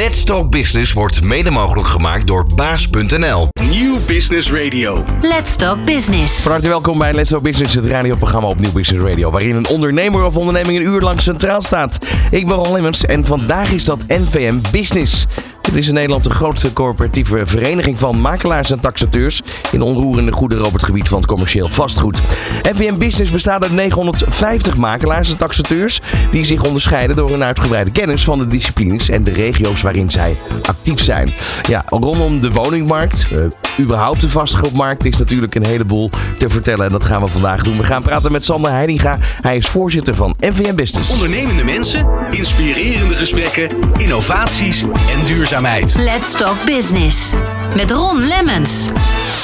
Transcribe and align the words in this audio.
Let's 0.00 0.24
Talk 0.24 0.50
Business 0.50 0.92
wordt 0.92 1.22
mede 1.22 1.50
mogelijk 1.50 1.88
gemaakt 1.88 2.26
door 2.26 2.46
baas.nl. 2.54 3.48
Nieuw 3.62 3.98
Business 4.06 4.52
Radio. 4.52 5.04
Let's 5.22 5.56
Talk 5.56 5.84
Business. 5.84 6.42
Van 6.42 6.52
harte 6.52 6.68
welkom 6.68 6.98
bij 6.98 7.12
Let's 7.12 7.30
Talk 7.30 7.42
Business, 7.42 7.74
het 7.74 7.86
radioprogramma 7.86 8.48
op 8.48 8.60
Nieuw 8.60 8.72
Business 8.72 9.04
Radio. 9.04 9.30
Waarin 9.30 9.56
een 9.56 9.68
ondernemer 9.68 10.24
of 10.24 10.36
onderneming 10.36 10.78
een 10.78 10.84
uur 10.84 11.00
lang 11.00 11.20
centraal 11.20 11.60
staat. 11.60 12.06
Ik 12.30 12.46
ben 12.46 12.56
Ron 12.56 12.72
Lemmens 12.72 13.04
en 13.04 13.24
vandaag 13.24 13.72
is 13.72 13.84
dat 13.84 14.04
NVM 14.06 14.54
Business. 14.72 15.26
Dit 15.62 15.74
is 15.76 15.88
in 15.88 15.94
Nederland 15.94 16.24
de 16.24 16.30
grootste 16.30 16.72
coöperatieve 16.72 17.46
vereniging 17.46 17.98
van 17.98 18.20
makelaars 18.20 18.70
en 18.70 18.80
taxateurs. 18.80 19.42
In 19.72 19.82
onroerende 19.82 20.32
goederen 20.32 20.64
op 20.64 20.72
het 20.72 20.82
gebied 20.82 21.08
van 21.08 21.18
het 21.18 21.26
commercieel 21.26 21.68
vastgoed. 21.68 22.18
NVM 22.62 22.98
Business 22.98 23.30
bestaat 23.30 23.62
uit 23.62 23.72
950 23.72 24.76
makelaars 24.76 25.30
en 25.30 25.36
taxateurs. 25.36 26.00
Die 26.30 26.44
zich 26.44 26.64
onderscheiden 26.64 27.16
door 27.16 27.30
een 27.30 27.42
uitgebreide 27.42 27.90
kennis 27.90 28.24
van 28.24 28.38
de 28.38 28.46
disciplines 28.46 29.08
en 29.08 29.24
de 29.24 29.32
regio's 29.32 29.82
waarin 29.82 30.10
zij 30.10 30.36
actief 30.62 31.04
zijn. 31.04 31.32
Ja, 31.68 31.84
rondom 31.86 32.40
de 32.40 32.50
woningmarkt, 32.50 33.26
uh, 33.32 33.44
überhaupt 33.80 34.20
de 34.20 34.28
vastgoedmarkt, 34.28 35.04
is 35.04 35.16
natuurlijk 35.16 35.54
een 35.54 35.66
heleboel 35.66 36.10
te 36.38 36.48
vertellen. 36.48 36.86
En 36.86 36.92
dat 36.92 37.04
gaan 37.04 37.22
we 37.22 37.28
vandaag 37.28 37.62
doen. 37.62 37.76
We 37.76 37.84
gaan 37.84 38.02
praten 38.02 38.32
met 38.32 38.44
Sander 38.44 38.70
Heidinga. 38.70 39.18
Hij 39.20 39.56
is 39.56 39.66
voorzitter 39.66 40.14
van 40.14 40.34
NVM 40.38 40.74
Business. 40.74 41.10
Ondernemende 41.10 41.64
mensen, 41.64 42.08
inspirerende 42.30 43.14
gesprekken, 43.14 43.68
innovaties 43.98 44.82
en 44.82 45.26
duurzaamheid. 45.26 45.49
Let's 45.50 46.32
Talk 46.32 46.64
Business. 46.64 47.32
Met 47.76 47.90
Ron 47.90 48.20
Lemmens. 48.20 48.86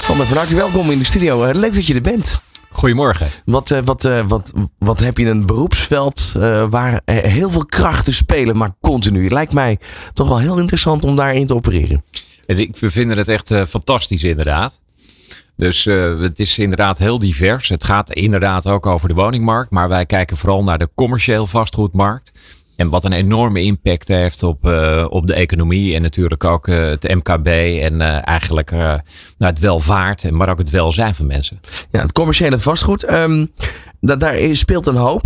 Sander, 0.01 0.27
van 0.27 0.37
harte 0.37 0.55
welkom 0.55 0.91
in 0.91 0.99
de 0.99 1.05
studio. 1.05 1.45
Uh, 1.45 1.55
leuk 1.55 1.75
dat 1.75 1.87
je 1.87 1.95
er 1.95 2.01
bent. 2.01 2.43
Goedemorgen. 2.71 3.29
Wat, 3.45 3.71
uh, 3.71 3.79
wat, 3.85 4.05
uh, 4.05 4.29
wat, 4.29 4.53
wat 4.79 5.01
heb 5.01 5.19
je 5.19 5.27
een 5.27 5.47
beroepsveld 5.47 6.33
waar 6.71 7.01
heel 7.05 7.51
veel 7.51 7.67
krachten 7.67 8.15
spelen, 8.15 8.57
maar 8.57 8.71
continu. 8.81 9.23
Het 9.23 9.33
lijkt 9.33 9.53
mij 9.53 9.79
toch 10.13 10.29
wel 10.29 10.39
heel 10.39 10.59
interessant 10.59 11.05
om 11.05 11.17
daarin 11.17 11.47
te 11.47 11.55
opereren. 11.55 12.05
Ik, 12.47 12.77
we 12.77 12.91
vinden 12.91 13.19
het 13.19 13.29
echt 13.29 13.55
fantastisch 13.69 14.23
inderdaad. 14.23 14.81
Dus 15.57 15.85
het 16.21 16.39
is 16.39 16.59
inderdaad 16.59 16.99
heel 16.99 17.19
divers. 17.19 17.69
Het 17.69 17.85
gaat 17.85 18.13
inderdaad 18.13 18.67
ook 18.67 18.87
over 18.87 19.09
de 19.09 19.15
woningmarkt. 19.15 19.71
Maar 19.71 19.89
wij 19.89 20.07
kijken 20.07 20.37
vooral 20.37 20.63
naar 20.63 20.79
de 20.79 20.89
commercieel 20.95 21.47
vastgoedmarkt. 21.47 22.33
En 22.77 22.89
wat 22.89 23.05
een 23.05 23.13
enorme 23.13 23.63
impact 23.63 24.09
heeft 24.09 24.43
op, 24.43 24.67
uh, 24.67 25.07
op 25.09 25.27
de 25.27 25.35
economie 25.35 25.95
en 25.95 26.03
natuurlijk 26.03 26.45
ook 26.45 26.69
uh, 26.69 26.77
het 26.77 27.15
MKB 27.15 27.47
en 27.83 27.95
uh, 27.95 28.29
eigenlijk 28.29 28.71
nou, 28.71 29.01
het 29.39 29.59
welvaart, 29.59 30.31
maar 30.31 30.49
ook 30.49 30.59
het 30.59 30.71
welzijn 30.71 31.15
van 31.15 31.27
mensen. 31.27 31.61
Ja, 31.91 32.01
het 32.01 32.13
commerciële 32.13 32.59
vastgoed, 32.59 33.13
um, 33.13 33.51
dat, 34.01 34.21
daar 34.21 34.37
speelt 34.53 34.87
een 34.87 34.97
hoop. 34.97 35.23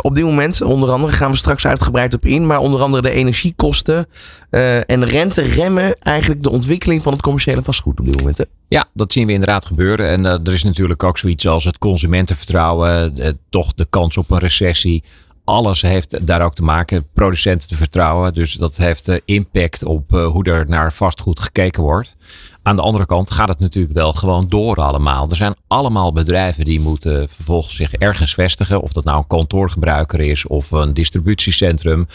op 0.00 0.14
dit 0.14 0.24
moment, 0.24 0.62
onder 0.62 0.90
andere, 0.90 1.12
gaan 1.12 1.30
we 1.30 1.36
straks 1.36 1.66
uitgebreid 1.66 2.14
op 2.14 2.24
in, 2.24 2.46
maar 2.46 2.58
onder 2.58 2.80
andere 2.80 3.02
de 3.02 3.10
energiekosten 3.10 4.06
en 4.50 5.04
rente 5.04 5.42
remmen 5.42 5.96
eigenlijk 5.98 6.42
de 6.42 6.50
ontwikkeling 6.50 7.02
van 7.02 7.12
het 7.12 7.22
commerciële 7.22 7.62
vastgoed 7.62 8.00
op 8.00 8.06
dit 8.06 8.16
moment. 8.16 8.38
Hè? 8.38 8.44
Ja, 8.68 8.84
dat 8.92 9.12
zien 9.12 9.26
we 9.26 9.32
inderdaad 9.32 9.66
gebeuren. 9.66 10.08
En 10.08 10.24
er 10.24 10.52
is 10.52 10.62
natuurlijk 10.62 11.02
ook 11.02 11.18
zoiets 11.18 11.46
als 11.46 11.64
het 11.64 11.78
consumentenvertrouwen, 11.78 13.14
toch 13.50 13.74
de 13.74 13.86
kans 13.90 14.16
op 14.16 14.30
een 14.30 14.38
recessie 14.38 15.02
alles 15.46 15.82
heeft 15.82 16.26
daar 16.26 16.42
ook 16.42 16.54
te 16.54 16.62
maken. 16.62 17.06
Producenten 17.12 17.68
te 17.68 17.74
vertrouwen. 17.74 18.34
Dus 18.34 18.52
dat 18.52 18.76
heeft 18.76 19.20
impact 19.24 19.84
op 19.84 20.10
hoe 20.10 20.44
er 20.44 20.68
naar 20.68 20.92
vastgoed 20.92 21.40
gekeken 21.40 21.82
wordt. 21.82 22.16
Aan 22.62 22.76
de 22.76 22.82
andere 22.82 23.06
kant 23.06 23.30
gaat 23.30 23.48
het 23.48 23.58
natuurlijk 23.58 23.94
wel 23.94 24.12
gewoon 24.12 24.48
door 24.48 24.76
allemaal. 24.76 25.30
Er 25.30 25.36
zijn 25.36 25.54
allemaal 25.66 26.12
bedrijven 26.12 26.64
die 26.64 26.80
moeten 26.80 27.28
vervolgens 27.28 27.76
zich 27.76 27.92
ergens 27.92 28.34
vestigen. 28.34 28.80
Of 28.80 28.92
dat 28.92 29.04
nou 29.04 29.18
een 29.18 29.26
kantoorgebruiker 29.26 30.20
is 30.20 30.46
of 30.46 30.70
een 30.70 30.94
distributiecentrum. 30.94 32.06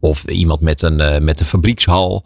Of 0.00 0.24
iemand 0.24 0.60
met 0.60 0.82
een, 0.82 1.24
met 1.24 1.40
een 1.40 1.46
fabriekshal. 1.46 2.24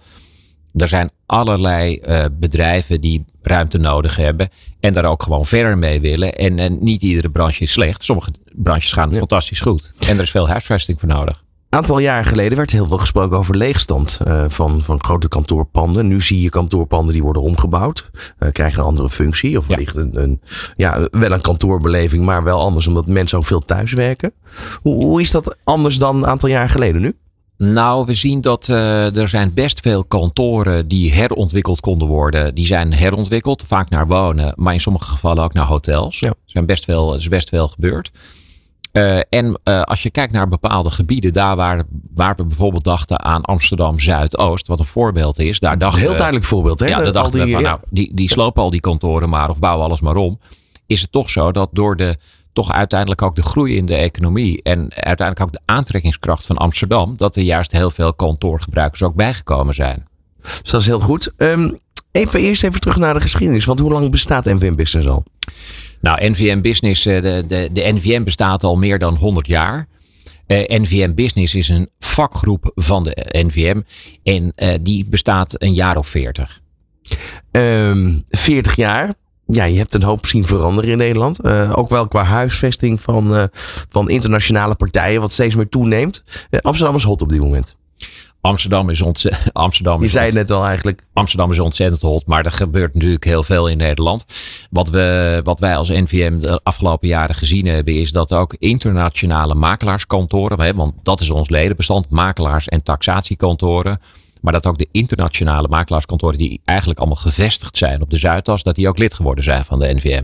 Er 0.75 0.89
zijn 0.89 1.11
allerlei 1.27 2.01
bedrijven 2.33 3.01
die 3.01 3.25
ruimte 3.47 3.79
nodig 3.79 4.17
hebben. 4.17 4.49
En 4.81 4.93
daar 4.93 5.05
ook 5.05 5.23
gewoon 5.23 5.47
verder 5.47 5.79
mee 5.79 6.01
willen. 6.01 6.35
En, 6.35 6.59
en 6.59 6.79
niet 6.81 7.03
iedere 7.03 7.31
branche 7.31 7.63
is 7.63 7.73
slecht. 7.73 8.05
Sommige 8.05 8.31
branches 8.53 8.93
gaan 8.93 9.11
ja. 9.11 9.19
fantastisch 9.19 9.61
goed. 9.61 9.93
En 10.09 10.17
er 10.17 10.23
is 10.23 10.31
veel 10.31 10.49
huisvesting 10.49 11.01
voor 11.01 11.09
nodig. 11.09 11.43
Een 11.75 11.81
aantal 11.81 11.99
jaren 11.99 12.25
geleden 12.25 12.59
werd 12.59 12.71
heel 12.71 12.87
veel 12.87 12.99
gesproken 12.99 13.39
over 13.39 13.57
leegstand 13.57 14.21
uh, 14.27 14.45
van, 14.49 14.83
van 14.83 15.05
grote 15.05 15.29
kantoorpanden. 15.29 16.07
Nu 16.07 16.21
zie 16.21 16.43
je 16.43 16.49
kantoorpanden 16.49 17.13
die 17.13 17.23
worden 17.23 17.43
omgebouwd. 17.43 18.11
Uh, 18.39 18.49
krijgen 18.53 18.79
een 18.79 18.85
andere 18.85 19.11
functie. 19.11 19.59
Of 19.59 19.67
wellicht 19.67 19.97
een, 19.97 20.23
een, 20.23 20.41
ja, 20.77 21.09
wel 21.11 21.33
een 21.33 21.41
kantoorbeleving, 21.41 22.25
maar 22.25 22.43
wel 22.43 22.61
anders 22.61 22.87
omdat 22.87 23.07
mensen 23.07 23.39
ook 23.39 23.45
veel 23.45 23.61
thuiswerken. 23.61 24.33
Hoe, 24.83 25.05
hoe 25.05 25.21
is 25.21 25.31
dat 25.31 25.57
anders 25.65 25.97
dan 25.97 26.17
een 26.17 26.27
aantal 26.27 26.49
jaar 26.49 26.69
geleden 26.69 27.01
nu? 27.01 27.15
Nou, 27.57 28.07
we 28.07 28.15
zien 28.15 28.41
dat 28.41 28.69
uh, 28.69 29.17
er 29.17 29.29
zijn 29.29 29.55
best 29.55 29.81
veel 29.81 30.05
kantoren 30.05 30.89
die 30.89 31.13
herontwikkeld 31.13 31.81
konden 31.81 32.09
worden. 32.09 32.55
Die 32.55 32.67
zijn 32.67 32.93
herontwikkeld, 32.93 33.65
vaak 33.67 33.89
naar 33.91 34.07
wonen, 34.07 34.53
maar 34.57 34.73
in 34.73 34.81
sommige 34.81 35.11
gevallen 35.11 35.45
ook 35.45 35.53
naar 35.53 35.67
hotels. 35.67 36.19
Ja. 36.19 36.29
Er 36.29 36.35
zijn 36.45 36.67
best 36.67 36.85
veel, 36.85 37.15
is 37.15 37.29
best 37.29 37.49
veel 37.49 37.69
gebeurd. 37.69 38.11
Uh, 38.93 39.19
en 39.29 39.61
uh, 39.65 39.83
als 39.83 40.03
je 40.03 40.11
kijkt 40.11 40.33
naar 40.33 40.49
bepaalde 40.49 40.91
gebieden, 40.91 41.33
daar 41.33 41.57
waar, 41.57 41.85
waar 42.15 42.37
we 42.37 42.45
bijvoorbeeld 42.45 42.85
dachten 42.85 43.21
aan 43.21 43.43
Amsterdam 43.43 44.01
Zuidoost, 44.01 44.67
wat 44.67 44.79
een 44.79 44.87
voorbeeld 44.87 45.39
is, 45.39 45.59
daar 45.59 45.79
dachten 45.79 46.01
Heel 46.01 46.17
duidelijk 46.17 46.45
voorbeeld, 46.45 46.81
hè? 46.81 46.87
Ja, 46.87 47.03
daar 47.03 47.13
dachten 47.13 47.33
die, 47.33 47.45
we 47.45 47.51
van, 47.53 47.63
ja. 47.63 47.69
nou, 47.69 47.81
die, 47.91 48.11
die 48.15 48.31
slopen 48.31 48.63
al 48.63 48.71
die 48.71 48.81
kantoren 48.81 49.29
maar 49.29 49.51
of 49.51 49.59
bouwen 49.59 49.87
alles 49.87 50.01
maar 50.01 50.17
om. 50.17 50.39
Is 50.87 51.01
het 51.01 51.13
toch 51.13 51.31
zo 51.31 51.53
dat 51.53 51.69
door 51.73 51.97
de 51.97 52.17
toch 52.55 52.73
uiteindelijk 52.73 53.23
ook 53.23 53.37
de 53.37 53.43
groei 53.43 53.77
in 53.77 53.87
de 53.87 53.97
economie 53.97 54.63
en 54.63 54.81
uiteindelijk 54.95 55.41
ook 55.41 55.53
de 55.53 55.73
aantrekkingskracht 55.73 56.47
van 56.47 56.57
Amsterdam, 56.57 57.17
dat 57.17 57.37
er 57.37 57.43
juist 57.43 57.73
heel 57.73 57.91
veel 57.91 58.15
kantoorgebruikers 58.15 59.03
ook 59.03 59.15
bijgekomen 59.15 59.75
zijn. 59.75 60.07
Dus 60.43 60.71
dat 60.71 60.81
is 60.81 60.87
heel 60.87 61.01
goed. 61.01 61.33
Um, 61.37 61.79
even 62.13 62.41
eerst 62.41 62.65
even 62.65 62.81
terug 62.81 62.97
naar 62.97 63.15
de 63.15 63.21
geschiedenis, 63.21 63.65
want 63.65 63.79
hoe 63.79 63.93
lang 63.93 64.11
bestaat 64.11 64.45
NVM 64.45 64.75
Business 64.75 65.09
al? 65.09 65.25
Nou, 66.01 66.29
NVM 66.31 66.61
Business, 66.61 67.03
de, 67.03 67.45
de, 67.47 67.69
de 67.73 67.93
NVM 67.93 68.23
bestaat 68.23 68.65
al 68.65 68.77
meer 68.77 68.99
dan 68.99 69.15
100 69.15 69.47
jaar. 69.47 69.87
Uh, 70.47 70.59
NVM 70.67 71.15
Business 71.15 71.55
is 71.55 71.69
een 71.69 71.91
vakgroep 71.99 72.73
van 72.75 73.05
de 73.05 73.27
NVM 73.47 73.81
en 74.23 74.53
uh, 74.57 74.75
die 74.81 75.05
bestaat 75.05 75.63
een 75.63 75.73
jaar 75.73 75.97
of 75.97 76.09
40. 76.09 76.61
Um, 77.51 78.23
40 78.27 78.77
jaar, 78.77 79.15
ja, 79.47 79.65
je 79.65 79.79
hebt 79.79 79.95
een 79.95 80.03
hoop 80.03 80.27
zien 80.27 80.47
veranderen 80.47 80.91
in 80.91 80.99
Nederland. 80.99 81.45
Uh, 81.45 81.73
ook 81.75 81.89
wel 81.89 82.09
qua 82.09 82.23
huisvesting 82.23 83.01
van, 83.01 83.35
uh, 83.35 83.45
van 83.89 84.09
internationale 84.09 84.75
partijen, 84.75 85.21
wat 85.21 85.33
steeds 85.33 85.55
meer 85.55 85.69
toeneemt. 85.69 86.25
Uh, 86.51 86.61
Amsterdam 86.61 86.97
is 86.97 87.03
hot 87.03 87.23
op 87.23 87.29
dit 87.29 87.41
moment. 87.41 87.77
Amsterdam 88.41 88.91
is 88.91 89.03
ontzettend. 89.03 89.53
Amsterdam 89.67 90.01
je 90.01 90.07
is 90.07 90.13
zei 90.13 90.25
het 90.25 90.35
net 90.35 90.51
al 90.51 90.65
eigenlijk. 90.65 91.07
Amsterdam 91.13 91.51
is 91.51 91.59
ontzettend 91.59 92.03
hot, 92.03 92.27
maar 92.27 92.45
er 92.45 92.51
gebeurt 92.51 92.95
natuurlijk 92.95 93.25
heel 93.25 93.43
veel 93.43 93.69
in 93.69 93.77
Nederland. 93.77 94.25
Wat, 94.71 94.89
we, 94.89 95.41
wat 95.45 95.61
wij 95.61 95.77
als 95.77 95.89
NVM 95.89 96.39
de 96.39 96.61
afgelopen 96.63 97.09
jaren 97.09 97.35
gezien 97.35 97.67
hebben, 97.67 97.95
is 97.95 98.13
dat 98.13 98.33
ook 98.33 98.55
internationale 98.59 99.55
makelaarskantoren, 99.55 100.77
want 100.77 100.93
dat 101.03 101.21
is 101.21 101.31
ons 101.31 101.49
ledenbestand, 101.49 102.11
makelaars 102.11 102.69
en 102.69 102.83
taxatiekantoren. 102.83 104.01
Maar 104.45 104.53
dat 104.53 104.67
ook 104.67 104.79
de 104.79 104.89
internationale 104.91 105.69
makelaarskantoren 105.69 106.39
die 106.39 106.61
eigenlijk 106.65 106.99
allemaal 106.99 107.17
gevestigd 107.17 107.77
zijn 107.77 108.03
op 108.03 108.11
de 108.11 108.17
Zuidas, 108.17 108.63
dat 108.63 108.75
die 108.75 108.89
ook 108.89 108.99
lid 108.99 109.15
geworden 109.15 109.45
zijn 109.45 109.65
van 109.65 109.79
de 109.79 109.95
NVM. 109.95 110.23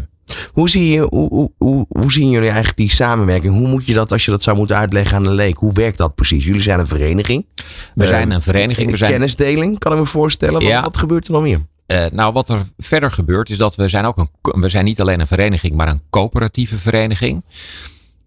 Hoe, 0.53 0.69
zie 0.69 0.91
je, 0.91 1.01
hoe, 1.01 1.51
hoe, 1.59 1.87
hoe 1.89 2.13
zien 2.13 2.31
jullie 2.31 2.47
eigenlijk 2.49 2.77
die 2.77 2.91
samenwerking? 2.91 3.55
Hoe 3.55 3.69
moet 3.69 3.87
je 3.87 3.95
dat, 3.95 4.13
als 4.13 4.25
je 4.25 4.31
dat 4.31 4.43
zou 4.43 4.57
moeten 4.57 4.77
uitleggen 4.77 5.17
aan 5.17 5.27
een 5.27 5.35
leek, 5.35 5.57
hoe 5.57 5.73
werkt 5.73 5.99
dat 5.99 6.15
precies? 6.15 6.45
Jullie 6.45 6.61
zijn 6.61 6.79
een 6.79 6.87
vereniging. 6.87 7.47
We 7.95 8.07
zijn 8.07 8.31
een 8.31 8.43
vereniging. 8.43 8.91
We 8.91 8.97
zijn... 8.97 9.11
Kennisdeling, 9.11 9.79
kan 9.79 9.93
ik 9.93 9.99
me 9.99 10.07
voorstellen. 10.07 10.61
Ja. 10.61 10.75
Wat, 10.75 10.83
wat 10.83 10.97
gebeurt 10.97 11.27
er 11.27 11.33
nog 11.33 11.43
meer? 11.43 11.67
Uh, 11.87 12.05
nou, 12.13 12.33
wat 12.33 12.49
er 12.49 12.63
verder 12.79 13.11
gebeurt 13.11 13.51
is 13.51 13.59
dat 13.59 13.75
we 13.77 13.89
zijn 13.89 14.05
ook 14.05 14.17
een, 14.17 14.61
we 14.61 14.69
zijn 14.69 14.85
niet 14.85 15.01
alleen 15.01 15.21
een 15.21 15.27
vereniging, 15.27 15.75
maar 15.75 15.89
een 15.89 16.03
coöperatieve 16.11 16.79
vereniging. 16.79 17.45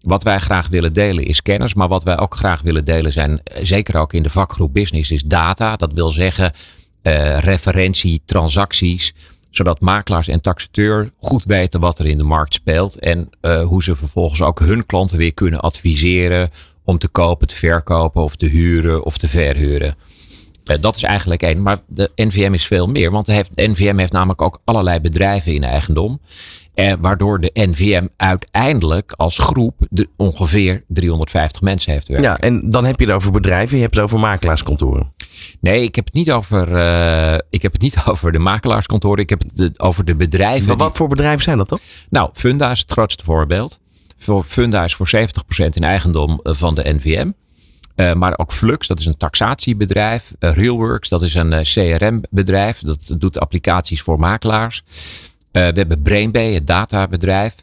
Wat 0.04 0.22
wij 0.22 0.38
graag 0.38 0.68
willen 0.68 0.92
delen 0.92 1.26
is 1.26 1.42
kennis, 1.42 1.74
maar 1.74 1.88
wat 1.88 2.04
wij 2.04 2.18
ook 2.18 2.36
graag 2.36 2.62
willen 2.62 2.84
delen 2.84 3.12
zijn, 3.12 3.40
zeker 3.62 3.96
ook 3.96 4.12
in 4.12 4.22
de 4.22 4.30
vakgroep 4.30 4.72
business, 4.72 5.10
is 5.10 5.22
data. 5.22 5.76
Dat 5.76 5.92
wil 5.92 6.10
zeggen 6.10 6.52
uh, 7.02 7.38
referentie, 7.38 8.22
transacties, 8.24 9.14
zodat 9.50 9.80
makelaars 9.80 10.28
en 10.28 10.40
taxateur 10.40 11.12
goed 11.18 11.44
weten 11.44 11.80
wat 11.80 11.98
er 11.98 12.06
in 12.06 12.18
de 12.18 12.24
markt 12.24 12.54
speelt 12.54 12.98
en 12.98 13.30
uh, 13.42 13.62
hoe 13.62 13.82
ze 13.82 13.96
vervolgens 13.96 14.42
ook 14.42 14.60
hun 14.60 14.86
klanten 14.86 15.18
weer 15.18 15.34
kunnen 15.34 15.60
adviseren 15.60 16.50
om 16.84 16.98
te 16.98 17.08
kopen, 17.08 17.48
te 17.48 17.56
verkopen 17.56 18.22
of 18.22 18.36
te 18.36 18.46
huren 18.46 19.04
of 19.04 19.18
te 19.18 19.28
verhuren. 19.28 19.96
Dat 20.80 20.96
is 20.96 21.02
eigenlijk 21.02 21.42
één. 21.42 21.62
Maar 21.62 21.78
de 21.86 22.10
NVM 22.16 22.52
is 22.52 22.66
veel 22.66 22.86
meer. 22.86 23.10
Want 23.10 23.26
de 23.26 23.44
NVM 23.54 23.96
heeft 23.96 24.12
namelijk 24.12 24.42
ook 24.42 24.60
allerlei 24.64 25.00
bedrijven 25.00 25.54
in 25.54 25.64
eigendom. 25.64 26.20
Eh, 26.74 26.92
waardoor 27.00 27.40
de 27.40 27.50
NVM 27.52 28.06
uiteindelijk 28.16 29.12
als 29.12 29.38
groep 29.38 29.86
de, 29.90 30.08
ongeveer 30.16 30.84
350 30.88 31.62
mensen 31.62 31.92
heeft 31.92 32.08
werken. 32.08 32.26
Ja, 32.26 32.38
en 32.38 32.70
dan 32.70 32.84
heb 32.84 33.00
je 33.00 33.06
het 33.06 33.14
over 33.14 33.32
bedrijven, 33.32 33.76
je 33.76 33.82
hebt 33.82 33.94
het 33.94 34.04
over 34.04 34.18
makelaarskantoren. 34.18 35.12
Nee, 35.60 35.82
ik 35.82 35.94
heb 35.94 36.04
het 36.04 36.14
niet 36.14 36.32
over, 36.32 36.68
uh, 36.68 37.34
ik 37.50 37.62
heb 37.62 37.72
het 37.72 37.80
niet 37.80 37.96
over 38.10 38.32
de 38.32 38.38
makelaarskantoren. 38.38 39.22
Ik 39.22 39.30
heb 39.30 39.42
het 39.54 39.80
over 39.80 40.04
de 40.04 40.14
bedrijven. 40.14 40.68
Maar 40.68 40.76
wat 40.76 40.88
die... 40.88 40.96
voor 40.96 41.08
bedrijven 41.08 41.42
zijn 41.42 41.58
dat 41.58 41.68
toch? 41.68 41.80
Nou, 42.10 42.30
Funda 42.32 42.70
is 42.70 42.80
het 42.80 42.90
grootste 42.90 43.24
voorbeeld. 43.24 43.80
Funda 44.44 44.84
is 44.84 44.94
voor 44.94 45.08
70% 45.14 45.20
in 45.70 45.84
eigendom 45.84 46.40
van 46.42 46.74
de 46.74 46.94
NVM. 46.94 47.30
Uh, 47.96 48.12
maar 48.12 48.38
ook 48.38 48.52
Flux, 48.52 48.86
dat 48.86 48.98
is 48.98 49.06
een 49.06 49.16
taxatiebedrijf. 49.16 50.32
Uh, 50.40 50.52
Realworks, 50.52 51.08
dat 51.08 51.22
is 51.22 51.34
een 51.34 51.52
uh, 51.52 51.60
CRM-bedrijf. 51.60 52.78
Dat 52.78 53.14
doet 53.18 53.38
applicaties 53.38 54.02
voor 54.02 54.18
makelaars. 54.18 54.82
We 55.62 55.72
hebben 55.74 56.02
Brainbay, 56.02 56.54
het 56.54 56.66
databedrijf. 56.66 57.54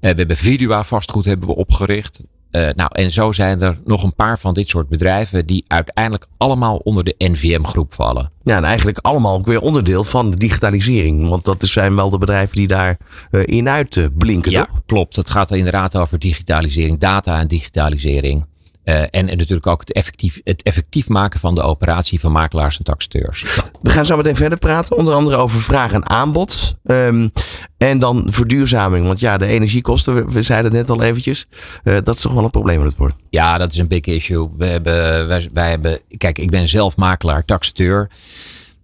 we 0.00 0.06
hebben 0.06 0.36
Vidua 0.36 0.82
vastgoed 0.82 1.24
hebben 1.24 1.48
we 1.48 1.56
opgericht. 1.56 2.22
Uh, 2.50 2.68
nou, 2.76 2.90
en 2.92 3.10
zo 3.10 3.32
zijn 3.32 3.62
er 3.62 3.78
nog 3.84 4.02
een 4.02 4.14
paar 4.14 4.38
van 4.38 4.54
dit 4.54 4.68
soort 4.68 4.88
bedrijven 4.88 5.46
die 5.46 5.64
uiteindelijk 5.66 6.26
allemaal 6.36 6.76
onder 6.76 7.04
de 7.04 7.14
NVM-groep 7.18 7.94
vallen. 7.94 8.30
Ja, 8.42 8.56
en 8.56 8.64
eigenlijk 8.64 8.98
allemaal 8.98 9.34
ook 9.34 9.46
weer 9.46 9.60
onderdeel 9.60 10.04
van 10.04 10.30
de 10.30 10.36
digitalisering. 10.36 11.28
Want 11.28 11.44
dat 11.44 11.64
zijn 11.64 11.96
wel 11.96 12.10
de 12.10 12.18
bedrijven 12.18 12.56
die 12.56 12.66
daar 12.66 12.96
in 13.44 13.68
uitblinken. 13.68 14.50
Ja, 14.50 14.64
toch? 14.64 14.80
klopt. 14.86 15.16
Het 15.16 15.30
gaat 15.30 15.50
inderdaad 15.50 15.96
over 15.96 16.18
digitalisering, 16.18 16.98
data 16.98 17.40
en 17.40 17.46
digitalisering. 17.46 18.46
Uh, 18.84 19.00
en, 19.00 19.08
en, 19.10 19.36
natuurlijk 19.36 19.66
ook 19.66 19.80
het 19.80 19.92
effectief, 19.92 20.40
het 20.44 20.62
effectief 20.62 21.08
maken 21.08 21.40
van 21.40 21.54
de 21.54 21.62
operatie 21.62 22.20
van 22.20 22.32
makelaars 22.32 22.78
en 22.78 22.84
taxateurs. 22.84 23.44
We 23.82 23.90
gaan 23.90 24.06
zo 24.06 24.16
meteen 24.16 24.36
verder 24.36 24.58
praten, 24.58 24.96
onder 24.96 25.14
andere 25.14 25.36
over 25.36 25.60
vraag 25.60 25.92
en 25.92 26.08
aanbod. 26.08 26.76
Um, 26.84 27.32
en 27.78 27.98
dan 27.98 28.26
verduurzaming. 28.26 29.06
Want 29.06 29.20
ja, 29.20 29.36
de 29.36 29.46
energiekosten, 29.46 30.30
we, 30.30 30.42
zeiden 30.42 30.76
het 30.76 30.88
net 30.88 30.96
al 30.96 31.02
eventjes, 31.02 31.46
uh, 31.84 31.94
dat 32.02 32.14
is 32.14 32.20
toch 32.20 32.34
wel 32.34 32.44
een 32.44 32.50
probleem 32.50 32.80
aan 32.80 32.86
het 32.86 32.96
worden. 32.96 33.16
Ja, 33.30 33.58
dat 33.58 33.72
is 33.72 33.78
een 33.78 33.88
big 33.88 34.04
issue. 34.04 34.48
We 34.56 34.66
hebben, 34.66 35.26
wij, 35.26 35.48
wij 35.52 35.70
hebben, 35.70 35.98
kijk, 36.16 36.38
ik 36.38 36.50
ben 36.50 36.68
zelf 36.68 36.96
makelaar, 36.96 37.44
taxateur. 37.44 38.10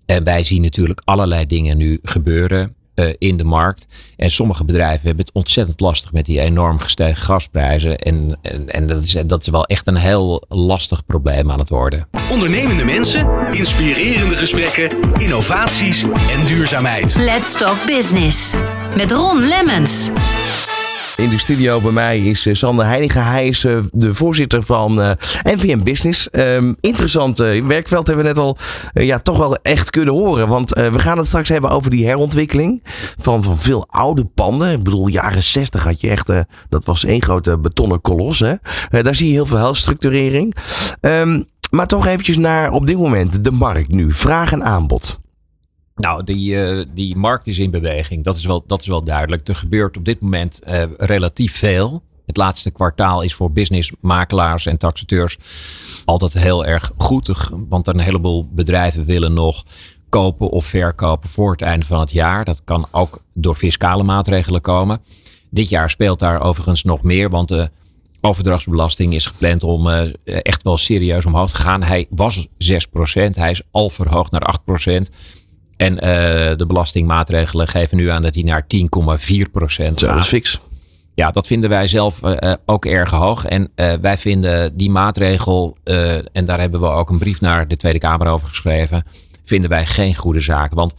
En 0.06 0.24
wij 0.24 0.42
zien 0.42 0.62
natuurlijk 0.62 1.00
allerlei 1.04 1.46
dingen 1.46 1.76
nu 1.76 1.98
gebeuren 2.02 2.74
in 3.18 3.36
de 3.36 3.44
markt. 3.44 3.86
En 4.16 4.30
sommige 4.30 4.64
bedrijven 4.64 5.06
hebben 5.06 5.24
het 5.24 5.34
ontzettend 5.34 5.80
lastig 5.80 6.12
met 6.12 6.24
die 6.24 6.40
enorm 6.40 6.78
gestegen 6.78 7.22
gasprijzen. 7.22 7.98
En, 7.98 8.38
en, 8.42 8.68
en 8.68 8.86
dat, 8.86 9.02
is, 9.02 9.16
dat 9.26 9.40
is 9.40 9.48
wel 9.48 9.66
echt 9.66 9.86
een 9.86 9.96
heel 9.96 10.44
lastig 10.48 11.06
probleem 11.06 11.50
aan 11.50 11.58
het 11.58 11.68
worden. 11.68 12.08
Ondernemende 12.30 12.84
mensen, 12.84 13.30
inspirerende 13.50 14.36
gesprekken, 14.36 14.90
innovaties 15.18 16.02
en 16.02 16.46
duurzaamheid. 16.46 17.14
Let's 17.14 17.52
Talk 17.52 17.86
Business. 17.86 18.52
Met 18.96 19.12
Ron 19.12 19.40
Lemmens. 19.40 20.10
In 21.20 21.30
de 21.30 21.38
studio 21.38 21.80
bij 21.80 21.92
mij 21.92 22.18
is 22.18 22.46
uh, 22.46 22.54
Sander 22.54 22.86
Heininga. 22.86 23.30
Hij 23.30 23.46
is 23.46 23.64
uh, 23.64 23.78
de 23.92 24.14
voorzitter 24.14 24.62
van 24.62 25.16
NVM 25.42 25.82
Business. 25.82 26.28
Um, 26.32 26.76
interessant 26.80 27.38
werkveld 27.38 28.06
hebben 28.06 28.24
we 28.24 28.30
net 28.30 28.38
al 28.38 28.56
ja, 28.92 29.18
toch 29.18 29.38
wel 29.38 29.56
echt 29.56 29.90
kunnen 29.90 30.14
horen. 30.14 30.48
Want 30.48 30.70
we 30.70 30.98
gaan 30.98 31.18
het 31.18 31.26
straks 31.26 31.48
hebben 31.48 31.70
over 31.70 31.90
die 31.90 32.06
herontwikkeling 32.06 32.82
van, 33.16 33.42
van 33.42 33.58
veel 33.58 33.86
oude 33.88 34.24
panden. 34.24 34.72
Ik 34.72 34.82
bedoel, 34.82 35.08
jaren 35.08 35.42
60 35.42 35.84
had 35.84 36.00
je 36.00 36.08
echt, 36.08 36.32
dat 36.68 36.84
was 36.84 37.04
één 37.04 37.22
grote 37.22 37.58
betonnen 37.58 38.00
kolos. 38.00 38.38
Hè? 38.38 38.54
daar 39.02 39.14
zie 39.14 39.26
je 39.26 39.32
heel 39.32 39.46
veel 39.46 39.58
herstructurering. 39.58 40.56
Um, 41.00 41.44
maar 41.70 41.86
toch 41.86 42.06
eventjes 42.06 42.38
naar 42.38 42.72
op 42.72 42.86
dit 42.86 42.96
moment 42.96 43.44
de 43.44 43.50
markt 43.50 43.88
nu. 43.88 44.12
Vraag 44.12 44.52
en 44.52 44.64
aanbod. 44.64 45.20
Nou, 46.00 46.24
die, 46.24 46.54
uh, 46.54 46.84
die 46.94 47.16
markt 47.16 47.46
is 47.46 47.58
in 47.58 47.70
beweging. 47.70 48.24
Dat 48.24 48.36
is, 48.36 48.44
wel, 48.44 48.64
dat 48.66 48.80
is 48.80 48.86
wel 48.86 49.04
duidelijk. 49.04 49.48
Er 49.48 49.56
gebeurt 49.56 49.96
op 49.96 50.04
dit 50.04 50.20
moment 50.20 50.60
uh, 50.68 50.82
relatief 50.96 51.56
veel. 51.56 52.02
Het 52.26 52.36
laatste 52.36 52.70
kwartaal 52.70 53.22
is 53.22 53.34
voor 53.34 53.52
businessmakelaars 53.52 54.66
en 54.66 54.78
taxateurs 54.78 55.36
altijd 56.04 56.32
heel 56.32 56.66
erg 56.66 56.92
goed. 56.96 57.50
Want 57.68 57.88
een 57.88 58.00
heleboel 58.00 58.48
bedrijven 58.50 59.04
willen 59.04 59.32
nog 59.32 59.64
kopen 60.08 60.50
of 60.50 60.64
verkopen 60.64 61.28
voor 61.28 61.52
het 61.52 61.62
einde 61.62 61.86
van 61.86 62.00
het 62.00 62.10
jaar. 62.10 62.44
Dat 62.44 62.60
kan 62.64 62.86
ook 62.90 63.22
door 63.34 63.54
fiscale 63.54 64.02
maatregelen 64.02 64.60
komen. 64.60 65.00
Dit 65.50 65.68
jaar 65.68 65.90
speelt 65.90 66.18
daar 66.18 66.40
overigens 66.40 66.84
nog 66.84 67.02
meer, 67.02 67.30
want 67.30 67.48
de 67.48 67.70
overdrachtsbelasting 68.20 69.14
is 69.14 69.26
gepland 69.26 69.62
om 69.62 69.86
uh, 69.86 70.02
echt 70.24 70.62
wel 70.62 70.76
serieus 70.76 71.26
omhoog 71.26 71.50
te 71.50 71.56
gaan. 71.56 71.82
Hij 71.82 72.06
was 72.10 72.46
6%, 72.46 72.50
hij 73.30 73.50
is 73.50 73.62
al 73.70 73.90
verhoogd 73.90 74.30
naar 74.30 74.54
8%. 74.88 75.00
En 75.80 75.94
uh, 75.94 76.00
de 76.56 76.64
belastingmaatregelen 76.66 77.68
geven 77.68 77.96
nu 77.96 78.08
aan 78.08 78.22
dat 78.22 78.34
hij 78.34 78.42
naar 78.44 78.62
10,4 78.62 79.50
procent 79.52 79.98
gaat. 79.98 80.08
Dat 80.10 80.18
is 80.18 80.26
fix. 80.26 80.60
Ja, 81.14 81.30
dat 81.30 81.46
vinden 81.46 81.70
wij 81.70 81.86
zelf 81.86 82.20
uh, 82.22 82.52
ook 82.66 82.84
erg 82.84 83.10
hoog. 83.10 83.44
En 83.44 83.70
uh, 83.76 83.92
wij 84.00 84.18
vinden 84.18 84.76
die 84.76 84.90
maatregel, 84.90 85.76
en 86.32 86.44
daar 86.44 86.60
hebben 86.60 86.80
we 86.80 86.86
ook 86.86 87.10
een 87.10 87.18
brief 87.18 87.40
naar 87.40 87.68
de 87.68 87.76
Tweede 87.76 87.98
Kamer 87.98 88.26
over 88.26 88.48
geschreven, 88.48 89.04
vinden 89.44 89.70
wij 89.70 89.86
geen 89.86 90.14
goede 90.14 90.40
zaak. 90.40 90.74
Want 90.74 90.94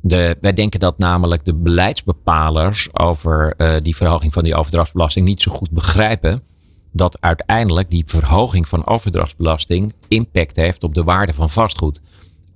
de, 0.00 0.36
wij 0.40 0.52
denken 0.52 0.80
dat 0.80 0.98
namelijk 0.98 1.44
de 1.44 1.54
beleidsbepalers 1.54 2.88
over 2.92 3.56
die 3.82 3.96
verhoging 3.96 4.32
van 4.32 4.42
die 4.42 4.54
overdrachtsbelasting 4.54 5.26
niet 5.26 5.42
zo 5.42 5.52
goed 5.52 5.70
begrijpen 5.70 6.42
dat 6.92 7.20
uiteindelijk 7.20 7.90
die 7.90 8.04
verhoging 8.06 8.68
van 8.68 8.86
overdrachtsbelasting 8.86 9.92
impact 10.08 10.56
heeft 10.56 10.84
op 10.84 10.94
de 10.94 11.04
waarde 11.04 11.34
van 11.34 11.50
vastgoed 11.50 12.00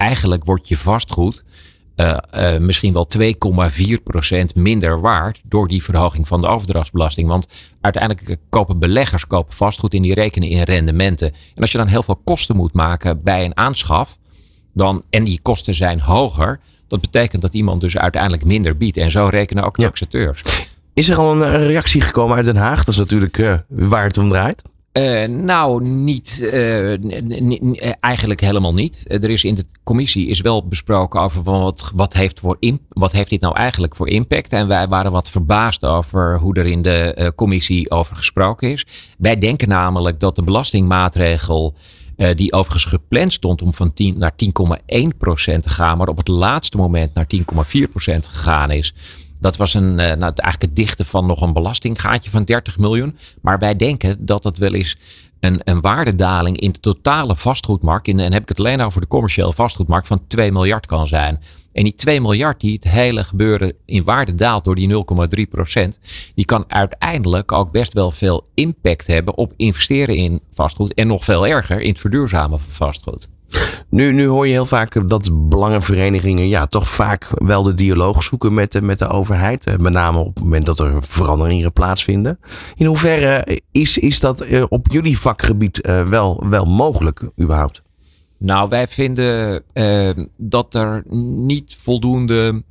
eigenlijk 0.00 0.44
wordt 0.44 0.68
je 0.68 0.76
vastgoed 0.76 1.44
uh, 1.96 2.16
uh, 2.34 2.58
misschien 2.58 2.92
wel 2.92 3.08
2,4% 3.18 4.44
minder 4.54 5.00
waard 5.00 5.40
door 5.44 5.68
die 5.68 5.82
verhoging 5.82 6.28
van 6.28 6.40
de 6.40 6.46
overdrachtsbelasting. 6.46 7.28
Want 7.28 7.46
uiteindelijk 7.80 8.36
kopen 8.48 8.78
beleggers 8.78 9.26
kopen 9.26 9.54
vastgoed 9.54 9.94
en 9.94 10.02
die 10.02 10.14
rekenen 10.14 10.48
in 10.48 10.62
rendementen. 10.62 11.32
En 11.54 11.60
als 11.60 11.72
je 11.72 11.78
dan 11.78 11.86
heel 11.86 12.02
veel 12.02 12.20
kosten 12.24 12.56
moet 12.56 12.72
maken 12.72 13.22
bij 13.22 13.44
een 13.44 13.56
aanschaf, 13.56 14.18
dan, 14.74 15.02
en 15.10 15.24
die 15.24 15.40
kosten 15.42 15.74
zijn 15.74 16.00
hoger, 16.00 16.60
dat 16.86 17.00
betekent 17.00 17.42
dat 17.42 17.54
iemand 17.54 17.80
dus 17.80 17.98
uiteindelijk 17.98 18.44
minder 18.44 18.76
biedt. 18.76 18.96
En 18.96 19.10
zo 19.10 19.28
rekenen 19.30 19.64
ook 19.64 19.76
taxateurs. 19.76 20.40
Ja. 20.44 20.50
Is 20.94 21.08
er 21.08 21.16
al 21.16 21.42
een 21.42 21.66
reactie 21.66 22.00
gekomen 22.00 22.36
uit 22.36 22.44
Den 22.44 22.56
Haag? 22.56 22.78
Dat 22.84 22.94
is 22.94 22.96
natuurlijk 22.96 23.38
uh, 23.38 23.54
waar 23.68 24.04
het 24.04 24.18
om 24.18 24.28
draait. 24.28 24.62
Uh, 24.92 25.24
nou, 25.24 25.84
niet, 25.84 26.40
uh, 26.42 26.92
eigenlijk 28.00 28.40
helemaal 28.40 28.74
niet. 28.74 29.04
Er 29.08 29.30
is 29.30 29.44
in 29.44 29.54
de 29.54 29.66
commissie 29.84 30.28
is 30.28 30.40
wel 30.40 30.66
besproken 30.66 31.20
over 31.20 31.42
wat, 31.42 31.92
wat, 31.94 32.12
heeft 32.12 32.40
voor 32.40 32.58
wat 32.88 33.12
heeft 33.12 33.30
dit 33.30 33.40
nou 33.40 33.56
eigenlijk 33.56 33.96
voor 33.96 34.08
impact. 34.08 34.52
En 34.52 34.68
wij 34.68 34.88
waren 34.88 35.12
wat 35.12 35.30
verbaasd 35.30 35.84
over 35.84 36.38
hoe 36.38 36.54
er 36.54 36.66
in 36.66 36.82
de 36.82 37.32
commissie 37.36 37.90
over 37.90 38.16
gesproken 38.16 38.70
is. 38.70 38.86
Wij 39.18 39.38
denken 39.38 39.68
namelijk 39.68 40.20
dat 40.20 40.36
de 40.36 40.42
belastingmaatregel, 40.42 41.74
die 42.34 42.52
overigens 42.52 42.84
gepland 42.84 43.32
stond 43.32 43.62
om 43.62 43.74
van 43.74 43.92
10 43.92 44.18
naar 44.18 44.32
10,1 44.92 45.16
procent 45.18 45.62
te 45.62 45.70
gaan, 45.70 45.98
maar 45.98 46.08
op 46.08 46.16
het 46.16 46.28
laatste 46.28 46.76
moment 46.76 47.14
naar 47.14 47.26
10,4 47.36 47.90
procent 47.90 48.26
gegaan 48.26 48.70
is 48.70 48.94
dat 49.40 49.56
was 49.56 49.74
een, 49.74 49.94
nou, 49.94 50.20
eigenlijk 50.20 50.62
het 50.62 50.76
dichten 50.76 51.06
van 51.06 51.26
nog 51.26 51.40
een 51.40 51.52
belastinggaatje 51.52 52.30
van 52.30 52.44
30 52.44 52.78
miljoen. 52.78 53.16
Maar 53.42 53.58
wij 53.58 53.76
denken 53.76 54.26
dat 54.26 54.42
dat 54.42 54.58
wel 54.58 54.74
eens 54.74 54.96
een, 55.40 55.60
een 55.64 55.80
waardedaling 55.80 56.60
in 56.60 56.72
de 56.72 56.80
totale 56.80 57.36
vastgoedmarkt, 57.36 58.08
in, 58.08 58.20
en 58.20 58.32
heb 58.32 58.42
ik 58.42 58.48
het 58.48 58.58
alleen 58.58 58.80
over 58.80 59.00
de 59.00 59.06
commerciële 59.06 59.52
vastgoedmarkt, 59.52 60.06
van 60.06 60.26
2 60.26 60.52
miljard 60.52 60.86
kan 60.86 61.06
zijn. 61.06 61.40
En 61.72 61.84
die 61.84 61.94
2 61.94 62.20
miljard 62.20 62.60
die 62.60 62.72
het 62.72 62.84
hele 62.84 63.24
gebeuren 63.24 63.74
in 63.84 64.04
waarde 64.04 64.34
daalt 64.34 64.64
door 64.64 64.74
die 64.74 65.04
0,3 65.38 65.48
procent, 65.48 65.98
die 66.34 66.44
kan 66.44 66.64
uiteindelijk 66.68 67.52
ook 67.52 67.70
best 67.70 67.92
wel 67.92 68.10
veel 68.10 68.46
impact 68.54 69.06
hebben 69.06 69.36
op 69.36 69.52
investeren 69.56 70.16
in 70.16 70.40
vastgoed 70.52 70.94
en 70.94 71.06
nog 71.06 71.24
veel 71.24 71.46
erger 71.46 71.80
in 71.80 71.88
het 71.88 72.00
verduurzamen 72.00 72.60
van 72.60 72.72
vastgoed. 72.72 73.30
Nu, 73.90 74.12
nu 74.12 74.26
hoor 74.26 74.46
je 74.46 74.52
heel 74.52 74.66
vaak 74.66 75.08
dat 75.08 75.48
belangenverenigingen 75.48 76.48
ja, 76.48 76.66
toch 76.66 76.90
vaak 76.90 77.26
wel 77.34 77.62
de 77.62 77.74
dialoog 77.74 78.22
zoeken 78.22 78.54
met 78.54 78.72
de, 78.72 78.82
met 78.82 78.98
de 78.98 79.08
overheid. 79.08 79.66
Eh, 79.66 79.76
met 79.76 79.92
name 79.92 80.18
op 80.18 80.34
het 80.34 80.44
moment 80.44 80.66
dat 80.66 80.78
er 80.78 81.02
veranderingen 81.02 81.72
plaatsvinden. 81.72 82.38
In 82.74 82.86
hoeverre 82.86 83.60
is, 83.70 83.98
is 83.98 84.20
dat 84.20 84.40
eh, 84.40 84.64
op 84.68 84.86
jullie 84.90 85.18
vakgebied 85.18 85.80
eh, 85.80 86.02
wel, 86.02 86.44
wel 86.48 86.64
mogelijk 86.64 87.30
überhaupt? 87.40 87.82
Nou, 88.38 88.68
wij 88.68 88.86
vinden 88.86 89.62
dat 90.36 90.74
er 90.74 91.02
niet 91.36 91.76
voldoende 91.78 92.62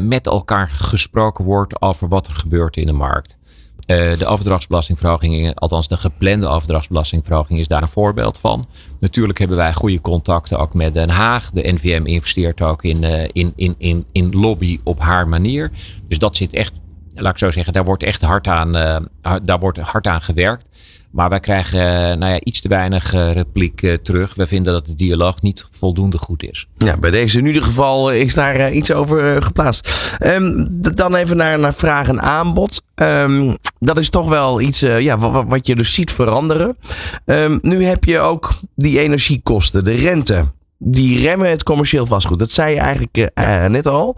met 0.00 0.26
elkaar 0.26 0.70
gesproken 0.70 1.44
wordt 1.44 1.82
over 1.82 2.08
wat 2.08 2.26
er 2.26 2.34
gebeurt 2.34 2.76
in 2.76 2.86
de 2.86 2.92
markt. 2.92 3.38
Uh, 3.86 4.18
de 4.18 4.26
overdrachtsbelastingverhoging, 4.26 5.54
althans 5.54 5.88
de 5.88 5.96
geplande 5.96 6.46
overdrachtsbelastingverhoging, 6.46 7.58
is 7.58 7.68
daar 7.68 7.82
een 7.82 7.88
voorbeeld 7.88 8.38
van. 8.38 8.68
Natuurlijk 8.98 9.38
hebben 9.38 9.56
wij 9.56 9.72
goede 9.72 10.00
contacten 10.00 10.58
ook 10.58 10.74
met 10.74 10.94
Den 10.94 11.10
Haag. 11.10 11.50
De 11.50 11.72
NVM 11.72 12.06
investeert 12.06 12.60
ook 12.60 12.84
in, 12.84 13.02
uh, 13.02 13.22
in, 13.32 13.52
in, 13.56 13.74
in, 13.78 14.04
in 14.12 14.30
lobby 14.30 14.80
op 14.84 15.00
haar 15.00 15.28
manier. 15.28 15.70
Dus 16.08 16.18
dat 16.18 16.36
zit 16.36 16.52
echt, 16.52 16.80
laat 17.14 17.32
ik 17.32 17.38
zo 17.38 17.50
zeggen, 17.50 17.72
daar 17.72 17.84
wordt 17.84 18.02
echt 18.02 18.22
hard 18.22 18.46
aan, 18.46 18.76
uh, 18.76 18.96
daar 19.42 19.58
wordt 19.58 19.78
hard 19.78 20.06
aan 20.06 20.22
gewerkt. 20.22 20.68
Maar 21.14 21.28
wij 21.28 21.40
krijgen 21.40 21.78
nou 22.18 22.32
ja, 22.32 22.40
iets 22.40 22.60
te 22.60 22.68
weinig 22.68 23.12
repliek 23.12 23.98
terug. 24.02 24.34
We 24.34 24.46
vinden 24.46 24.72
dat 24.72 24.86
de 24.86 24.94
dialoog 24.94 25.42
niet 25.42 25.66
voldoende 25.70 26.18
goed 26.18 26.42
is. 26.42 26.66
Ja, 26.76 26.96
bij 26.96 27.10
deze 27.10 27.38
in 27.38 27.46
ieder 27.46 27.62
geval 27.62 28.10
is 28.10 28.34
daar 28.34 28.72
iets 28.72 28.92
over 28.92 29.42
geplaatst. 29.42 30.16
Um, 30.26 30.66
dan 30.70 31.14
even 31.14 31.36
naar, 31.36 31.58
naar 31.58 31.74
vraag 31.74 32.08
en 32.08 32.22
aanbod. 32.22 32.82
Um, 32.94 33.56
dat 33.78 33.98
is 33.98 34.10
toch 34.10 34.28
wel 34.28 34.60
iets 34.60 34.80
ja, 34.80 35.18
wat, 35.18 35.44
wat, 35.48 35.66
je 35.66 35.74
dus 35.74 35.92
ziet 35.92 36.12
veranderen. 36.12 36.76
Um, 37.24 37.58
nu 37.62 37.84
heb 37.84 38.04
je 38.04 38.18
ook 38.18 38.52
die 38.74 39.00
energiekosten, 39.00 39.84
de 39.84 39.94
rente. 39.94 40.44
Die 40.78 41.20
remmen 41.20 41.50
het 41.50 41.62
commercieel 41.62 42.06
vastgoed. 42.06 42.38
Dat 42.38 42.50
zei 42.50 42.74
je 42.74 42.80
eigenlijk 42.80 43.30
net 43.68 43.86
al. 43.86 44.16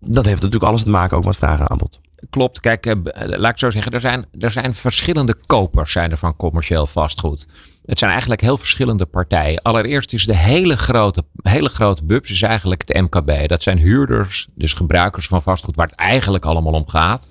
Dat 0.00 0.24
heeft 0.24 0.42
natuurlijk 0.42 0.64
alles 0.64 0.82
te 0.82 0.90
maken 0.90 1.16
ook 1.16 1.24
met 1.24 1.36
vraag 1.36 1.58
en 1.58 1.70
aanbod. 1.70 2.00
Klopt. 2.30 2.60
Kijk, 2.60 2.94
laat 3.14 3.50
ik 3.50 3.58
zo 3.58 3.70
zeggen, 3.70 3.92
er 3.92 4.00
zijn, 4.00 4.26
er 4.38 4.50
zijn 4.50 4.74
verschillende 4.74 5.36
kopers 5.46 5.92
zijn 5.92 6.10
er 6.10 6.16
van 6.16 6.36
commercieel 6.36 6.86
vastgoed. 6.86 7.46
Het 7.86 7.98
zijn 7.98 8.10
eigenlijk 8.10 8.40
heel 8.40 8.58
verschillende 8.58 9.06
partijen. 9.06 9.62
Allereerst 9.62 10.12
is 10.12 10.26
de 10.26 10.36
hele 10.36 10.76
grote, 10.76 11.24
hele 11.42 11.68
grote 11.68 12.04
bubs 12.04 12.30
is 12.30 12.42
eigenlijk 12.42 12.82
het 12.86 13.00
MKB. 13.00 13.48
Dat 13.48 13.62
zijn 13.62 13.78
huurders, 13.78 14.48
dus 14.54 14.72
gebruikers 14.72 15.26
van 15.26 15.42
vastgoed, 15.42 15.76
waar 15.76 15.86
het 15.86 15.96
eigenlijk 15.96 16.44
allemaal 16.44 16.72
om 16.72 16.88
gaat. 16.88 17.28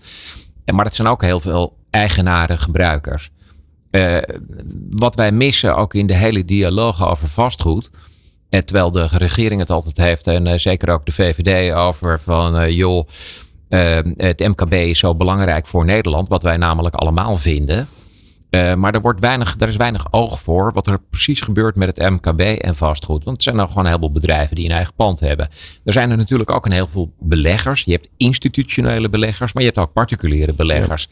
Maar 0.74 0.86
het 0.86 0.96
zijn 0.96 1.08
ook 1.08 1.22
heel 1.22 1.40
veel 1.40 1.78
eigenaren, 1.90 2.58
gebruikers. 2.58 3.30
Uh, 3.92 4.18
wat 4.90 5.16
wij 5.16 5.32
missen 5.32 5.76
ook 5.76 5.94
in 5.94 6.08
de 6.08 6.16
hele 6.16 6.46
dialoog 6.46 7.08
over 7.08 7.28
vastgoed. 7.28 7.90
Eh, 8.50 8.60
terwijl 8.60 8.92
de 8.92 9.08
regering 9.12 9.60
het 9.60 9.70
altijd 9.70 9.98
heeft 9.98 10.28
en 10.28 10.46
uh, 10.46 10.54
zeker 10.58 10.90
ook 10.90 11.06
de 11.06 11.12
VVD 11.12 11.74
over 11.74 12.20
van 12.20 12.74
joh, 12.74 13.08
het 14.18 14.40
MKB 14.40 14.74
is 14.74 15.00
zo 15.00 15.16
belangrijk 15.16 15.68
voor 15.68 15.86
Nederland, 15.86 16.30
wat 16.30 16.44
wij 16.44 16.58
namelijk 16.58 16.96
allemaal 16.96 17.38
vinden. 17.38 17.88
Uh, 18.50 18.74
maar 18.74 18.94
er, 18.94 19.02
wordt 19.02 19.20
weinig, 19.20 19.56
er 19.60 19.68
is 19.68 19.76
weinig 19.76 20.08
oog 20.12 20.42
voor 20.42 20.72
wat 20.74 20.88
er 20.88 21.00
precies 21.10 21.42
gebeurt 21.42 21.76
met 21.76 21.98
het 21.98 22.10
MKB 22.10 22.40
en 22.40 22.76
vastgoed. 22.76 23.24
Want 23.24 23.36
het 23.36 23.44
zijn 23.44 23.56
nou 23.56 23.68
gewoon 23.68 23.84
een 23.84 23.90
heleboel 23.90 24.12
bedrijven 24.12 24.56
die 24.56 24.66
een 24.66 24.72
eigen 24.72 24.94
pand 24.96 25.20
hebben. 25.20 25.50
Er 25.84 25.94
zijn 25.94 26.12
er 26.12 26.18
natuurlijk 26.18 26.52
ook 26.52 26.66
een 26.66 26.72
heel 26.72 26.88
veel 26.88 27.14
beleggers. 27.20 27.84
Je 27.84 27.92
hebt 27.92 28.10
institutionele 28.18 29.10
beleggers, 29.10 29.54
maar 29.54 29.64
je 29.64 29.70
hebt 29.70 29.82
ook 29.82 29.94
particuliere 29.94 30.54
beleggers. 30.54 31.08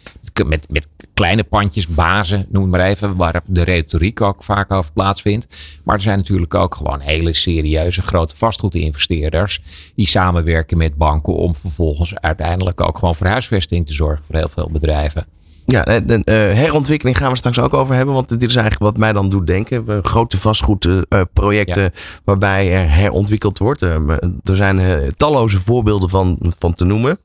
Met, 0.46 0.68
met 0.70 0.88
kleine 1.14 1.44
pandjes, 1.44 1.88
bazen, 1.88 2.46
noem 2.50 2.70
maar 2.70 2.80
even, 2.80 3.16
waar 3.16 3.42
de 3.46 3.64
retoriek 3.64 4.22
ook 4.22 4.44
vaak 4.44 4.72
over 4.72 4.92
plaatsvindt. 4.92 5.48
Maar 5.84 5.96
er 5.96 6.02
zijn 6.02 6.18
natuurlijk 6.18 6.54
ook 6.54 6.76
gewoon 6.76 7.00
hele 7.00 7.34
serieuze 7.34 8.02
grote 8.02 8.38
vastgoedinvesteerders. 8.38 9.62
Die 9.96 10.08
samenwerken 10.08 10.78
met 10.78 10.96
banken 10.96 11.36
om 11.36 11.56
vervolgens 11.56 12.16
uiteindelijk 12.16 12.82
ook 12.82 12.98
gewoon 12.98 13.16
voor 13.16 13.28
huisvesting 13.28 13.88
te 13.88 13.94
zorgen 13.94 14.26
voor 14.26 14.36
heel 14.36 14.50
veel 14.50 14.70
bedrijven. 14.72 15.33
Ja, 15.66 15.86
eh, 15.86 16.02
de, 16.06 16.14
uh, 16.14 16.24
herontwikkeling 16.34 17.18
gaan 17.18 17.32
we 17.32 17.38
straks 17.38 17.60
ook 17.60 17.74
over 17.74 17.96
hebben. 17.96 18.14
Want 18.14 18.30
dit 18.30 18.50
is 18.50 18.56
eigenlijk 18.56 18.84
wat 18.84 18.98
mij 18.98 19.12
dan 19.12 19.30
doet 19.30 19.48
denken. 19.48 20.04
grote 20.04 20.40
vastgoedprojecten 20.40 21.84
uh, 21.84 21.90
waarbij 22.24 22.72
er 22.74 22.94
herontwikkeld 22.94 23.58
wordt. 23.58 23.82
er 23.82 24.20
zijn 24.44 25.04
talloze 25.18 25.60
voorbeelden 25.60 26.10
van, 26.10 26.54
van 26.60 26.74
te 26.74 26.86
noemen. 26.86 27.20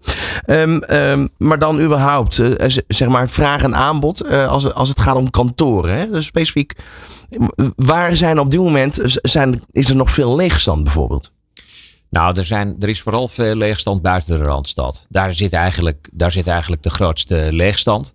Um, 0.46 0.82
um, 0.90 1.28
maar 1.38 1.58
dan 1.58 1.80
überhaupt, 1.80 2.42
zeg 2.88 3.08
maar, 3.08 3.28
vraag 3.28 3.62
en 3.62 3.74
aanbod 3.74 4.30
als, 4.30 4.74
als 4.74 4.88
het 4.88 5.00
gaat 5.00 5.16
om 5.16 5.30
kantoren. 5.30 5.94
Hè? 5.94 6.10
Dus 6.10 6.26
specifiek, 6.26 6.72
waar 7.76 8.16
zijn 8.16 8.38
op 8.38 8.50
dit 8.50 8.60
moment, 8.60 9.00
zijn, 9.22 9.62
is 9.70 9.88
er 9.88 9.96
nog 9.96 10.12
veel 10.12 10.36
leegstand 10.36 10.84
bijvoorbeeld? 10.84 11.32
Nou, 12.10 12.36
er, 12.36 12.44
zijn, 12.44 12.76
er 12.80 12.88
is 12.88 13.02
vooral 13.02 13.28
veel 13.28 13.54
leegstand 13.54 14.02
buiten 14.02 14.38
de 14.38 14.44
Randstad. 14.44 15.06
Daar 15.08 15.34
zit 15.34 15.52
eigenlijk, 15.52 16.08
daar 16.12 16.30
zit 16.30 16.46
eigenlijk 16.46 16.82
de 16.82 16.90
grootste 16.90 17.48
leegstand. 17.50 18.14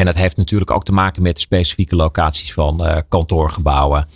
En 0.00 0.06
dat 0.06 0.14
heeft 0.14 0.36
natuurlijk 0.36 0.70
ook 0.70 0.84
te 0.84 0.92
maken 0.92 1.22
met 1.22 1.40
specifieke 1.40 1.96
locaties 1.96 2.52
van 2.52 2.86
uh, 2.86 2.96
kantoorgebouwen. 3.08 4.08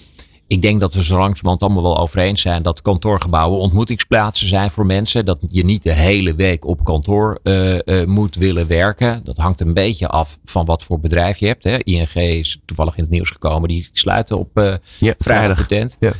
Ik 0.46 0.62
denk 0.62 0.80
dat 0.80 0.94
we 0.94 1.04
zo 1.04 1.18
langzamerhand 1.18 1.62
allemaal 1.62 1.82
wel 1.82 1.98
over 1.98 2.18
eens 2.18 2.40
zijn 2.40 2.62
dat 2.62 2.82
kantoorgebouwen 2.82 3.58
ontmoetingsplaatsen 3.58 4.48
zijn 4.48 4.70
voor 4.70 4.86
mensen. 4.86 5.24
Dat 5.24 5.38
je 5.48 5.64
niet 5.64 5.82
de 5.82 5.92
hele 5.92 6.34
week 6.34 6.66
op 6.66 6.84
kantoor 6.84 7.38
uh, 7.42 7.74
uh, 7.74 8.04
moet 8.04 8.36
willen 8.36 8.66
werken. 8.66 9.20
Dat 9.24 9.36
hangt 9.36 9.60
een 9.60 9.74
beetje 9.74 10.08
af 10.08 10.38
van 10.44 10.64
wat 10.64 10.84
voor 10.84 11.00
bedrijf 11.00 11.38
je 11.38 11.46
hebt. 11.46 11.64
Hè. 11.64 11.78
ING 11.78 12.14
is 12.14 12.60
toevallig 12.64 12.96
in 12.96 13.02
het 13.02 13.12
nieuws 13.12 13.30
gekomen. 13.30 13.68
Die 13.68 13.88
sluiten 13.92 14.38
op 14.38 14.80
ja, 14.98 15.14
vrijdag 15.18 15.66
tent. 15.66 15.96
Ja. 16.00 16.12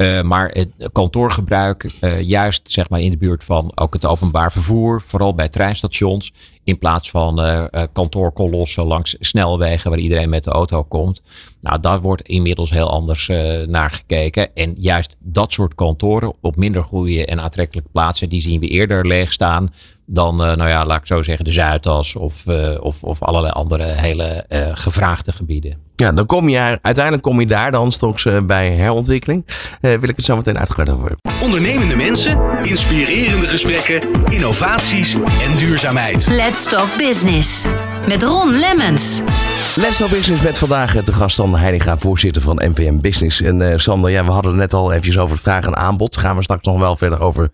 Uh, 0.00 0.22
maar 0.22 0.48
het 0.48 0.68
kantoorgebruik, 0.92 1.92
uh, 2.00 2.20
juist 2.20 2.70
zeg 2.70 2.88
maar 2.88 3.00
in 3.00 3.10
de 3.10 3.16
buurt 3.16 3.44
van 3.44 3.72
ook 3.74 3.92
het 3.92 4.06
openbaar 4.06 4.52
vervoer, 4.52 5.02
vooral 5.06 5.34
bij 5.34 5.48
treinstations, 5.48 6.32
in 6.64 6.78
plaats 6.78 7.10
van 7.10 7.40
uh, 7.40 7.64
kantoorkolossen 7.92 8.84
langs 8.84 9.16
snelwegen 9.18 9.90
waar 9.90 9.98
iedereen 9.98 10.28
met 10.28 10.44
de 10.44 10.50
auto 10.50 10.82
komt. 10.82 11.22
Nou, 11.60 11.80
daar 11.80 12.00
wordt 12.00 12.28
inmiddels 12.28 12.70
heel 12.70 12.90
anders 12.90 13.26
naar 13.66 13.90
gekeken. 13.90 14.54
En 14.54 14.74
juist 14.78 15.16
dat 15.18 15.52
soort 15.52 15.74
kantoren 15.74 16.32
op 16.40 16.56
minder 16.56 16.84
goede 16.84 17.26
en 17.26 17.40
aantrekkelijke 17.40 17.90
plaatsen, 17.92 18.28
die 18.28 18.40
zien 18.40 18.60
we 18.60 18.68
eerder 18.68 19.06
leeg 19.06 19.32
staan 19.32 19.74
dan, 20.06 20.36
nou 20.36 20.68
ja, 20.68 20.84
laat 20.84 21.00
ik 21.00 21.06
zo 21.06 21.22
zeggen, 21.22 21.44
de 21.44 21.52
Zuidas 21.52 22.16
of, 22.16 22.46
of, 22.80 23.02
of 23.02 23.22
allerlei 23.22 23.52
andere 23.52 23.84
hele 23.84 24.44
gevraagde 24.74 25.32
gebieden. 25.32 25.89
Ja, 26.00 26.12
dan 26.12 26.26
kom 26.26 26.48
je 26.48 26.78
uiteindelijk 26.82 27.22
kom 27.22 27.40
je 27.40 27.46
daar 27.46 27.70
dan 27.70 27.92
straks 27.92 28.24
uh, 28.24 28.40
bij 28.42 28.70
herontwikkeling. 28.70 29.44
Uh, 29.46 29.54
wil 29.80 30.08
ik 30.08 30.16
het 30.16 30.24
zo 30.24 30.36
meteen 30.36 30.58
uitgebreid 30.58 30.90
over 30.90 31.16
Ondernemende 31.42 31.96
mensen, 31.96 32.40
inspirerende 32.62 33.46
gesprekken, 33.46 34.00
innovaties 34.30 35.14
en 35.14 35.56
duurzaamheid. 35.56 36.26
Let's 36.26 36.64
Talk 36.64 36.96
Business 36.98 37.64
met 38.08 38.22
Ron 38.22 38.50
Lemmens. 38.50 39.20
Let's 39.76 39.96
Talk 39.96 40.10
Business 40.10 40.42
met 40.42 40.58
vandaag 40.58 41.04
de 41.04 41.12
gast 41.12 41.36
Sander 41.36 41.60
Heininga, 41.60 41.98
voorzitter 41.98 42.42
van 42.42 42.62
MVM 42.64 43.00
Business. 43.00 43.40
En 43.40 43.60
uh, 43.60 43.72
Sander, 43.76 44.10
ja, 44.10 44.24
we 44.24 44.30
hadden 44.30 44.50
het 44.50 44.60
net 44.60 44.74
al 44.74 44.90
eventjes 44.90 45.18
over 45.18 45.32
het 45.32 45.42
vraag 45.42 45.66
en 45.66 45.76
aanbod. 45.76 46.14
Daar 46.14 46.24
gaan 46.24 46.36
we 46.36 46.42
straks 46.42 46.66
nog 46.66 46.78
wel 46.78 46.96
verder 46.96 47.22
over 47.22 47.50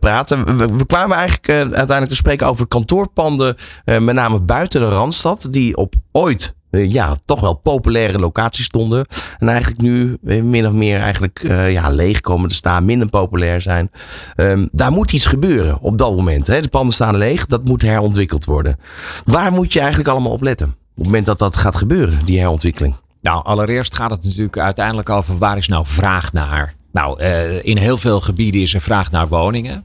praten. 0.00 0.56
We, 0.56 0.66
we, 0.66 0.86
kwamen 0.86 1.16
eigenlijk 1.16 1.48
uiteindelijk 1.48 2.08
te 2.08 2.16
spreken 2.16 2.46
over 2.46 2.66
kantoorpanden, 2.66 3.56
met 3.84 4.14
name 4.14 4.40
buiten 4.40 4.80
de 4.80 4.88
Randstad, 4.88 5.46
die 5.50 5.76
op 5.76 5.94
ooit 6.12 6.42
eh, 6.44 6.61
ja, 6.72 7.16
toch 7.24 7.40
wel 7.40 7.54
populaire 7.54 8.18
locaties 8.18 8.64
stonden. 8.64 9.06
En 9.38 9.48
eigenlijk 9.48 9.80
nu 9.80 10.16
eh, 10.26 10.42
min 10.42 10.66
of 10.66 10.72
meer 10.72 11.00
eigenlijk 11.00 11.42
uh, 11.42 11.72
ja, 11.72 11.88
leeg 11.88 12.20
komen 12.20 12.48
te 12.48 12.54
staan, 12.54 12.84
minder 12.84 13.08
populair 13.08 13.60
zijn. 13.60 13.90
Um, 14.36 14.68
daar 14.72 14.92
moet 14.92 15.12
iets 15.12 15.26
gebeuren 15.26 15.80
op 15.80 15.98
dat 15.98 16.16
moment. 16.16 16.46
Hè. 16.46 16.60
De 16.60 16.68
panden 16.68 16.94
staan 16.94 17.16
leeg, 17.16 17.46
dat 17.46 17.64
moet 17.64 17.82
herontwikkeld 17.82 18.44
worden. 18.44 18.78
Waar 19.24 19.52
moet 19.52 19.72
je 19.72 19.78
eigenlijk 19.78 20.08
allemaal 20.08 20.32
op 20.32 20.42
letten? 20.42 20.66
Op 20.66 20.74
het 20.94 21.04
moment 21.04 21.26
dat 21.26 21.38
dat 21.38 21.56
gaat 21.56 21.76
gebeuren, 21.76 22.24
die 22.24 22.38
herontwikkeling. 22.38 22.94
Nou, 23.20 23.44
allereerst 23.44 23.94
gaat 23.94 24.10
het 24.10 24.24
natuurlijk 24.24 24.58
uiteindelijk 24.58 25.10
over 25.10 25.38
waar 25.38 25.56
is 25.56 25.68
nou 25.68 25.86
vraag 25.86 26.32
naar? 26.32 26.74
Nou, 26.92 27.22
in 27.62 27.76
heel 27.76 27.96
veel 27.96 28.20
gebieden 28.20 28.60
is 28.60 28.74
er 28.74 28.80
vraag 28.80 29.10
naar 29.10 29.28
woningen. 29.28 29.84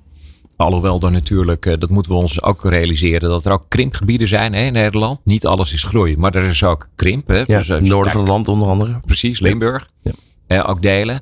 Alhoewel 0.57 0.99
er 0.99 1.11
natuurlijk, 1.11 1.65
eh, 1.65 1.73
dat 1.79 1.89
moeten 1.89 2.11
we 2.11 2.17
ons 2.17 2.41
ook 2.41 2.63
realiseren, 2.63 3.29
dat 3.29 3.45
er 3.45 3.51
ook 3.51 3.65
krimpgebieden 3.67 4.27
zijn 4.27 4.53
hè, 4.53 4.61
in 4.61 4.73
Nederland. 4.73 5.19
Niet 5.23 5.45
alles 5.45 5.73
is 5.73 5.83
groei, 5.83 6.17
maar 6.17 6.35
er 6.35 6.43
is 6.43 6.63
ook 6.63 6.89
krimp. 6.95 7.27
Hè. 7.27 7.37
Ja, 7.37 7.57
dus, 7.57 7.67
het 7.67 7.83
noorden 7.83 8.11
van 8.11 8.21
het 8.21 8.29
land 8.29 8.47
onder 8.47 8.67
andere. 8.67 8.99
Precies, 9.05 9.39
Limburg. 9.39 9.89
Ja. 10.01 10.11
Eh, 10.47 10.69
ook 10.69 10.81
delen. 10.81 11.21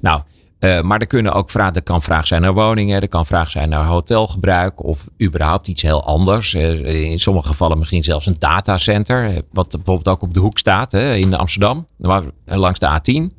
Nou, 0.00 0.20
uh, 0.60 0.80
maar 0.80 1.00
er, 1.00 1.06
kunnen 1.06 1.32
ook 1.32 1.50
vragen, 1.50 1.74
er 1.74 1.82
kan 1.82 2.02
vraag 2.02 2.26
zijn 2.26 2.42
naar 2.42 2.54
woningen, 2.54 3.00
er 3.00 3.08
kan 3.08 3.26
vraag 3.26 3.50
zijn 3.50 3.68
naar 3.68 3.84
hotelgebruik 3.84 4.84
of 4.84 5.06
überhaupt 5.22 5.68
iets 5.68 5.82
heel 5.82 6.04
anders. 6.04 6.54
Uh, 6.54 7.10
in 7.10 7.18
sommige 7.18 7.46
gevallen 7.46 7.78
misschien 7.78 8.04
zelfs 8.04 8.26
een 8.26 8.36
datacenter, 8.38 9.42
wat 9.52 9.70
bijvoorbeeld 9.70 10.08
ook 10.08 10.22
op 10.22 10.34
de 10.34 10.40
hoek 10.40 10.58
staat 10.58 10.92
hè, 10.92 11.14
in 11.14 11.34
Amsterdam, 11.34 11.86
langs 12.44 12.78
de 12.78 13.00
A10. 13.00 13.36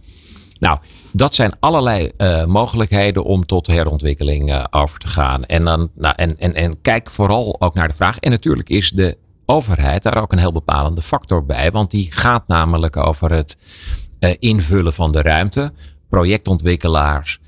Nou, 0.59 0.79
dat 1.11 1.35
zijn 1.35 1.53
allerlei 1.59 2.11
uh, 2.17 2.45
mogelijkheden 2.45 3.23
om 3.23 3.45
tot 3.45 3.67
herontwikkeling 3.67 4.49
uh, 4.49 4.63
over 4.69 4.99
te 4.99 5.07
gaan. 5.07 5.45
En, 5.45 5.63
dan, 5.63 5.89
nou, 5.95 6.13
en, 6.17 6.53
en, 6.53 6.81
kijk 6.81 7.09
vooral 7.09 7.55
ook 7.59 7.73
naar 7.73 7.87
de 7.87 7.93
vraag. 7.93 8.19
En 8.19 8.31
natuurlijk 8.31 8.69
is 8.69 8.91
de 8.91 9.17
overheid 9.45 10.03
daar 10.03 10.21
ook 10.21 10.31
een 10.31 10.39
heel 10.39 10.51
bepalende 10.51 11.01
factor 11.01 11.45
bij. 11.45 11.71
Want 11.71 11.91
die 11.91 12.07
gaat 12.11 12.47
namelijk 12.47 12.97
over 12.97 13.31
het 13.31 13.57
uh, 14.19 14.29
invullen 14.39 14.93
van 14.93 15.11
de 15.11 15.21
ruimte. 15.21 15.71
Projectontwikkelaars 16.09 17.39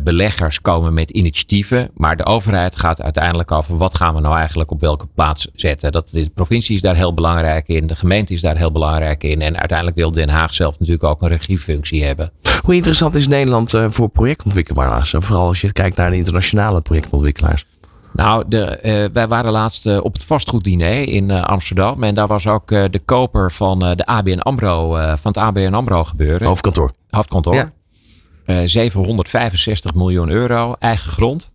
beleggers 0.00 0.60
komen 0.60 0.94
met 0.94 1.10
initiatieven, 1.10 1.90
maar 1.94 2.16
de 2.16 2.24
overheid 2.24 2.76
gaat 2.76 3.02
uiteindelijk 3.02 3.52
over 3.52 3.76
wat 3.76 3.94
gaan 3.94 4.14
we 4.14 4.20
nou 4.20 4.36
eigenlijk 4.36 4.70
op 4.70 4.80
welke 4.80 5.06
plaats 5.14 5.48
zetten. 5.54 5.92
Dat, 5.92 6.08
de 6.10 6.30
provincie 6.34 6.74
is 6.74 6.80
daar 6.80 6.96
heel 6.96 7.14
belangrijk 7.14 7.68
in, 7.68 7.86
de 7.86 7.96
gemeente 7.96 8.32
is 8.32 8.40
daar 8.40 8.56
heel 8.56 8.72
belangrijk 8.72 9.24
in 9.24 9.42
en 9.42 9.58
uiteindelijk 9.58 9.96
wil 9.98 10.10
Den 10.10 10.28
Haag 10.28 10.54
zelf 10.54 10.78
natuurlijk 10.78 11.04
ook 11.04 11.22
een 11.22 11.28
regiefunctie 11.28 12.04
hebben. 12.04 12.32
Hoe 12.66 12.74
interessant 12.74 13.14
is 13.14 13.28
Nederland 13.28 13.72
uh, 13.72 13.86
voor 13.88 14.08
projectontwikkelaars? 14.08 15.14
Vooral 15.18 15.46
als 15.46 15.60
je 15.60 15.72
kijkt 15.72 15.96
naar 15.96 16.10
de 16.10 16.16
internationale 16.16 16.80
projectontwikkelaars. 16.80 17.66
Nou, 18.12 18.44
de, 18.48 18.78
uh, 18.82 19.04
wij 19.12 19.28
waren 19.28 19.52
laatst 19.52 19.86
uh, 19.86 20.04
op 20.04 20.12
het 20.12 20.24
vastgoeddiner 20.24 21.08
in 21.08 21.28
uh, 21.28 21.42
Amsterdam. 21.42 22.02
En 22.02 22.14
daar 22.14 22.26
was 22.26 22.46
ook 22.46 22.68
de 22.68 23.00
koper 23.04 23.52
van 23.52 23.78
de 23.78 24.06
ABN 24.06 24.38
AMRO, 24.38 24.90
van 24.90 25.32
het 25.32 25.36
ABN 25.36 25.74
AMRO 25.74 26.04
gebeuren. 26.04 26.46
Hoofdkantoor. 26.46 26.90
Hoofdkantoor. 27.10 27.72
Ja. 28.46 28.66
765 28.66 29.90
eh, 29.90 29.96
miljoen 29.96 30.28
euro, 30.28 30.74
eigen 30.78 31.10
grond, 31.10 31.52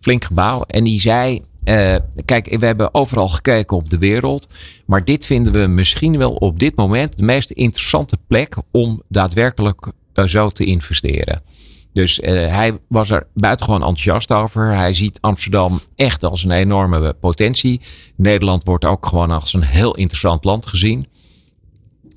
flink 0.00 0.24
gebouw. 0.24 0.62
En 0.62 0.84
die 0.84 1.00
zei, 1.00 1.44
kijk, 2.24 2.56
we 2.58 2.66
hebben 2.66 2.94
overal 2.94 3.28
gekeken 3.28 3.76
op 3.76 3.90
de 3.90 3.98
wereld. 3.98 4.46
Maar 4.86 5.04
dit 5.04 5.26
vinden 5.26 5.52
we 5.52 5.66
misschien 5.66 6.18
wel 6.18 6.30
op 6.30 6.58
dit 6.58 6.76
moment 6.76 7.18
de 7.18 7.24
meest 7.24 7.50
interessante 7.50 8.18
plek 8.26 8.56
om 8.70 9.02
daadwerkelijk 9.08 9.92
uh, 10.18 10.24
zo 10.24 10.48
te 10.48 10.64
investeren. 10.64 11.42
Dus 11.92 12.18
uh, 12.18 12.26
hij 12.28 12.78
was 12.88 13.10
er 13.10 13.26
buitengewoon 13.34 13.80
enthousiast 13.80 14.32
over. 14.32 14.74
Hij 14.74 14.92
ziet 14.92 15.18
Amsterdam 15.20 15.80
echt 15.96 16.24
als 16.24 16.44
een 16.44 16.50
enorme 16.50 17.12
potentie. 17.12 17.80
Nederland 18.16 18.64
wordt 18.64 18.84
ook 18.84 19.06
gewoon 19.06 19.30
als 19.30 19.54
een 19.54 19.64
heel 19.64 19.94
interessant 19.94 20.44
land 20.44 20.66
gezien. 20.66 21.06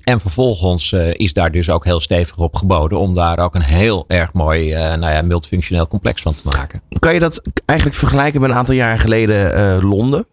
En 0.02 0.20
vervolgens 0.20 0.92
uh, 0.92 1.10
is 1.12 1.32
daar 1.32 1.52
dus 1.52 1.70
ook 1.70 1.84
heel 1.84 2.00
stevig 2.00 2.38
op 2.38 2.56
geboden 2.56 2.98
om 2.98 3.14
daar 3.14 3.38
ook 3.38 3.54
een 3.54 3.62
heel 3.62 4.04
erg 4.08 4.32
mooi 4.32 4.74
nou 4.74 5.12
ja, 5.12 5.22
multifunctioneel 5.22 5.88
complex 5.88 6.22
van 6.22 6.34
te 6.34 6.42
maken. 6.44 6.82
Kan 6.98 7.14
je 7.14 7.20
dat 7.20 7.42
eigenlijk 7.64 7.98
vergelijken 7.98 8.40
met 8.40 8.50
een 8.50 8.56
aantal 8.56 8.74
jaren 8.74 8.98
geleden 8.98 9.82
Londen? 9.84 10.26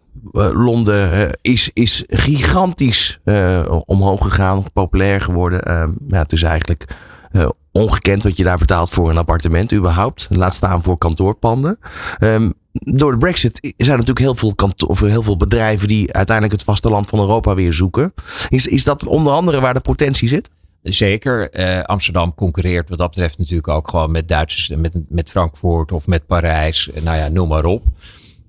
Londen 0.54 1.32
is, 1.42 1.70
is 1.74 2.04
gigantisch 2.08 3.20
omhoog 3.86 4.24
gegaan, 4.24 4.64
populair 4.74 5.22
geworden. 5.22 5.62
ja, 6.08 6.20
het 6.20 6.32
is 6.32 6.44
eigenlijk 6.44 6.88
ongekend 7.72 8.24
wat 8.24 8.38
je 8.38 8.44
daar 8.44 8.58
betaalt 8.58 8.90
voor 8.90 9.10
een 9.10 9.18
appartement 9.18 9.74
überhaupt. 9.74 10.28
Laat 10.30 10.54
staan 10.54 10.84
voor 10.84 10.98
kantoorpanden. 10.98 11.80
Um, 12.20 12.54
door 12.72 13.12
de 13.12 13.18
brexit 13.18 13.60
zijn 13.62 13.76
er 13.78 13.88
natuurlijk 14.06 14.20
heel 14.20 14.36
veel, 14.36 14.54
of 14.88 15.00
heel 15.00 15.22
veel 15.22 15.38
bedrijven 15.38 15.88
die 15.88 16.14
uiteindelijk 16.14 16.58
het 16.58 16.66
vasteland 16.66 17.08
van 17.08 17.20
Europa 17.20 17.56
weer 17.56 17.74
zoeken. 17.74 18.14
Is, 18.50 18.68
is 18.68 18.84
dat 18.84 19.06
onder 19.06 19.34
andere 19.34 19.60
waar 19.60 19.74
de 19.74 19.80
potentie 19.80 20.28
zit? 20.28 20.50
Zeker. 20.84 21.60
Uh, 21.60 21.82
Amsterdam 21.84 22.36
concurreert 22.36 22.90
wat 22.90 22.98
dat 22.98 23.10
betreft 23.10 23.38
natuurlijk 23.38 23.68
ook 23.68 23.90
gewoon 23.90 24.12
met 24.12 24.28
Duitsers, 24.28 24.68
met, 24.68 24.94
met 25.10 25.30
Frankfurt 25.30 25.92
of 25.92 26.08
met 26.08 26.26
Parijs. 26.28 26.90
Nou 27.04 27.18
ja, 27.18 27.28
noem 27.28 27.48
maar 27.48 27.66
op. 27.66 27.84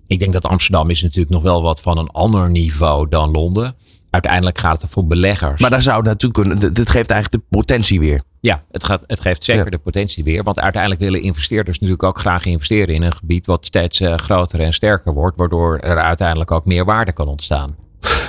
Ik 0.07 0.19
denk 0.19 0.33
dat 0.33 0.45
Amsterdam 0.45 0.91
is 0.91 1.03
natuurlijk 1.03 1.31
nog 1.31 1.43
wel 1.43 1.63
wat 1.63 1.81
van 1.81 1.99
een 1.99 2.11
ander 2.11 2.51
niveau 2.51 3.09
dan 3.09 3.31
Londen. 3.31 3.75
Uiteindelijk 4.11 4.59
gaat 4.59 4.83
het 4.83 4.91
voor 4.91 5.07
beleggers. 5.07 5.61
Maar 5.61 5.71
daar 5.71 5.83
zou 5.83 6.03
natuurlijk 6.03 6.41
kunnen. 6.41 6.59
Het 6.75 6.91
geeft 6.91 7.11
eigenlijk 7.11 7.43
de 7.43 7.57
potentie 7.57 8.01
weer. 8.01 8.23
Ja, 8.41 8.63
het, 8.71 8.85
gaat, 8.85 9.05
het 9.07 9.21
geeft 9.21 9.45
zeker 9.45 9.71
de 9.71 9.79
potentie 9.79 10.25
weer. 10.25 10.43
Want 10.43 10.61
uiteindelijk 10.61 11.03
willen 11.03 11.23
investeerders 11.23 11.79
natuurlijk 11.79 12.03
ook 12.07 12.19
graag 12.19 12.45
investeren 12.45 12.95
in 12.95 13.03
een 13.03 13.17
gebied 13.17 13.47
wat 13.47 13.67
steeds 13.67 14.01
uh, 14.01 14.15
groter 14.15 14.61
en 14.61 14.73
sterker 14.73 15.13
wordt. 15.13 15.37
Waardoor 15.37 15.79
er 15.79 15.97
uiteindelijk 15.97 16.51
ook 16.51 16.65
meer 16.65 16.85
waarde 16.85 17.13
kan 17.13 17.29
ontstaan. 17.29 17.77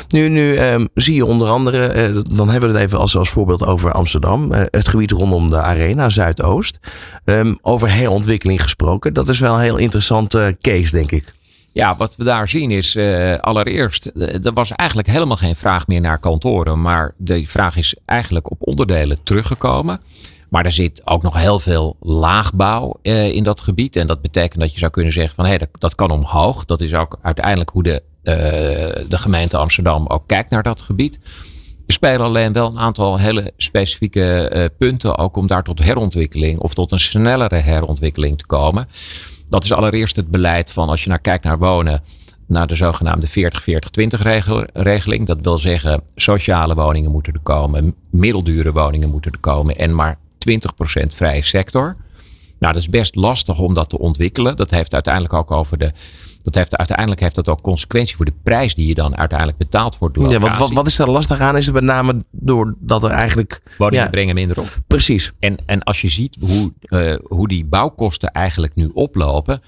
Nu, 0.07 0.29
nu 0.29 0.59
um, 0.59 0.89
zie 0.93 1.15
je 1.15 1.25
onder 1.25 1.47
andere, 1.49 2.09
uh, 2.09 2.21
dan 2.35 2.49
hebben 2.49 2.71
we 2.71 2.77
het 2.77 2.85
even 2.85 2.99
als, 2.99 3.17
als 3.17 3.29
voorbeeld 3.29 3.65
over 3.65 3.91
Amsterdam. 3.91 4.53
Uh, 4.53 4.61
het 4.65 4.87
gebied 4.87 5.11
rondom 5.11 5.49
de 5.49 5.61
Arena, 5.61 6.09
Zuidoost. 6.09 6.79
Um, 7.25 7.57
over 7.61 7.93
herontwikkeling 7.93 8.61
gesproken. 8.61 9.13
Dat 9.13 9.29
is 9.29 9.39
wel 9.39 9.53
een 9.53 9.61
heel 9.61 9.77
interessante 9.77 10.57
case, 10.61 10.91
denk 10.91 11.11
ik. 11.11 11.33
Ja, 11.73 11.95
wat 11.95 12.15
we 12.15 12.23
daar 12.23 12.49
zien 12.49 12.71
is 12.71 12.95
uh, 12.95 13.37
allereerst, 13.37 14.05
er 14.43 14.53
was 14.53 14.71
eigenlijk 14.71 15.07
helemaal 15.09 15.37
geen 15.37 15.55
vraag 15.55 15.87
meer 15.87 16.01
naar 16.01 16.19
kantoren. 16.19 16.81
Maar 16.81 17.13
de 17.17 17.47
vraag 17.47 17.77
is 17.77 17.95
eigenlijk 18.05 18.51
op 18.51 18.67
onderdelen 18.67 19.23
teruggekomen. 19.23 20.01
Maar 20.49 20.65
er 20.65 20.71
zit 20.71 21.01
ook 21.05 21.21
nog 21.21 21.37
heel 21.37 21.59
veel 21.59 21.95
laagbouw 21.99 22.99
uh, 23.03 23.27
in 23.29 23.43
dat 23.43 23.61
gebied. 23.61 23.95
En 23.95 24.07
dat 24.07 24.21
betekent 24.21 24.61
dat 24.61 24.73
je 24.73 24.79
zou 24.79 24.91
kunnen 24.91 25.13
zeggen 25.13 25.35
van 25.35 25.43
hé, 25.43 25.49
hey, 25.49 25.59
dat, 25.59 25.69
dat 25.71 25.95
kan 25.95 26.11
omhoog. 26.11 26.65
Dat 26.65 26.81
is 26.81 26.93
ook 26.93 27.19
uiteindelijk 27.21 27.69
hoe 27.69 27.83
de, 27.83 28.03
de 29.07 29.17
gemeente 29.17 29.57
Amsterdam 29.57 30.07
ook 30.07 30.23
kijkt 30.25 30.49
naar 30.49 30.63
dat 30.63 30.81
gebied. 30.81 31.19
Er 31.87 31.93
spelen 31.93 32.25
alleen 32.25 32.53
wel 32.53 32.67
een 32.67 32.79
aantal 32.79 33.19
hele 33.19 33.53
specifieke 33.57 34.71
punten 34.77 35.17
ook 35.17 35.37
om 35.37 35.47
daar 35.47 35.63
tot 35.63 35.83
herontwikkeling 35.83 36.59
of 36.59 36.73
tot 36.73 36.91
een 36.91 36.99
snellere 36.99 37.55
herontwikkeling 37.55 38.37
te 38.37 38.45
komen. 38.45 38.87
Dat 39.51 39.63
is 39.63 39.71
allereerst 39.73 40.15
het 40.15 40.27
beleid 40.27 40.71
van 40.71 40.89
als 40.89 41.03
je 41.03 41.09
naar 41.09 41.19
kijkt 41.19 41.43
naar 41.43 41.57
wonen, 41.57 42.01
naar 42.45 42.67
de 42.67 42.75
zogenaamde 42.75 43.27
40-40-20 43.27 43.31
regeling. 44.73 45.27
Dat 45.27 45.37
wil 45.41 45.59
zeggen, 45.59 46.01
sociale 46.15 46.75
woningen 46.75 47.11
moeten 47.11 47.33
er 47.33 47.39
komen, 47.39 47.95
middeldure 48.09 48.71
woningen 48.71 49.09
moeten 49.09 49.31
er 49.31 49.39
komen 49.39 49.77
en 49.77 49.95
maar 49.95 50.17
20% 50.49 51.05
vrije 51.07 51.41
sector. 51.41 51.95
Nou, 52.59 52.73
dat 52.73 52.81
is 52.81 52.89
best 52.89 53.15
lastig 53.15 53.59
om 53.59 53.73
dat 53.73 53.89
te 53.89 53.99
ontwikkelen. 53.99 54.55
Dat 54.55 54.69
heeft 54.69 54.93
uiteindelijk 54.93 55.33
ook 55.33 55.51
over 55.51 55.77
de. 55.77 55.91
Dat 56.43 56.55
heeft, 56.55 56.77
uiteindelijk 56.77 57.19
heeft 57.19 57.35
dat 57.35 57.49
ook 57.49 57.61
consequenties 57.61 58.15
voor 58.15 58.25
de 58.25 58.33
prijs 58.43 58.75
die 58.75 58.87
je 58.87 58.93
dan 58.93 59.17
uiteindelijk 59.17 59.57
betaalt 59.57 59.95
voor 59.95 60.11
de 60.11 60.19
locatie. 60.19 60.41
Ja, 60.41 60.57
wat, 60.57 60.71
wat, 60.71 60.87
is 60.87 60.99
er 60.99 61.09
lastig 61.09 61.39
aan? 61.39 61.57
Is 61.57 61.65
het 61.65 61.73
met 61.73 61.83
name 61.83 62.23
doordat 62.31 63.03
er 63.03 63.11
eigenlijk... 63.11 63.61
Woningen 63.77 64.09
brengen 64.09 64.35
minder 64.35 64.59
op. 64.59 64.77
Precies. 64.87 65.31
En, 65.39 65.57
en 65.65 65.83
als 65.83 66.01
je 66.01 66.09
ziet 66.09 66.37
hoe, 66.39 66.73
uh, 66.81 67.15
hoe 67.23 67.47
die 67.47 67.65
bouwkosten 67.65 68.31
eigenlijk 68.31 68.75
nu 68.75 68.89
oplopen 68.93 69.61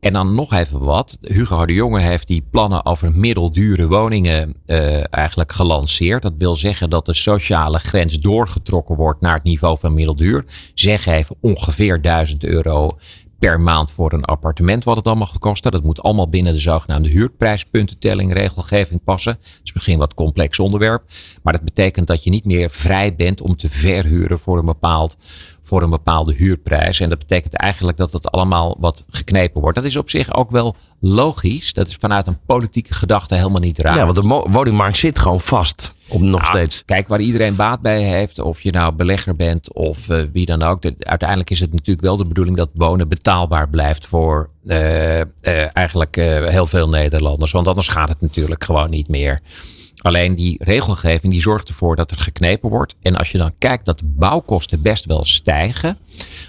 en 0.00 0.12
dan 0.12 0.34
nog 0.34 0.52
even 0.52 0.80
wat. 0.80 1.18
Hugo 1.20 1.66
de 1.66 1.72
Jonge 1.72 2.00
heeft 2.00 2.26
die 2.26 2.46
plannen 2.50 2.86
over 2.86 3.12
middeldure 3.12 3.86
woningen 3.86 4.54
uh, 4.66 5.14
eigenlijk 5.14 5.52
gelanceerd. 5.52 6.22
Dat 6.22 6.32
wil 6.36 6.56
zeggen 6.56 6.90
dat 6.90 7.06
de 7.06 7.14
sociale 7.14 7.78
grens 7.78 8.18
doorgetrokken 8.18 8.96
wordt 8.96 9.20
naar 9.20 9.34
het 9.34 9.42
niveau 9.42 9.78
van 9.78 9.94
middelduur. 9.94 10.44
Zeg 10.74 11.06
even 11.06 11.36
ongeveer 11.40 12.02
1000 12.02 12.44
euro 12.44 12.98
per 13.38 13.60
maand 13.60 13.90
voor 13.90 14.12
een 14.12 14.24
appartement 14.24 14.84
wat 14.84 14.96
het 14.96 15.06
allemaal 15.06 15.26
gaat 15.26 15.38
kosten. 15.38 15.72
Dat 15.72 15.82
moet 15.82 16.02
allemaal 16.02 16.28
binnen 16.28 16.52
de 16.52 16.58
zogenaamde 16.58 17.08
huurprijspuntentelling 17.08 18.32
regelgeving 18.32 19.04
passen. 19.04 19.38
Dat 19.42 19.60
is 19.64 19.72
misschien 19.72 19.98
wat 19.98 20.14
complex 20.14 20.58
onderwerp. 20.58 21.02
Maar 21.42 21.52
dat 21.52 21.64
betekent 21.64 22.06
dat 22.06 22.24
je 22.24 22.30
niet 22.30 22.44
meer 22.44 22.70
vrij 22.70 23.14
bent 23.14 23.40
om 23.40 23.56
te 23.56 23.68
verhuren 23.68 24.38
voor 24.38 24.58
een 24.58 24.64
bepaald 24.64 25.16
voor 25.62 25.82
een 25.82 25.90
bepaalde 25.90 26.34
huurprijs. 26.34 27.00
En 27.00 27.08
dat 27.08 27.18
betekent 27.18 27.54
eigenlijk 27.54 27.98
dat 27.98 28.12
het 28.12 28.30
allemaal 28.30 28.76
wat 28.78 29.04
geknepen 29.10 29.60
wordt. 29.60 29.76
Dat 29.76 29.84
is 29.84 29.96
op 29.96 30.10
zich 30.10 30.34
ook 30.34 30.50
wel 30.50 30.76
logisch. 31.00 31.72
Dat 31.72 31.88
is 31.88 31.94
vanuit 31.94 32.26
een 32.26 32.38
politieke 32.46 32.94
gedachte 32.94 33.34
helemaal 33.34 33.60
niet 33.60 33.78
raar. 33.78 33.96
Ja, 33.96 34.04
want 34.04 34.22
de 34.22 34.50
woningmarkt 34.50 34.96
zit 34.96 35.18
gewoon 35.18 35.40
vast. 35.40 35.92
Op 36.08 36.20
nog 36.20 36.40
nou, 36.40 36.44
steeds. 36.44 36.82
Kijk, 36.84 37.08
waar 37.08 37.20
iedereen 37.20 37.56
baat 37.56 37.80
bij 37.80 38.02
heeft, 38.02 38.38
of 38.38 38.60
je 38.60 38.70
nou 38.70 38.92
belegger 38.92 39.36
bent 39.36 39.72
of 39.72 40.08
uh, 40.08 40.22
wie 40.32 40.46
dan 40.46 40.62
ook. 40.62 40.82
De, 40.82 40.94
uiteindelijk 40.98 41.50
is 41.50 41.60
het 41.60 41.72
natuurlijk 41.72 42.06
wel 42.06 42.16
de 42.16 42.24
bedoeling 42.24 42.56
dat 42.56 42.70
wonen 42.74 43.08
betaalbaar 43.08 43.68
blijft 43.68 44.06
voor 44.06 44.50
uh, 44.64 45.18
uh, 45.18 45.24
eigenlijk 45.72 46.16
heel 46.48 46.66
veel 46.66 46.88
Nederlanders. 46.88 47.52
Want 47.52 47.68
anders 47.68 47.88
gaat 47.88 48.08
het 48.08 48.20
natuurlijk 48.20 48.64
gewoon 48.64 48.90
niet 48.90 49.08
meer. 49.08 49.40
Alleen 49.98 50.34
die 50.34 50.64
regelgeving 50.64 51.32
die 51.32 51.42
zorgt 51.42 51.68
ervoor 51.68 51.96
dat 51.96 52.10
er 52.10 52.16
geknepen 52.16 52.70
wordt. 52.70 52.94
En 53.02 53.16
als 53.16 53.30
je 53.30 53.38
dan 53.38 53.52
kijkt 53.58 53.84
dat 53.84 53.98
de 53.98 54.04
bouwkosten 54.04 54.82
best 54.82 55.04
wel 55.04 55.24
stijgen, 55.24 55.98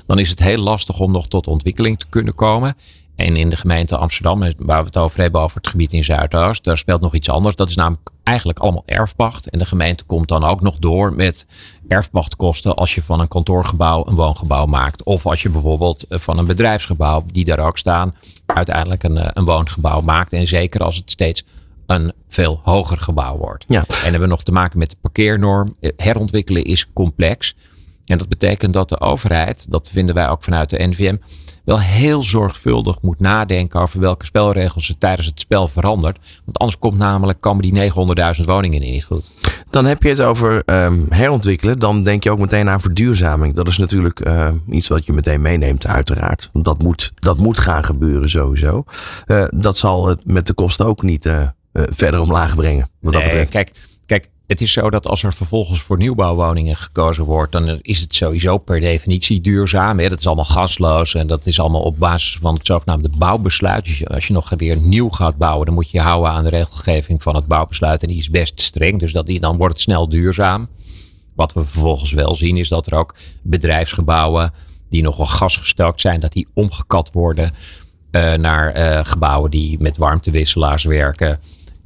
dan 0.05 0.19
is 0.19 0.29
het 0.29 0.39
heel 0.39 0.57
lastig 0.57 0.99
om 0.99 1.11
nog 1.11 1.27
tot 1.27 1.47
ontwikkeling 1.47 1.99
te 1.99 2.05
kunnen 2.09 2.35
komen. 2.35 2.75
En 3.19 3.35
in 3.35 3.49
de 3.49 3.55
gemeente 3.55 3.97
Amsterdam, 3.97 4.39
waar 4.57 4.79
we 4.79 4.85
het 4.85 4.97
over 4.97 5.21
hebben, 5.21 5.41
over 5.41 5.57
het 5.57 5.67
gebied 5.67 5.93
in 5.93 6.03
Zuidoost, 6.03 6.63
daar 6.63 6.77
speelt 6.77 7.01
nog 7.01 7.13
iets 7.13 7.29
anders. 7.29 7.55
Dat 7.55 7.69
is 7.69 7.75
namelijk 7.75 8.09
eigenlijk 8.23 8.59
allemaal 8.59 8.83
erfpacht. 8.85 9.49
En 9.49 9.59
de 9.59 9.65
gemeente 9.65 10.03
komt 10.03 10.27
dan 10.27 10.43
ook 10.43 10.61
nog 10.61 10.75
door 10.75 11.13
met 11.13 11.45
erfpachtkosten 11.87 12.75
als 12.75 12.95
je 12.95 13.03
van 13.03 13.19
een 13.19 13.27
kantoorgebouw 13.27 14.07
een 14.07 14.15
woongebouw 14.15 14.65
maakt. 14.65 15.03
Of 15.03 15.25
als 15.25 15.41
je 15.41 15.49
bijvoorbeeld 15.49 16.07
eh, 16.07 16.19
van 16.19 16.37
een 16.37 16.45
bedrijfsgebouw, 16.45 17.23
die 17.31 17.45
daar 17.45 17.59
ook 17.59 17.77
staan, 17.77 18.15
uiteindelijk 18.45 19.03
een, 19.03 19.17
eh, 19.17 19.29
een 19.33 19.45
woongebouw 19.45 20.01
maakt. 20.01 20.33
En 20.33 20.47
zeker 20.47 20.83
als 20.83 20.95
het 20.95 21.11
steeds 21.11 21.43
een 21.85 22.13
veel 22.27 22.59
hoger 22.63 22.97
gebouw 22.97 23.37
wordt. 23.37 23.63
Ja. 23.67 23.83
En 23.87 24.01
hebben 24.01 24.21
we 24.21 24.27
nog 24.27 24.43
te 24.43 24.51
maken 24.51 24.79
met 24.79 24.89
de 24.89 24.97
parkeernorm. 25.01 25.75
Herontwikkelen 25.95 26.63
is 26.63 26.93
complex. 26.93 27.55
En 28.05 28.17
dat 28.17 28.29
betekent 28.29 28.73
dat 28.73 28.89
de 28.89 28.99
overheid, 28.99 29.71
dat 29.71 29.89
vinden 29.89 30.15
wij 30.15 30.29
ook 30.29 30.43
vanuit 30.43 30.69
de 30.69 30.87
NVM, 30.87 31.15
wel 31.69 31.79
heel 31.79 32.23
zorgvuldig 32.23 33.01
moet 33.01 33.19
nadenken 33.19 33.79
over 33.79 33.99
welke 33.99 34.25
spelregels 34.25 34.85
ze 34.85 34.97
tijdens 34.97 35.27
het 35.27 35.39
spel 35.39 35.67
verandert. 35.67 36.41
Want 36.45 36.57
anders 36.57 36.79
komt 36.79 36.97
namelijk, 36.97 37.41
komen 37.41 37.61
die 37.61 37.91
900.000 38.39 38.45
woningen 38.45 38.81
niet 38.81 39.03
goed. 39.03 39.31
Dan 39.69 39.85
heb 39.85 40.03
je 40.03 40.09
het 40.09 40.21
over 40.21 40.63
um, 40.65 41.05
herontwikkelen. 41.09 41.79
Dan 41.79 42.03
denk 42.03 42.23
je 42.23 42.31
ook 42.31 42.39
meteen 42.39 42.69
aan 42.69 42.81
verduurzaming. 42.81 43.55
Dat 43.55 43.67
is 43.67 43.77
natuurlijk 43.77 44.27
uh, 44.27 44.49
iets 44.69 44.87
wat 44.87 45.05
je 45.05 45.13
meteen 45.13 45.41
meeneemt, 45.41 45.87
uiteraard. 45.87 46.49
Dat 46.53 46.83
moet, 46.83 47.11
dat 47.15 47.37
moet 47.37 47.59
gaan 47.59 47.83
gebeuren 47.83 48.29
sowieso. 48.29 48.83
Uh, 49.27 49.43
dat 49.49 49.77
zal 49.77 50.07
het 50.07 50.25
met 50.25 50.47
de 50.47 50.53
kosten 50.53 50.85
ook 50.85 51.01
niet 51.01 51.25
uh, 51.25 51.41
uh, 51.73 51.83
verder 51.89 52.21
omlaag 52.21 52.55
brengen. 52.55 52.89
Wat 52.99 53.13
dat 53.13 53.49
kijk, 53.49 53.71
het 54.49 54.61
is 54.61 54.71
zo 54.71 54.89
dat 54.89 55.07
als 55.07 55.23
er 55.23 55.33
vervolgens 55.33 55.81
voor 55.81 55.97
nieuwbouwwoningen 55.97 56.75
gekozen 56.75 57.23
wordt, 57.23 57.51
dan 57.51 57.79
is 57.81 57.99
het 57.99 58.15
sowieso 58.15 58.57
per 58.57 58.79
definitie 58.79 59.41
duurzaam. 59.41 59.99
Hè? 59.99 60.09
Dat 60.09 60.19
is 60.19 60.27
allemaal 60.27 60.45
gasloos 60.45 61.15
en 61.15 61.27
dat 61.27 61.45
is 61.45 61.59
allemaal 61.59 61.81
op 61.81 61.99
basis 61.99 62.37
van 62.41 62.53
het 62.53 62.65
zogenaamde 62.65 63.09
bouwbesluit. 63.17 63.85
Dus 63.85 64.07
als 64.07 64.27
je 64.27 64.33
nog 64.33 64.49
weer 64.49 64.77
nieuw 64.77 65.09
gaat 65.09 65.37
bouwen, 65.37 65.65
dan 65.65 65.75
moet 65.75 65.91
je 65.91 65.99
houden 65.99 66.31
aan 66.31 66.43
de 66.43 66.49
regelgeving 66.49 67.23
van 67.23 67.35
het 67.35 67.47
bouwbesluit. 67.47 68.01
En 68.01 68.07
die 68.07 68.17
is 68.17 68.29
best 68.29 68.61
streng, 68.61 68.99
dus 68.99 69.11
dat 69.11 69.25
die, 69.25 69.39
dan 69.39 69.57
wordt 69.57 69.73
het 69.73 69.83
snel 69.83 70.09
duurzaam. 70.09 70.67
Wat 71.35 71.53
we 71.53 71.65
vervolgens 71.65 72.11
wel 72.11 72.35
zien 72.35 72.57
is 72.57 72.67
dat 72.67 72.87
er 72.87 72.97
ook 72.97 73.15
bedrijfsgebouwen 73.41 74.53
die 74.89 75.01
nogal 75.01 75.25
gasgestookt 75.25 76.01
zijn, 76.01 76.19
dat 76.19 76.33
die 76.33 76.47
omgekat 76.53 77.11
worden 77.11 77.53
uh, 78.11 78.33
naar 78.33 78.77
uh, 78.77 78.99
gebouwen 79.03 79.51
die 79.51 79.79
met 79.79 79.97
warmtewisselaars 79.97 80.83
werken. 80.83 81.39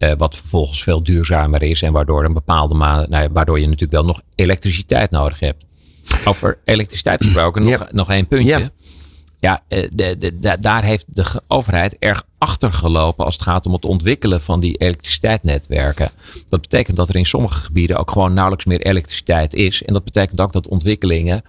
Uh, 0.04 0.12
wat 0.18 0.36
vervolgens 0.36 0.84
veel 0.84 1.04
duurzamer 1.04 1.62
is 1.62 1.82
en 1.82 1.94
waardoor, 1.94 2.26
een 2.26 2.34
bepaalde 2.34 2.74
ma 2.74 3.06
nou, 3.10 3.30
waardoor 3.32 3.60
je 3.60 3.66
natuurlijk 3.66 3.92
wel 3.92 4.06
nog 4.06 4.22
elektriciteit 4.36 5.12
nodig 5.12 5.40
hebt. 5.40 5.64
Over 6.26 6.58
elektriciteit 6.66 7.24
gesproken, 7.24 7.66
nog, 7.66 7.92
nog 7.92 8.10
één 8.10 8.28
puntje. 8.28 8.60
Ja, 8.60 8.70
ja 9.40 9.62
de, 9.70 10.18
de, 10.18 10.40
de, 10.40 10.58
daar 10.60 10.84
heeft 10.84 11.06
de 11.08 11.26
overheid 11.48 11.96
erg 12.00 12.24
achter 12.38 12.74
gelopen 12.74 13.26
als 13.26 13.34
het 13.34 13.44
gaat 13.44 13.66
om 13.66 13.74
het 13.74 13.86
ontwikkelen 13.86 14.42
van 14.42 14.60
die 14.60 14.78
elektriciteitsnetwerken. 14.78 16.12
Dat 16.50 16.62
betekent 16.62 16.98
dat 16.98 17.10
er 17.10 17.16
in 17.16 17.26
sommige 17.26 17.60
gebieden 17.60 17.98
ook 17.98 18.12
gewoon 18.12 18.34
nauwelijks 18.34 18.66
meer 18.66 18.82
elektriciteit 18.82 19.54
is. 19.54 19.84
En 19.84 19.94
dat 19.94 20.04
betekent 20.04 20.42
ook 20.42 20.54
dat 20.54 20.68
ontwikkelingen 20.68 21.42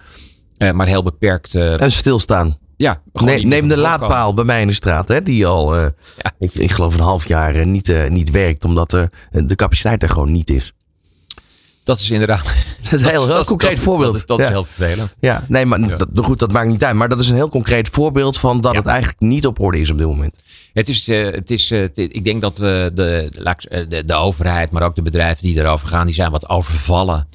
uh, 0.57 0.71
maar 0.71 0.87
heel 0.87 1.03
beperkt. 1.03 1.53
Uh, 1.53 1.81
en 1.81 1.91
stilstaan. 1.91 2.57
Ja, 2.77 3.01
neem, 3.13 3.47
neem 3.47 3.67
de 3.67 3.77
laadpaal 3.77 4.33
bij 4.33 4.43
mij 4.45 4.61
in 4.61 4.67
de 4.67 4.73
straat, 4.73 5.07
hè, 5.07 5.21
die 5.21 5.45
al, 5.45 5.77
uh, 5.77 5.87
ja. 6.17 6.31
ik, 6.39 6.53
ik, 6.53 6.71
geloof 6.71 6.95
een 6.95 7.01
half 7.01 7.27
jaar 7.27 7.55
uh, 7.55 7.65
niet, 7.65 7.89
uh, 7.89 8.09
niet 8.09 8.31
werkt, 8.31 8.65
omdat 8.65 8.89
de 9.29 9.55
capaciteit 9.55 10.03
er 10.03 10.09
gewoon 10.09 10.31
niet 10.31 10.49
is. 10.49 10.73
Dat 11.83 11.99
is 11.99 12.09
inderdaad, 12.09 12.43
Dat 12.83 12.93
is 12.93 13.01
een 13.01 13.09
heel, 13.09 13.27
heel 13.27 13.45
concreet 13.45 13.79
voorbeeld. 13.79 14.13
Dat, 14.13 14.27
dat 14.27 14.39
is 14.39 14.47
heel 14.47 14.63
vervelend. 14.63 15.17
Ja, 15.19 15.43
nee, 15.47 15.65
maar 15.65 15.79
Ja. 15.79 15.95
Dat, 15.95 16.25
goed, 16.25 16.39
dat 16.39 16.51
maakt 16.51 16.67
niet 16.67 16.83
uit. 16.83 16.95
Maar 16.95 17.09
dat 17.09 17.19
is 17.19 17.29
een 17.29 17.35
heel 17.35 17.49
concreet 17.49 17.89
voorbeeld 17.89 18.37
van 18.37 18.61
dat 18.61 18.75
het 18.75 18.85
eigenlijk 18.85 19.19
niet 19.19 19.45
op 19.45 19.59
orde 19.59 19.79
is 19.79 19.91
op 19.91 19.97
dit 19.97 20.07
moment. 20.07 20.39
Het 20.73 20.89
is, 20.89 21.07
eh, 21.07 21.31
het 21.31 21.51
is, 21.51 21.71
eh, 21.71 21.83
ik 21.93 22.23
denk 22.23 22.41
dat 22.41 22.57
we 22.57 22.91
de, 22.93 23.31
eh, 23.69 23.79
de, 23.89 24.05
de 24.05 24.13
overheid, 24.13 24.71
maar 24.71 24.83
ook 24.83 24.95
de 24.95 25.01
bedrijven 25.01 25.43
die 25.43 25.59
erover 25.59 25.87
gaan, 25.87 26.05
die 26.05 26.15
zijn 26.15 26.31
wat 26.31 26.49
overvallen 26.49 27.27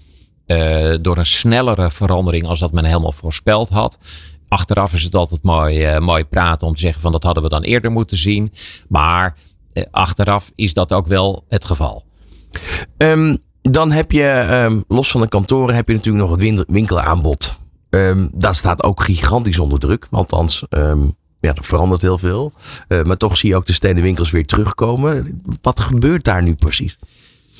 eh, 0.47 0.95
door 1.01 1.19
een 1.19 1.27
snellere 1.27 1.91
verandering 1.91 2.47
als 2.47 2.59
dat 2.59 2.73
men 2.73 2.85
helemaal 2.85 3.13
voorspeld 3.13 3.69
had. 3.69 3.99
Achteraf 4.51 4.93
is 4.93 5.03
het 5.03 5.15
altijd 5.15 5.43
mooi, 5.43 5.83
eh, 5.85 5.99
mooi 6.01 6.25
praten 6.25 6.67
om 6.67 6.75
te 6.75 6.81
zeggen 6.81 7.01
van 7.01 7.13
dat 7.13 7.23
hadden 7.23 7.43
we 7.43 7.49
dan 7.49 7.63
eerder 7.63 7.91
moeten 7.91 8.17
zien. 8.17 8.53
Maar 8.89 9.37
eh, 9.73 9.85
achteraf 9.91 10.51
is 10.55 10.75
dat 10.75 10.93
ook 10.93 11.07
wel 11.07 11.45
het 11.49 11.65
geval. 11.65 12.05
Ehm, 12.97 13.37
dan 13.63 13.91
heb 13.91 14.13
je, 14.13 14.29
ehm, 14.29 14.81
los 14.89 15.11
van 15.11 15.21
de 15.21 15.29
kantoren, 15.29 15.75
heb 15.75 15.89
je 15.89 15.95
natuurlijk 15.95 16.25
nog 16.25 16.33
het 16.33 16.41
win- 16.41 16.65
winkelaanbod. 16.69 17.59
Ehm, 17.91 18.29
dat 18.33 18.57
staat 18.57 18.83
ook 18.83 19.03
gigantisch 19.03 19.59
onder 19.59 19.79
druk. 19.79 20.07
Althans, 20.11 20.65
ja, 21.41 21.55
er 21.55 21.65
verandert 21.65 22.01
heel 22.01 22.19
veel. 22.19 22.53
Eh, 22.89 23.03
maar 23.03 23.17
toch 23.17 23.37
zie 23.37 23.49
je 23.51 23.57
ook 23.57 23.67
de 23.67 23.73
stedenwinkels 23.73 24.31
weer 24.31 24.47
terugkomen. 24.47 25.41
Wat 25.63 25.81
gebeurt 25.81 26.25
daar 26.25 26.43
nu 26.43 26.55
precies? 26.55 26.99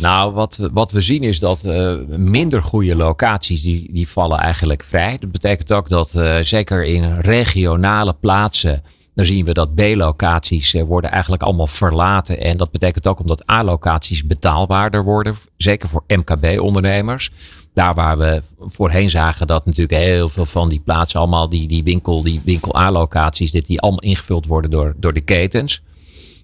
Nou, 0.01 0.33
wat, 0.33 0.57
we- 0.57 0.71
wat 0.73 0.93
we 0.93 1.01
zien 1.01 1.23
is 1.23 1.39
dat 1.39 1.65
eh, 1.65 1.93
minder 2.09 2.63
goede 2.63 2.97
locaties, 2.97 3.63
die, 3.63 3.89
die 3.93 4.09
vallen 4.09 4.39
eigenlijk 4.39 4.83
vrij. 4.85 5.19
Dat 5.19 5.33
betekent 5.33 5.73
ook 5.73 5.89
dat 5.89 6.15
eh, 6.15 6.37
zeker 6.41 6.85
in 6.85 7.15
regionale 7.15 8.15
plaatsen, 8.21 8.83
dan 9.15 9.25
zien 9.25 9.45
we 9.45 9.53
dat 9.53 9.75
B-locaties 9.75 10.75
eh, 10.75 10.83
worden 10.83 11.11
eigenlijk 11.11 11.43
allemaal 11.43 11.67
verlaten. 11.67 12.41
En 12.41 12.57
dat 12.57 12.71
betekent 12.71 13.07
ook 13.07 13.21
omdat 13.21 13.51
A-locaties 13.51 14.27
betaalbaarder 14.27 15.05
worden, 15.05 15.35
zeker 15.57 15.89
voor 15.89 16.05
MKB-ondernemers. 16.07 17.31
Daar 17.75 17.95
waar 17.95 18.19
we 18.19 18.43
voorheen 18.59 19.11
zagen 19.11 19.47
dat 19.47 19.67
natuurlijk 19.67 20.03
heel 20.03 20.29
veel 20.29 20.47
van 20.47 20.69
die 20.69 20.81
plaatsen 20.85 21.21
allemaal, 21.21 21.49
die, 21.49 21.69
die 21.69 21.83
winkel, 21.85 22.23
die 22.23 22.41
winkel 22.45 22.77
A-locaties, 22.77 23.51
dit 23.51 23.67
die 23.67 23.81
allemaal 23.81 24.01
ingevuld 24.01 24.47
worden 24.47 24.71
door, 24.71 24.95
door 24.97 25.13
de 25.13 25.21
ketens. 25.21 25.83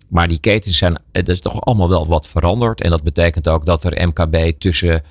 Maar 0.09 0.29
die 0.29 0.39
ketens 0.39 0.79
zijn, 0.79 0.99
het 1.13 1.29
is 1.29 1.41
toch 1.41 1.61
allemaal 1.61 1.89
wel 1.89 2.07
wat 2.07 2.29
veranderd. 2.29 2.81
En 2.81 2.91
dat 2.91 3.03
betekent 3.03 3.49
ook 3.49 3.67
dat 3.67 3.85
er 3.85 4.09
MKB 4.09 4.53
tussen 4.59 5.03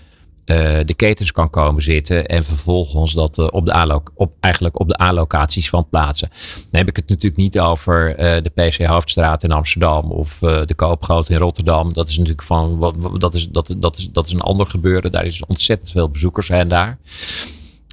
eh, 0.46 0.80
de 0.86 0.94
ketens 0.94 1.32
kan 1.32 1.50
komen 1.50 1.84
zitten. 1.84 2.26
En 2.26 2.44
vervolgens 2.44 3.14
dat 3.14 3.38
eh, 3.38 3.48
op 3.50 3.66
de 3.66 4.02
op, 4.14 4.34
eigenlijk 4.40 4.80
op 4.80 4.90
de 4.90 5.02
A-locaties 5.02 5.70
van 5.70 5.90
plaatsen. 5.90 6.30
Dan 6.70 6.80
heb 6.80 6.88
ik 6.90 6.96
het 6.96 7.10
natuurlijk 7.10 7.42
niet 7.42 7.60
over 7.60 8.16
eh, 8.16 8.44
de 8.44 8.50
PC 8.50 8.86
Hoofdstraat 8.86 9.44
in 9.44 9.52
Amsterdam. 9.52 10.12
Of 10.12 10.42
eh, 10.42 10.62
de 10.66 10.76
Koopgroot 10.76 11.30
in 11.30 11.38
Rotterdam. 11.38 11.94
Dat 11.94 12.10
is 12.10 12.18
natuurlijk 12.18 12.44
van, 12.44 12.94
dat, 13.18 13.34
is, 13.34 13.50
dat, 13.50 13.76
dat, 13.78 13.98
is, 13.98 14.10
dat 14.12 14.28
is 14.28 14.34
een 14.34 14.42
ander 14.42 14.68
gebeuren. 14.68 15.12
Daar 15.12 15.26
is 15.26 15.46
ontzettend 15.46 15.92
veel 15.92 16.10
bezoekers 16.10 16.46
zijn 16.46 16.68
daar. 16.68 16.98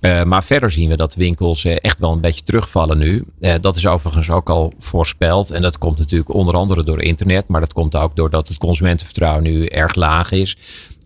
Eh, 0.02 0.22
maar 0.22 0.44
verder 0.44 0.70
zien 0.70 0.88
we 0.88 0.96
dat 0.96 1.14
winkels 1.14 1.64
eh, 1.64 1.76
echt 1.80 1.98
wel 1.98 2.12
een 2.12 2.20
beetje 2.20 2.42
terugvallen 2.42 2.98
nu. 2.98 3.24
Eh, 3.40 3.54
dat 3.60 3.76
is 3.76 3.86
overigens 3.86 4.30
ook 4.30 4.50
al 4.50 4.72
voorspeld. 4.78 5.50
En 5.50 5.62
dat 5.62 5.78
komt 5.78 5.98
natuurlijk 5.98 6.34
onder 6.34 6.54
andere 6.54 6.84
door 6.84 7.02
internet. 7.02 7.48
Maar 7.48 7.60
dat 7.60 7.72
komt 7.72 7.96
ook 7.96 8.16
doordat 8.16 8.48
het 8.48 8.58
consumentenvertrouwen 8.58 9.42
nu 9.42 9.66
erg 9.66 9.94
laag 9.94 10.32
is. 10.32 10.56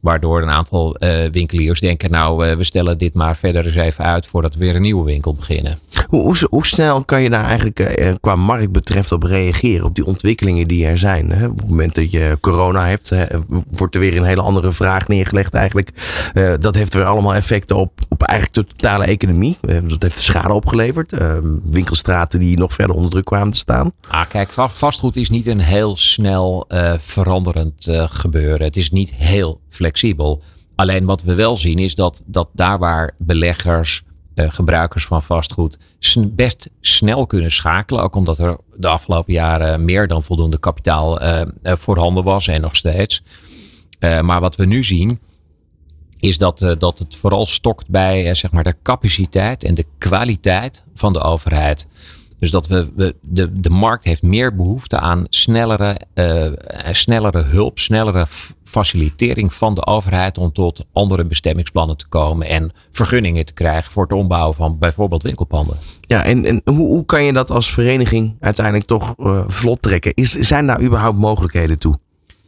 Waardoor 0.02 0.42
een 0.42 0.50
aantal 0.50 0.96
winkeliers 1.32 1.80
denken, 1.80 2.10
nou 2.10 2.56
we 2.56 2.64
stellen 2.64 2.98
dit 2.98 3.14
maar 3.14 3.36
verder 3.36 3.66
eens 3.66 3.74
even 3.74 4.04
uit 4.04 4.26
voordat 4.26 4.54
we 4.54 4.64
weer 4.64 4.74
een 4.74 4.82
nieuwe 4.82 5.04
winkel 5.04 5.34
beginnen. 5.34 5.78
Hoe, 6.08 6.66
snel 6.66 7.04
kan 7.04 7.22
je 7.22 7.30
daar 7.30 7.44
eigenlijk 7.44 7.80
eh, 7.80 8.14
qua 8.20 8.34
markt 8.36 8.72
betreft 8.72 9.12
op 9.12 9.22
reageren? 9.22 9.84
Op 9.86 9.94
die 9.94 10.06
ontwikkelingen 10.06 10.68
die 10.68 10.86
er 10.86 10.98
zijn. 10.98 11.30
Hè? 11.30 11.46
Op 11.46 11.58
het 11.58 11.68
moment 11.68 11.94
dat 11.94 12.10
je 12.10 12.38
corona 12.40 12.86
hebt, 12.86 13.10
hè, 13.10 13.24
wordt 13.70 13.94
er 13.94 14.00
weer 14.00 14.16
een 14.16 14.24
hele 14.24 14.42
andere 14.42 14.72
vraag 14.72 15.08
neergelegd 15.08 15.54
eigenlijk. 15.54 15.90
Eh, 16.34 16.52
dat 16.60 16.74
heeft 16.74 16.94
weer 16.94 17.04
allemaal 17.04 17.34
effecten 17.34 17.76
op, 17.76 17.92
op 18.08 18.22
eigenlijk 18.22 18.68
de 18.68 18.74
totale 18.76 19.04
economie. 19.04 19.56
Eh, 19.60 19.76
dat 19.84 20.02
heeft 20.02 20.20
schade 20.20 20.52
opgeleverd. 20.52 21.12
Eh, 21.12 21.36
winkelstraten 21.64 22.40
die 22.40 22.58
nog 22.58 22.74
verder 22.74 22.96
onder 22.96 23.10
druk 23.10 23.24
kwamen 23.24 23.50
te 23.52 23.58
staan. 23.58 23.92
Ah, 24.08 24.28
kijk, 24.28 24.50
va- 24.50 24.68
vastgoed 24.68 25.16
is 25.16 25.30
niet 25.30 25.46
een 25.46 25.60
heel 25.60 25.96
snel 25.96 26.64
eh, 26.68 26.92
veranderend 26.98 27.86
eh, 27.86 28.04
gebeuren. 28.08 28.66
Het 28.66 28.76
is 28.76 28.90
niet 28.90 29.10
heel 29.14 29.60
flexibel. 29.68 30.42
Alleen 30.74 31.04
wat 31.04 31.22
we 31.22 31.34
wel 31.34 31.56
zien 31.56 31.78
is 31.78 31.94
dat, 31.94 32.22
dat 32.26 32.48
daar 32.52 32.78
waar 32.78 33.14
beleggers, 33.18 34.02
eh, 34.02 34.05
gebruikers 34.36 35.06
van 35.06 35.22
vastgoed 35.22 35.78
best 36.28 36.70
snel 36.80 37.26
kunnen 37.26 37.50
schakelen. 37.50 38.02
Ook 38.02 38.14
omdat 38.14 38.38
er 38.38 38.56
de 38.76 38.88
afgelopen 38.88 39.32
jaren 39.32 39.84
meer 39.84 40.08
dan 40.08 40.22
voldoende 40.22 40.58
kapitaal 40.58 41.20
eh, 41.20 41.40
eh, 41.40 41.48
voorhanden 41.62 42.24
was 42.24 42.48
en 42.48 42.60
nog 42.60 42.76
steeds. 42.76 43.22
Eh, 43.98 44.20
maar 44.20 44.40
wat 44.40 44.56
we 44.56 44.66
nu 44.66 44.82
zien 44.82 45.20
is 46.18 46.38
dat, 46.38 46.62
eh, 46.62 46.72
dat 46.78 46.98
het 46.98 47.16
vooral 47.16 47.46
stokt 47.46 47.88
bij 47.88 48.26
eh, 48.28 48.34
zeg 48.34 48.50
maar 48.50 48.64
de 48.64 48.74
capaciteit 48.82 49.64
en 49.64 49.74
de 49.74 49.84
kwaliteit 49.98 50.84
van 50.94 51.12
de 51.12 51.20
overheid. 51.20 51.86
Dus 52.38 52.50
dat 52.50 52.66
we, 52.66 52.90
we 52.94 53.14
de, 53.22 53.60
de 53.60 53.70
markt 53.70 54.04
heeft 54.04 54.22
meer 54.22 54.56
behoefte 54.56 54.98
aan 54.98 55.26
snellere, 55.28 55.98
eh, 56.14 56.46
snellere 56.90 57.42
hulp, 57.42 57.78
snellere 57.78 58.26
facilitering 58.64 59.54
van 59.54 59.74
de 59.74 59.86
overheid 59.86 60.38
om 60.38 60.52
tot 60.52 60.86
andere 60.92 61.24
bestemmingsplannen 61.24 61.96
te 61.96 62.08
komen 62.08 62.48
en 62.48 62.72
vergunningen 62.90 63.44
te 63.44 63.52
krijgen 63.52 63.92
voor 63.92 64.02
het 64.02 64.12
ombouwen 64.12 64.54
van 64.54 64.78
bijvoorbeeld 64.78 65.22
winkelpanden. 65.22 65.76
Ja, 66.00 66.24
en, 66.24 66.44
en 66.44 66.60
hoe, 66.64 66.76
hoe 66.76 67.04
kan 67.04 67.24
je 67.24 67.32
dat 67.32 67.50
als 67.50 67.70
vereniging 67.72 68.36
uiteindelijk 68.40 68.86
toch 68.86 69.14
eh, 69.18 69.44
vlot 69.46 69.82
trekken? 69.82 70.14
Is, 70.14 70.32
zijn 70.32 70.66
daar 70.66 70.82
überhaupt 70.82 71.18
mogelijkheden 71.18 71.78
toe? 71.78 71.98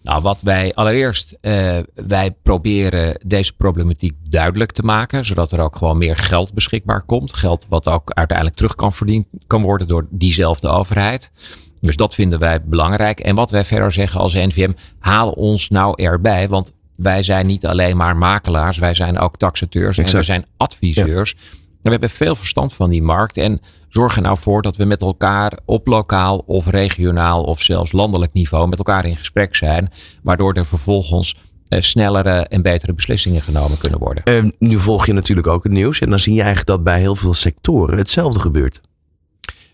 Nou, 0.03 0.23
wat 0.23 0.43
wij 0.43 0.75
allereerst, 0.75 1.39
eh, 1.41 1.79
wij 1.95 2.31
proberen 2.43 3.21
deze 3.27 3.53
problematiek 3.53 4.15
duidelijk 4.31 4.73
te 4.73 4.83
maken, 4.83 5.25
zodat 5.25 5.53
er 5.53 5.61
ook 5.61 5.77
gewoon 5.77 5.99
meer 5.99 6.17
geld 6.17 6.53
beschikbaar 6.55 7.03
komt. 7.03 7.35
Geld 7.35 7.67
wat 7.69 7.89
ook 7.89 8.11
uiteindelijk 8.11 8.57
terug 8.57 8.75
kan 8.75 8.93
verdiend 8.93 9.27
kan 9.47 9.63
worden 9.63 9.89
door 9.89 10.07
diezelfde 10.11 10.69
overheid. 10.69 11.33
Dus 11.81 11.97
dat 11.97 12.15
vinden 12.15 12.39
wij 12.39 12.63
belangrijk. 12.63 13.21
En 13.21 13.35
wat 13.35 13.51
wij 13.51 13.65
verder 13.65 13.93
zeggen 13.93 14.21
als 14.21 14.35
NVM, 14.35 14.73
haal 14.99 15.31
ons 15.31 15.69
nou 15.69 16.03
erbij, 16.03 16.49
want 16.49 16.77
wij 16.95 17.23
zijn 17.23 17.47
niet 17.47 17.67
alleen 17.67 17.97
maar 17.97 18.17
makelaars, 18.17 18.79
wij 18.79 18.95
zijn 18.95 19.19
ook 19.19 19.37
taxateurs 19.37 19.99
en 19.99 20.13
wij 20.13 20.23
zijn 20.23 20.47
adviseurs. 20.57 21.35
We 21.83 21.91
hebben 21.91 22.11
veel 22.11 22.35
verstand 22.35 22.75
van 22.75 22.91
die 22.91 23.03
markt. 23.03 23.37
En 23.37 23.61
zorg 23.89 24.17
er 24.17 24.23
nou 24.23 24.39
voor 24.39 24.63
dat 24.63 24.77
we 24.77 24.85
met 24.85 25.01
elkaar 25.01 25.59
op 25.65 25.87
lokaal 25.87 26.43
of 26.47 26.67
regionaal 26.67 27.43
of 27.43 27.63
zelfs 27.63 27.93
landelijk 27.93 28.33
niveau 28.33 28.69
met 28.69 28.79
elkaar 28.79 29.05
in 29.05 29.17
gesprek 29.17 29.55
zijn. 29.55 29.93
Waardoor 30.23 30.53
er 30.53 30.67
vervolgens 30.67 31.37
eh, 31.69 31.81
snellere 31.81 32.31
en 32.31 32.63
betere 32.63 32.95
beslissingen 32.95 33.43
genomen 33.43 33.79
kunnen 33.79 33.99
worden. 33.99 34.25
Eh, 34.25 34.45
nu 34.59 34.79
volg 34.79 35.07
je 35.07 35.13
natuurlijk 35.13 35.47
ook 35.47 35.63
het 35.63 35.73
nieuws. 35.73 36.01
En 36.01 36.11
dan 36.11 36.19
zie 36.19 36.35
je 36.35 36.43
eigenlijk 36.43 36.69
dat 36.69 36.85
bij 36.85 37.01
heel 37.01 37.17
veel 37.17 37.35
sectoren 37.35 37.99
hetzelfde 37.99 38.41
gebeurt. 38.41 38.81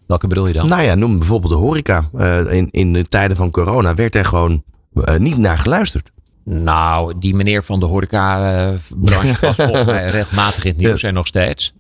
Welke 0.07 0.27
bedoel 0.27 0.47
je 0.47 0.53
dan? 0.53 0.69
Nou 0.69 0.83
ja, 0.83 0.95
noem 0.95 1.19
bijvoorbeeld 1.19 1.53
de 1.53 1.59
horeca. 1.59 2.09
Eh, 2.17 2.53
in, 2.53 2.69
in 2.71 2.93
de 2.93 3.09
tijden 3.09 3.37
van 3.37 3.51
corona 3.51 3.95
werd 3.95 4.14
er 4.14 4.25
gewoon 4.25 4.62
eh, 4.95 5.17
niet 5.17 5.38
naar 5.38 5.59
geluisterd. 5.59 6.12
Nou, 6.45 7.19
die 7.19 7.35
meneer 7.35 7.62
van 7.62 7.81
de 7.81 7.87
horeca-branche 7.87 9.37
was 9.40 9.57
volgens 9.67 9.85
mij 9.85 10.11
regelmatig 10.11 10.64
in 10.64 10.71
het 10.71 10.81
nieuws 10.81 11.03
en 11.03 11.14
nog 11.14 11.27
steeds. 11.27 11.75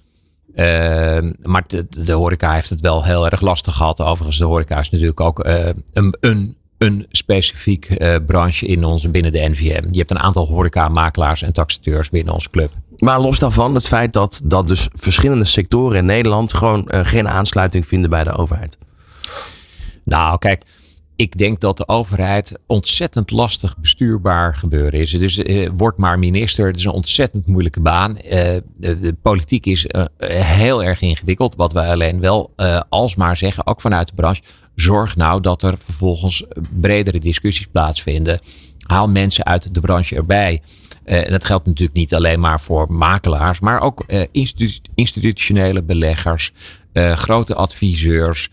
Eh, 0.54 1.18
maar 1.42 1.64
de, 1.66 1.86
de 1.88 2.12
horeca 2.12 2.52
heeft 2.52 2.70
het 2.70 2.80
wel 2.80 3.04
heel 3.04 3.30
erg 3.30 3.40
lastig 3.40 3.76
gehad. 3.76 4.00
Overigens, 4.00 4.38
de 4.38 4.44
horeca 4.44 4.78
is 4.78 4.90
natuurlijk 4.90 5.20
ook 5.20 5.40
eh, 5.40 5.66
een, 5.92 6.16
een, 6.20 6.56
een 6.78 7.06
specifiek 7.10 7.84
eh, 7.84 8.14
branche 8.26 8.66
in 8.66 8.84
onze, 8.84 9.08
binnen 9.08 9.32
de 9.32 9.48
NVM. 9.48 9.88
Je 9.90 9.98
hebt 9.98 10.10
een 10.10 10.18
aantal 10.18 10.46
horeca-makelaars 10.46 11.42
en 11.42 11.52
taxateurs 11.52 12.10
binnen 12.10 12.34
onze 12.34 12.50
club. 12.50 12.70
Maar 12.98 13.20
los 13.20 13.38
daarvan, 13.38 13.74
het 13.74 13.86
feit 13.86 14.12
dat, 14.12 14.40
dat 14.44 14.68
dus 14.68 14.88
verschillende 14.92 15.44
sectoren 15.44 15.98
in 15.98 16.06
Nederland 16.06 16.54
gewoon 16.54 16.88
eh, 16.88 17.06
geen 17.06 17.28
aansluiting 17.28 17.86
vinden 17.86 18.10
bij 18.10 18.24
de 18.24 18.32
overheid. 18.32 18.78
Nou, 20.04 20.38
kijk, 20.38 20.62
ik 21.16 21.38
denk 21.38 21.60
dat 21.60 21.76
de 21.76 21.88
overheid 21.88 22.58
ontzettend 22.66 23.30
lastig 23.30 23.78
bestuurbaar 23.78 24.56
gebeuren 24.56 25.00
is. 25.00 25.10
Dus 25.10 25.38
eh, 25.38 25.70
word 25.76 25.96
maar 25.96 26.18
minister. 26.18 26.66
Het 26.66 26.76
is 26.76 26.84
een 26.84 26.90
ontzettend 26.92 27.46
moeilijke 27.46 27.80
baan. 27.80 28.18
Eh, 28.18 28.56
de, 28.76 29.16
politiek 29.22 29.66
is 29.66 29.86
eh, 29.86 30.04
heel 30.44 30.84
erg 30.84 31.00
ingewikkeld. 31.00 31.54
Wat 31.56 31.72
wij 31.72 31.90
alleen 31.90 32.20
wel 32.20 32.52
eh, 32.56 32.80
alsmaar 32.88 33.36
zeggen, 33.36 33.66
ook 33.66 33.80
vanuit 33.80 34.08
de 34.08 34.14
branche. 34.14 34.42
Zorg 34.74 35.16
nou 35.16 35.40
dat 35.40 35.62
er 35.62 35.78
vervolgens 35.78 36.44
bredere 36.80 37.18
discussies 37.18 37.66
plaatsvinden. 37.66 38.40
Haal 38.86 39.08
mensen 39.08 39.44
uit 39.44 39.74
de 39.74 39.80
branche 39.80 40.16
erbij. 40.16 40.62
En 41.04 41.30
dat 41.30 41.44
geldt 41.44 41.66
natuurlijk 41.66 41.96
niet 41.96 42.14
alleen 42.14 42.40
maar 42.40 42.60
voor 42.60 42.92
makelaars, 42.92 43.60
maar 43.60 43.80
ook 43.80 44.04
institu- 44.32 44.78
institutionele 44.94 45.82
beleggers, 45.82 46.52
grote 46.94 47.54
adviseurs. 47.54 48.48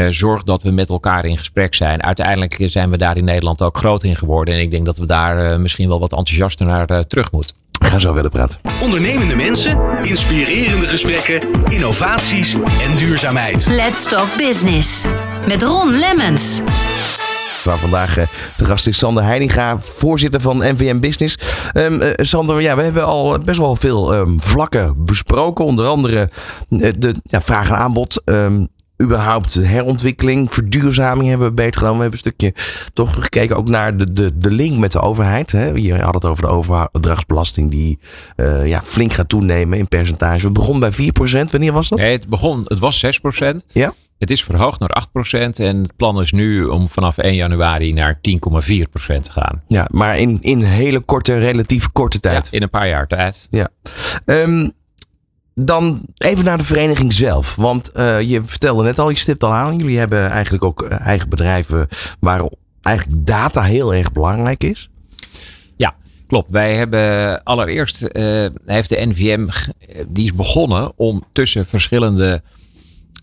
Eh, 0.00 0.06
zorg 0.10 0.42
dat 0.42 0.62
we 0.62 0.70
met 0.70 0.88
elkaar 0.88 1.24
in 1.24 1.36
gesprek 1.36 1.74
zijn. 1.74 2.02
Uiteindelijk 2.02 2.56
zijn 2.66 2.90
we 2.90 2.98
daar 2.98 3.16
in 3.16 3.24
Nederland 3.24 3.62
ook 3.62 3.76
groot 3.76 4.04
in 4.04 4.16
geworden. 4.16 4.54
En 4.54 4.60
ik 4.60 4.70
denk 4.70 4.84
dat 4.84 4.98
we 4.98 5.06
daar 5.06 5.52
eh, 5.52 5.58
misschien 5.58 5.88
wel 5.88 6.00
wat 6.00 6.12
enthousiaster 6.12 6.66
naar 6.66 6.86
eh, 6.86 6.98
terug 6.98 7.32
moeten. 7.32 7.56
Ga 7.84 7.98
zo 7.98 8.12
verder 8.12 8.30
praten. 8.30 8.60
Ondernemende 8.82 9.36
mensen, 9.36 9.80
inspirerende 10.02 10.86
gesprekken, 10.86 11.40
innovaties 11.68 12.54
en 12.54 12.96
duurzaamheid. 12.96 13.66
Let's 13.66 14.08
Talk 14.08 14.36
Business. 14.36 15.04
Met 15.46 15.62
Ron 15.62 15.90
Lemmens. 15.90 16.60
Waar 17.64 17.78
vandaag 17.78 18.14
de 18.56 18.64
gast 18.64 18.86
is 18.86 18.98
Sander 18.98 19.24
Heininga, 19.24 19.78
voorzitter 19.78 20.40
van 20.40 20.58
NVM 20.58 21.00
Business. 21.00 21.38
Um, 21.74 22.02
uh, 22.02 22.10
Sander, 22.16 22.60
ja, 22.60 22.76
we 22.76 22.82
hebben 22.82 23.04
al 23.04 23.38
best 23.38 23.58
wel 23.58 23.76
veel 23.76 24.14
um, 24.14 24.40
vlakken 24.40 25.04
besproken. 25.04 25.64
Onder 25.64 25.86
andere 25.86 26.30
uh, 26.68 26.92
de 26.98 27.14
ja, 27.22 27.42
vraag 27.42 27.68
en 27.68 27.76
aanbod. 27.76 28.22
Um, 28.24 28.68
überhaupt 29.00 29.54
herontwikkeling, 29.54 30.52
verduurzaming 30.52 31.28
hebben 31.28 31.46
we 31.46 31.54
beter 31.54 31.80
gedaan. 31.80 31.96
We 31.96 32.02
hebben 32.02 32.18
een 32.24 32.32
stukje 32.32 32.54
toch 32.92 33.14
gekeken 33.14 33.56
ook 33.56 33.68
naar 33.68 33.96
de, 33.96 34.12
de, 34.12 34.38
de 34.38 34.50
link 34.50 34.78
met 34.78 34.92
de 34.92 35.00
overheid. 35.00 35.52
Hè. 35.52 35.66
Je 35.68 35.94
had 35.94 36.14
het 36.14 36.24
over 36.24 36.42
de 36.42 36.54
overdrachtsbelasting 36.54 37.70
die 37.70 37.98
uh, 38.36 38.66
ja, 38.66 38.82
flink 38.82 39.12
gaat 39.12 39.28
toenemen 39.28 39.78
in 39.78 39.88
percentage. 39.88 40.46
We 40.46 40.52
begonnen 40.52 40.90
bij 40.96 41.12
4%. 41.46 41.50
Wanneer 41.50 41.72
was 41.72 41.88
dat? 41.88 41.98
Nee, 41.98 42.12
het, 42.12 42.28
begon, 42.28 42.62
het 42.64 42.78
was 42.78 43.20
6%. 43.42 43.54
Ja. 43.66 43.94
Het 44.18 44.30
is 44.30 44.44
verhoogd 44.44 44.80
naar 44.80 45.02
8% 45.08 45.48
en 45.56 45.82
het 45.82 45.96
plan 45.96 46.20
is 46.20 46.32
nu 46.32 46.64
om 46.64 46.88
vanaf 46.88 47.18
1 47.18 47.34
januari 47.34 47.92
naar 47.92 48.14
10,4% 48.14 48.20
te 48.90 49.30
gaan. 49.30 49.62
Ja, 49.66 49.86
maar 49.90 50.18
in, 50.18 50.38
in 50.40 50.62
hele 50.62 51.04
korte, 51.04 51.38
relatief 51.38 51.92
korte 51.92 52.20
tijd. 52.20 52.48
Ja, 52.50 52.56
in 52.56 52.62
een 52.62 52.70
paar 52.70 52.88
jaar 52.88 53.06
tijd. 53.06 53.48
Ja. 53.50 53.68
Um, 54.24 54.72
dan 55.64 56.06
even 56.16 56.44
naar 56.44 56.58
de 56.58 56.64
vereniging 56.64 57.12
zelf. 57.12 57.54
Want 57.54 57.90
uh, 57.96 58.20
je 58.20 58.42
vertelde 58.44 58.82
net 58.82 58.98
al, 58.98 59.10
je 59.10 59.16
stipt 59.16 59.44
al 59.44 59.52
aan. 59.52 59.78
Jullie 59.78 59.98
hebben 59.98 60.30
eigenlijk 60.30 60.64
ook 60.64 60.82
eigen 60.82 61.28
bedrijven 61.28 61.88
waar 62.20 62.48
eigenlijk 62.82 63.26
data 63.26 63.62
heel 63.62 63.94
erg 63.94 64.12
belangrijk 64.12 64.64
is. 64.64 64.90
Ja, 65.76 65.94
klopt. 66.26 66.50
Wij 66.50 66.74
hebben 66.74 67.42
allereerst, 67.42 68.02
uh, 68.02 68.46
heeft 68.66 68.88
de 68.88 69.06
NVM, 69.06 69.48
die 70.08 70.24
is 70.24 70.34
begonnen 70.34 70.92
om 70.96 71.24
tussen 71.32 71.66
verschillende 71.66 72.42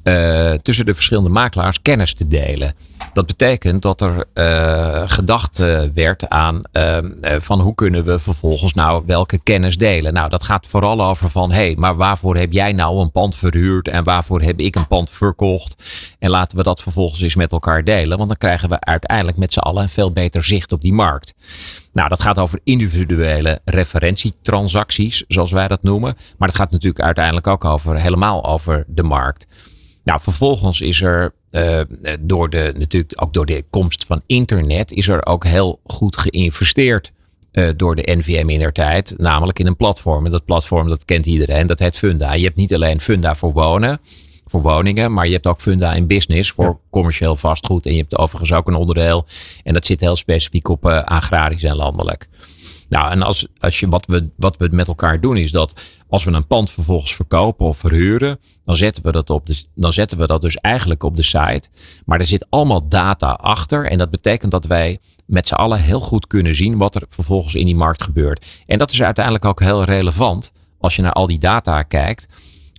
uh, 0.07 0.51
tussen 0.51 0.85
de 0.85 0.95
verschillende 0.95 1.29
makelaars 1.29 1.81
kennis 1.81 2.13
te 2.13 2.27
delen. 2.27 2.73
Dat 3.13 3.25
betekent 3.25 3.81
dat 3.81 4.01
er 4.01 4.25
uh, 4.33 5.03
gedacht 5.05 5.59
uh, 5.59 5.81
werd 5.93 6.29
aan 6.29 6.61
van 7.21 7.59
hoe 7.59 7.75
kunnen 7.75 8.05
we 8.05 8.19
vervolgens 8.19 8.73
nou 8.73 9.03
welke 9.05 9.39
kennis 9.43 9.77
delen. 9.77 10.13
Nou, 10.13 10.29
dat 10.29 10.43
gaat 10.43 10.67
vooral 10.67 11.03
over 11.03 11.29
van 11.29 11.51
hé, 11.51 11.65
hey, 11.65 11.75
maar 11.77 11.95
waarvoor 11.95 12.37
heb 12.37 12.53
jij 12.53 12.71
nou 12.71 13.01
een 13.01 13.11
pand 13.11 13.35
verhuurd 13.35 13.87
en 13.87 14.03
waarvoor 14.03 14.41
heb 14.41 14.59
ik 14.59 14.75
een 14.75 14.87
pand 14.87 15.09
verkocht? 15.09 15.83
En 16.19 16.29
laten 16.29 16.57
we 16.57 16.63
dat 16.63 16.81
vervolgens 16.81 17.21
eens 17.21 17.35
met 17.35 17.51
elkaar 17.51 17.83
delen, 17.83 18.17
want 18.17 18.29
dan 18.29 18.37
krijgen 18.37 18.69
we 18.69 18.79
uiteindelijk 18.79 19.37
met 19.37 19.53
z'n 19.53 19.59
allen 19.59 19.83
een 19.83 19.89
veel 19.89 20.11
beter 20.11 20.43
zicht 20.43 20.71
op 20.71 20.81
die 20.81 20.93
markt. 20.93 21.33
Nou, 21.91 22.09
dat 22.09 22.21
gaat 22.21 22.39
over 22.39 22.59
individuele 22.63 23.59
referentietransacties, 23.65 25.23
zoals 25.27 25.51
wij 25.51 25.67
dat 25.67 25.83
noemen. 25.83 26.15
Maar 26.37 26.47
het 26.47 26.57
gaat 26.57 26.71
natuurlijk 26.71 27.03
uiteindelijk 27.03 27.47
ook 27.47 27.65
over 27.65 27.99
helemaal 27.99 28.45
over 28.45 28.85
de 28.87 29.03
markt. 29.03 29.47
Nou, 30.07 30.19
vervolgens 30.21 30.81
is 30.81 31.01
er 31.01 31.33
uh, 31.51 31.79
door 32.19 32.49
de, 32.49 32.73
natuurlijk 32.77 33.21
ook 33.21 33.33
door 33.33 33.45
de 33.45 33.65
komst 33.69 34.05
van 34.05 34.21
internet, 34.25 34.91
is 34.91 35.07
er 35.07 35.25
ook 35.25 35.45
heel 35.45 35.79
goed 35.83 36.17
geïnvesteerd 36.17 37.11
uh, 37.51 37.69
door 37.75 37.95
de 37.95 38.15
NVM 38.17 38.49
in 38.49 38.59
der 38.59 38.73
tijd. 38.73 39.13
Namelijk 39.17 39.59
in 39.59 39.67
een 39.67 39.75
platform. 39.75 40.25
En 40.25 40.31
dat 40.31 40.45
platform, 40.45 40.89
dat 40.89 41.05
kent 41.05 41.25
iedereen, 41.25 41.67
dat 41.67 41.79
heet 41.79 41.97
Funda. 41.97 42.33
Je 42.33 42.43
hebt 42.43 42.55
niet 42.55 42.73
alleen 42.73 43.01
Funda 43.01 43.35
voor 43.35 43.51
wonen, 43.51 43.99
voor 44.45 44.61
woningen, 44.61 45.13
maar 45.13 45.25
je 45.25 45.33
hebt 45.33 45.47
ook 45.47 45.61
Funda 45.61 45.93
in 45.93 46.07
business 46.07 46.51
voor 46.51 46.65
ja. 46.65 46.77
commercieel 46.89 47.35
vastgoed. 47.35 47.85
En 47.85 47.91
je 47.91 47.99
hebt 47.99 48.17
overigens 48.17 48.53
ook 48.53 48.67
een 48.67 48.75
onderdeel. 48.75 49.25
En 49.63 49.73
dat 49.73 49.85
zit 49.85 49.99
heel 49.99 50.15
specifiek 50.15 50.67
op 50.67 50.85
uh, 50.85 51.03
agrarisch 51.03 51.63
en 51.63 51.75
landelijk. 51.75 52.27
Nou, 52.89 53.11
en 53.11 53.21
als, 53.21 53.47
als 53.59 53.79
je, 53.79 53.87
wat, 53.87 54.05
we, 54.05 54.29
wat 54.35 54.57
we 54.57 54.69
met 54.71 54.87
elkaar 54.87 55.21
doen 55.21 55.37
is 55.37 55.51
dat 55.51 55.81
als 56.09 56.23
we 56.23 56.31
een 56.31 56.47
pand 56.47 56.71
vervolgens 56.71 57.15
verkopen 57.15 57.65
of 57.65 57.77
verhuren, 57.77 58.39
dan 58.63 58.75
zetten 58.75 59.03
we 59.03 59.11
dat, 59.11 59.29
op 59.29 59.47
de, 59.47 59.63
dan 59.75 59.93
zetten 59.93 60.17
we 60.17 60.27
dat 60.27 60.41
dus 60.41 60.55
eigenlijk 60.55 61.03
op 61.03 61.15
de 61.15 61.23
site. 61.23 61.69
Maar 62.05 62.19
er 62.19 62.25
zit 62.25 62.45
allemaal 62.49 62.87
data 62.87 63.31
achter. 63.31 63.85
En 63.85 63.97
dat 63.97 64.09
betekent 64.09 64.51
dat 64.51 64.65
wij 64.65 64.99
met 65.25 65.47
z'n 65.47 65.53
allen 65.53 65.79
heel 65.79 65.99
goed 65.99 66.27
kunnen 66.27 66.55
zien 66.55 66.77
wat 66.77 66.95
er 66.95 67.03
vervolgens 67.09 67.55
in 67.55 67.65
die 67.65 67.75
markt 67.75 68.03
gebeurt. 68.03 68.45
En 68.65 68.77
dat 68.77 68.91
is 68.91 69.03
uiteindelijk 69.03 69.45
ook 69.45 69.59
heel 69.59 69.83
relevant 69.83 70.51
als 70.79 70.95
je 70.95 71.01
naar 71.01 71.13
al 71.13 71.27
die 71.27 71.39
data 71.39 71.83
kijkt. 71.83 72.27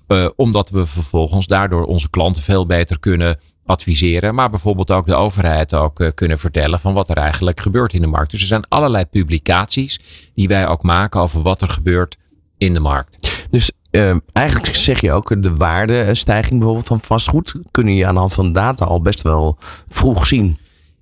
Uh, 0.09 0.29
omdat 0.37 0.71
we 0.71 0.87
vervolgens 0.87 1.47
daardoor 1.47 1.85
onze 1.85 2.11
klanten 2.11 2.43
veel 2.43 2.67
beter 2.67 2.99
kunnen 2.99 3.39
adviseren, 3.69 4.35
maar 4.35 4.51
bijvoorbeeld 4.51 4.91
ook 4.91 5.07
de 5.07 5.15
overheid 5.15 5.75
ook 5.75 6.01
uh, 6.01 6.09
kunnen 6.15 6.39
vertellen 6.39 6.81
van 6.81 6.95
wat 6.95 7.09
er 7.09 7.17
eigenlijk 7.17 7.61
gebeurt 7.61 7.93
in 7.93 8.01
de 8.01 8.07
markt. 8.07 8.31
Dus 8.31 8.41
er 8.41 8.47
zijn 8.47 8.69
allerlei 8.69 9.05
publicaties 9.05 10.01
die 10.35 10.49
wij 10.49 10.69
ook 10.69 10.83
maken 10.83 11.21
over 11.21 11.43
wat 11.43 11.63
er 11.63 11.71
gebeurt 11.71 12.17
in 12.59 12.73
de 12.73 12.81
markt. 12.81 13.47
Dus 13.51 13.71
uh, 13.91 14.17
eigenlijk 14.33 14.75
zeg 14.77 15.01
je 15.01 15.13
ook 15.13 15.43
de 15.43 15.57
waardestijging 15.57 16.59
bijvoorbeeld 16.59 16.87
van 16.87 17.01
vastgoed 17.01 17.55
kun 17.71 17.95
je 17.95 18.07
aan 18.07 18.15
de 18.15 18.21
hand 18.21 18.35
van 18.35 18.53
data 18.53 18.85
al 18.85 19.01
best 19.01 19.23
wel 19.23 19.59
vroeg 19.89 20.27
zien. 20.27 20.59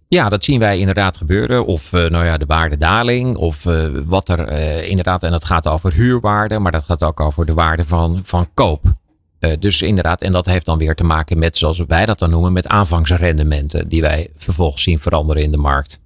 Ja, 0.08 0.28
dat 0.28 0.44
zien 0.44 0.58
wij 0.58 0.78
inderdaad 0.78 1.16
gebeuren. 1.16 1.66
Of 1.66 1.92
uh, 1.92 2.04
nou 2.04 2.24
ja, 2.24 2.36
de 2.36 2.46
waardedaling. 2.46 3.36
Of 3.36 3.64
uh, 3.64 3.88
wat 4.04 4.28
er 4.28 4.52
inderdaad, 4.82 5.22
en 5.22 5.30
dat 5.30 5.44
gaat 5.44 5.68
over 5.68 5.92
huurwaarde, 5.92 6.58
maar 6.58 6.72
dat 6.72 6.84
gaat 6.84 7.04
ook 7.04 7.20
over 7.20 7.46
de 7.46 7.54
waarde 7.54 7.84
van, 7.84 8.20
van 8.22 8.48
koop. 8.54 8.94
Uh, 9.40 9.52
dus 9.58 9.82
inderdaad, 9.82 10.22
en 10.22 10.32
dat 10.32 10.46
heeft 10.46 10.66
dan 10.66 10.78
weer 10.78 10.94
te 10.94 11.04
maken 11.04 11.38
met, 11.38 11.58
zoals 11.58 11.82
wij 11.86 12.06
dat 12.06 12.18
dan 12.18 12.30
noemen, 12.30 12.52
met 12.52 12.66
aanvangsrendementen 12.66 13.88
die 13.88 14.00
wij 14.00 14.30
vervolgens 14.36 14.82
zien 14.82 15.00
veranderen 15.00 15.42
in 15.42 15.50
de 15.50 15.56
markt. 15.56 16.00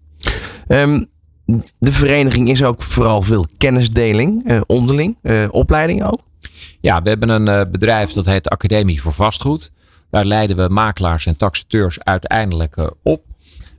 Um, 0.69 1.07
de 1.79 1.93
vereniging 1.93 2.49
is 2.49 2.62
ook 2.62 2.83
vooral 2.83 3.23
veel 3.23 3.47
kennisdeling, 3.59 4.51
uh, 4.51 4.61
onderling, 4.66 5.16
uh, 5.23 5.49
opleiding 5.51 6.05
ook. 6.05 6.21
Ja, 6.81 7.03
we 7.03 7.09
hebben 7.09 7.29
een 7.29 7.71
bedrijf 7.71 8.12
dat 8.12 8.27
heet 8.27 8.49
Academie 8.49 9.03
voor 9.03 9.12
Vastgoed. 9.12 9.73
Daar 10.11 10.25
leiden 10.25 10.57
we 10.57 10.69
makelaars 10.69 11.27
en 11.27 11.37
taxateurs 11.37 12.05
uiteindelijk 12.05 12.93
op. 13.03 13.23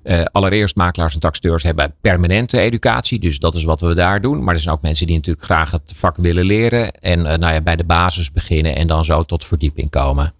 Uh, 0.04 0.24
allereerst 0.32 0.76
makelaars 0.76 1.14
en 1.14 1.20
taxateurs 1.20 1.64
hebben 1.64 1.94
permanente 2.02 2.60
educatie. 2.60 3.20
Dus 3.20 3.40
dat 3.40 3.56
is 3.56 3.64
wat 3.64 3.82
we 3.82 3.96
daar 3.96 4.22
doen. 4.22 4.44
Maar 4.44 4.54
er 4.54 4.60
zijn 4.60 4.76
ook 4.76 4.82
mensen 4.82 5.08
die 5.08 5.16
natuurlijk 5.16 5.46
graag 5.46 5.72
het 5.72 5.94
vak 5.96 6.18
willen 6.18 6.46
leren. 6.46 6.92
En 6.92 7.20
uh, 7.20 7.26
nou 7.26 7.54
ja, 7.54 7.62
bij 7.62 7.76
de 7.76 7.84
basis 7.84 8.32
beginnen 8.32 8.76
en 8.76 8.88
dan 8.88 9.06
zo 9.06 9.24
tot 9.24 9.46
verdieping 9.46 9.90
komen. 9.90 10.34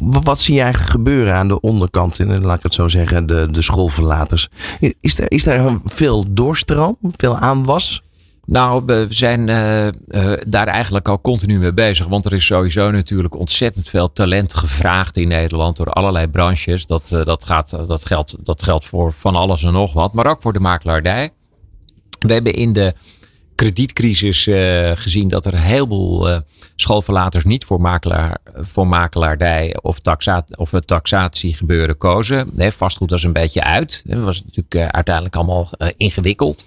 Wat 0.00 0.40
zie 0.40 0.60
eigenlijk 0.60 0.90
gebeuren 0.90 1.34
aan 1.34 1.48
de 1.48 1.60
onderkant, 1.60 2.18
in, 2.18 2.40
laat 2.40 2.56
ik 2.56 2.62
het 2.62 2.74
zo 2.74 2.88
zeggen, 2.88 3.26
de, 3.26 3.48
de 3.50 3.62
schoolverlaters? 3.62 4.48
Is 5.00 5.18
er, 5.18 5.30
is 5.30 5.44
daar 5.44 5.78
veel 5.84 6.24
doorstroom, 6.28 6.96
veel 7.16 7.36
aanwas? 7.36 8.02
Nou, 8.46 8.82
we 8.86 9.06
zijn 9.08 9.48
uh, 9.48 9.86
uh, 9.86 9.92
daar 10.46 10.66
eigenlijk 10.66 11.08
al 11.08 11.20
continu 11.20 11.58
mee 11.58 11.72
bezig. 11.72 12.06
Want 12.06 12.24
er 12.24 12.32
is 12.32 12.46
sowieso 12.46 12.90
natuurlijk 12.90 13.38
ontzettend 13.38 13.88
veel 13.88 14.12
talent 14.12 14.54
gevraagd 14.54 15.16
in 15.16 15.28
Nederland 15.28 15.76
door 15.76 15.90
allerlei 15.90 16.28
branches. 16.28 16.86
Dat, 16.86 17.10
uh, 17.12 17.24
dat, 17.24 17.44
gaat, 17.44 17.88
dat, 17.88 18.06
geldt, 18.06 18.36
dat 18.44 18.62
geldt 18.62 18.86
voor 18.86 19.12
van 19.12 19.36
alles 19.36 19.64
en 19.64 19.72
nog 19.72 19.92
wat, 19.92 20.12
maar 20.12 20.26
ook 20.26 20.42
voor 20.42 20.52
de 20.52 20.60
makelaardij. 20.60 21.30
We 22.18 22.32
hebben 22.32 22.54
in 22.54 22.72
de 22.72 22.94
kredietcrisis 23.54 24.48
gezien 24.94 25.28
dat 25.28 25.46
er 25.46 25.54
een 25.54 25.60
heleboel 25.60 26.40
schoolverlaters 26.76 27.44
niet 27.44 27.64
voor, 27.64 27.80
makelaar, 27.80 28.38
voor 28.54 28.86
makelaardij 28.86 29.76
of, 29.82 29.98
taxa, 29.98 30.44
of 30.54 30.70
het 30.70 30.86
taxatiegebeuren 30.86 31.98
kozen. 31.98 32.50
Nee, 32.52 32.70
vastgoed 32.70 33.10
was 33.10 33.22
een 33.22 33.32
beetje 33.32 33.62
uit. 33.64 34.02
Dat 34.06 34.22
was 34.22 34.42
natuurlijk 34.44 34.94
uiteindelijk 34.94 35.36
allemaal 35.36 35.70
ingewikkeld. 35.96 36.64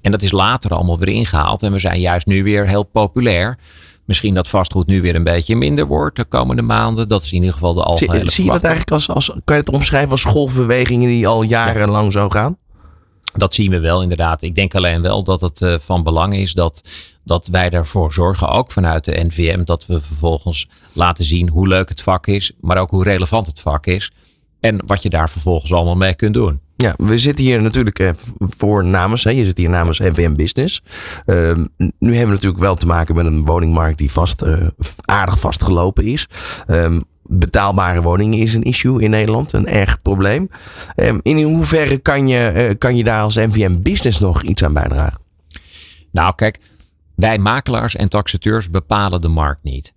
En 0.00 0.10
dat 0.10 0.22
is 0.22 0.32
later 0.32 0.70
allemaal 0.70 0.98
weer 0.98 1.14
ingehaald. 1.14 1.62
En 1.62 1.72
we 1.72 1.78
zijn 1.78 2.00
juist 2.00 2.26
nu 2.26 2.42
weer 2.42 2.68
heel 2.68 2.82
populair. 2.82 3.58
Misschien 4.04 4.34
dat 4.34 4.48
vastgoed 4.48 4.86
nu 4.86 5.00
weer 5.00 5.14
een 5.14 5.24
beetje 5.24 5.56
minder 5.56 5.86
wordt 5.86 6.16
de 6.16 6.24
komende 6.24 6.62
maanden. 6.62 7.08
Dat 7.08 7.22
is 7.22 7.32
in 7.32 7.38
ieder 7.38 7.52
geval 7.52 7.74
de 7.74 7.82
algehele 7.82 8.18
Zie, 8.18 8.30
zie 8.30 8.44
je 8.44 8.50
dat 8.50 8.62
eigenlijk 8.62 8.92
als, 8.92 9.08
als, 9.08 9.26
kan 9.44 9.56
je 9.56 9.62
het 9.62 9.72
omschrijven 9.72 10.10
als 10.10 10.24
golfbewegingen 10.24 11.08
die 11.08 11.26
al 11.26 11.42
jarenlang 11.42 12.04
ja. 12.04 12.10
zo 12.10 12.28
gaan? 12.28 12.56
Dat 13.32 13.54
zien 13.54 13.70
we 13.70 13.80
wel 13.80 14.02
inderdaad. 14.02 14.42
Ik 14.42 14.54
denk 14.54 14.74
alleen 14.74 15.02
wel 15.02 15.22
dat 15.22 15.40
het 15.40 15.60
uh, 15.60 15.74
van 15.78 16.02
belang 16.02 16.34
is 16.34 16.52
dat, 16.52 16.88
dat 17.24 17.46
wij 17.46 17.70
ervoor 17.70 18.12
zorgen, 18.12 18.48
ook 18.48 18.72
vanuit 18.72 19.04
de 19.04 19.24
NVM, 19.24 19.64
dat 19.64 19.86
we 19.86 20.00
vervolgens 20.00 20.68
laten 20.92 21.24
zien 21.24 21.48
hoe 21.48 21.68
leuk 21.68 21.88
het 21.88 22.02
vak 22.02 22.26
is, 22.26 22.52
maar 22.60 22.78
ook 22.78 22.90
hoe 22.90 23.04
relevant 23.04 23.46
het 23.46 23.60
vak 23.60 23.86
is. 23.86 24.10
En 24.60 24.86
wat 24.86 25.02
je 25.02 25.10
daar 25.10 25.30
vervolgens 25.30 25.72
allemaal 25.72 25.96
mee 25.96 26.14
kunt 26.14 26.34
doen. 26.34 26.60
Ja, 26.82 26.94
we 26.96 27.18
zitten 27.18 27.44
hier 27.44 27.62
natuurlijk 27.62 27.98
eh, 27.98 28.10
voor 28.38 28.84
namens, 28.84 29.24
hè, 29.24 29.30
je 29.30 29.44
zit 29.44 29.58
hier 29.58 29.70
namens 29.70 29.98
NVM 29.98 30.34
Business. 30.34 30.82
Uh, 31.26 31.56
nu 31.76 31.88
hebben 31.98 32.26
we 32.26 32.26
natuurlijk 32.26 32.58
wel 32.58 32.74
te 32.74 32.86
maken 32.86 33.14
met 33.14 33.26
een 33.26 33.44
woningmarkt 33.44 33.98
die 33.98 34.10
vast, 34.10 34.42
uh, 34.42 34.66
aardig 35.04 35.38
vastgelopen 35.38 36.04
is. 36.04 36.28
Um, 36.66 37.04
betaalbare 37.22 38.02
woningen 38.02 38.38
is 38.38 38.54
een 38.54 38.62
issue 38.62 39.02
in 39.02 39.10
Nederland, 39.10 39.52
een 39.52 39.66
erg 39.66 40.02
probleem. 40.02 40.50
Um, 40.96 41.20
in 41.22 41.42
hoeverre 41.42 41.98
kan 41.98 42.28
je, 42.28 42.52
uh, 42.68 42.78
kan 42.78 42.96
je 42.96 43.04
daar 43.04 43.22
als 43.22 43.34
NVM 43.34 43.82
Business 43.82 44.20
nog 44.20 44.42
iets 44.42 44.64
aan 44.64 44.72
bijdragen? 44.72 45.20
Nou, 46.12 46.34
kijk, 46.34 46.60
wij 47.14 47.38
makelaars 47.38 47.96
en 47.96 48.08
taxateurs 48.08 48.70
bepalen 48.70 49.20
de 49.20 49.28
markt 49.28 49.62
niet. 49.62 49.94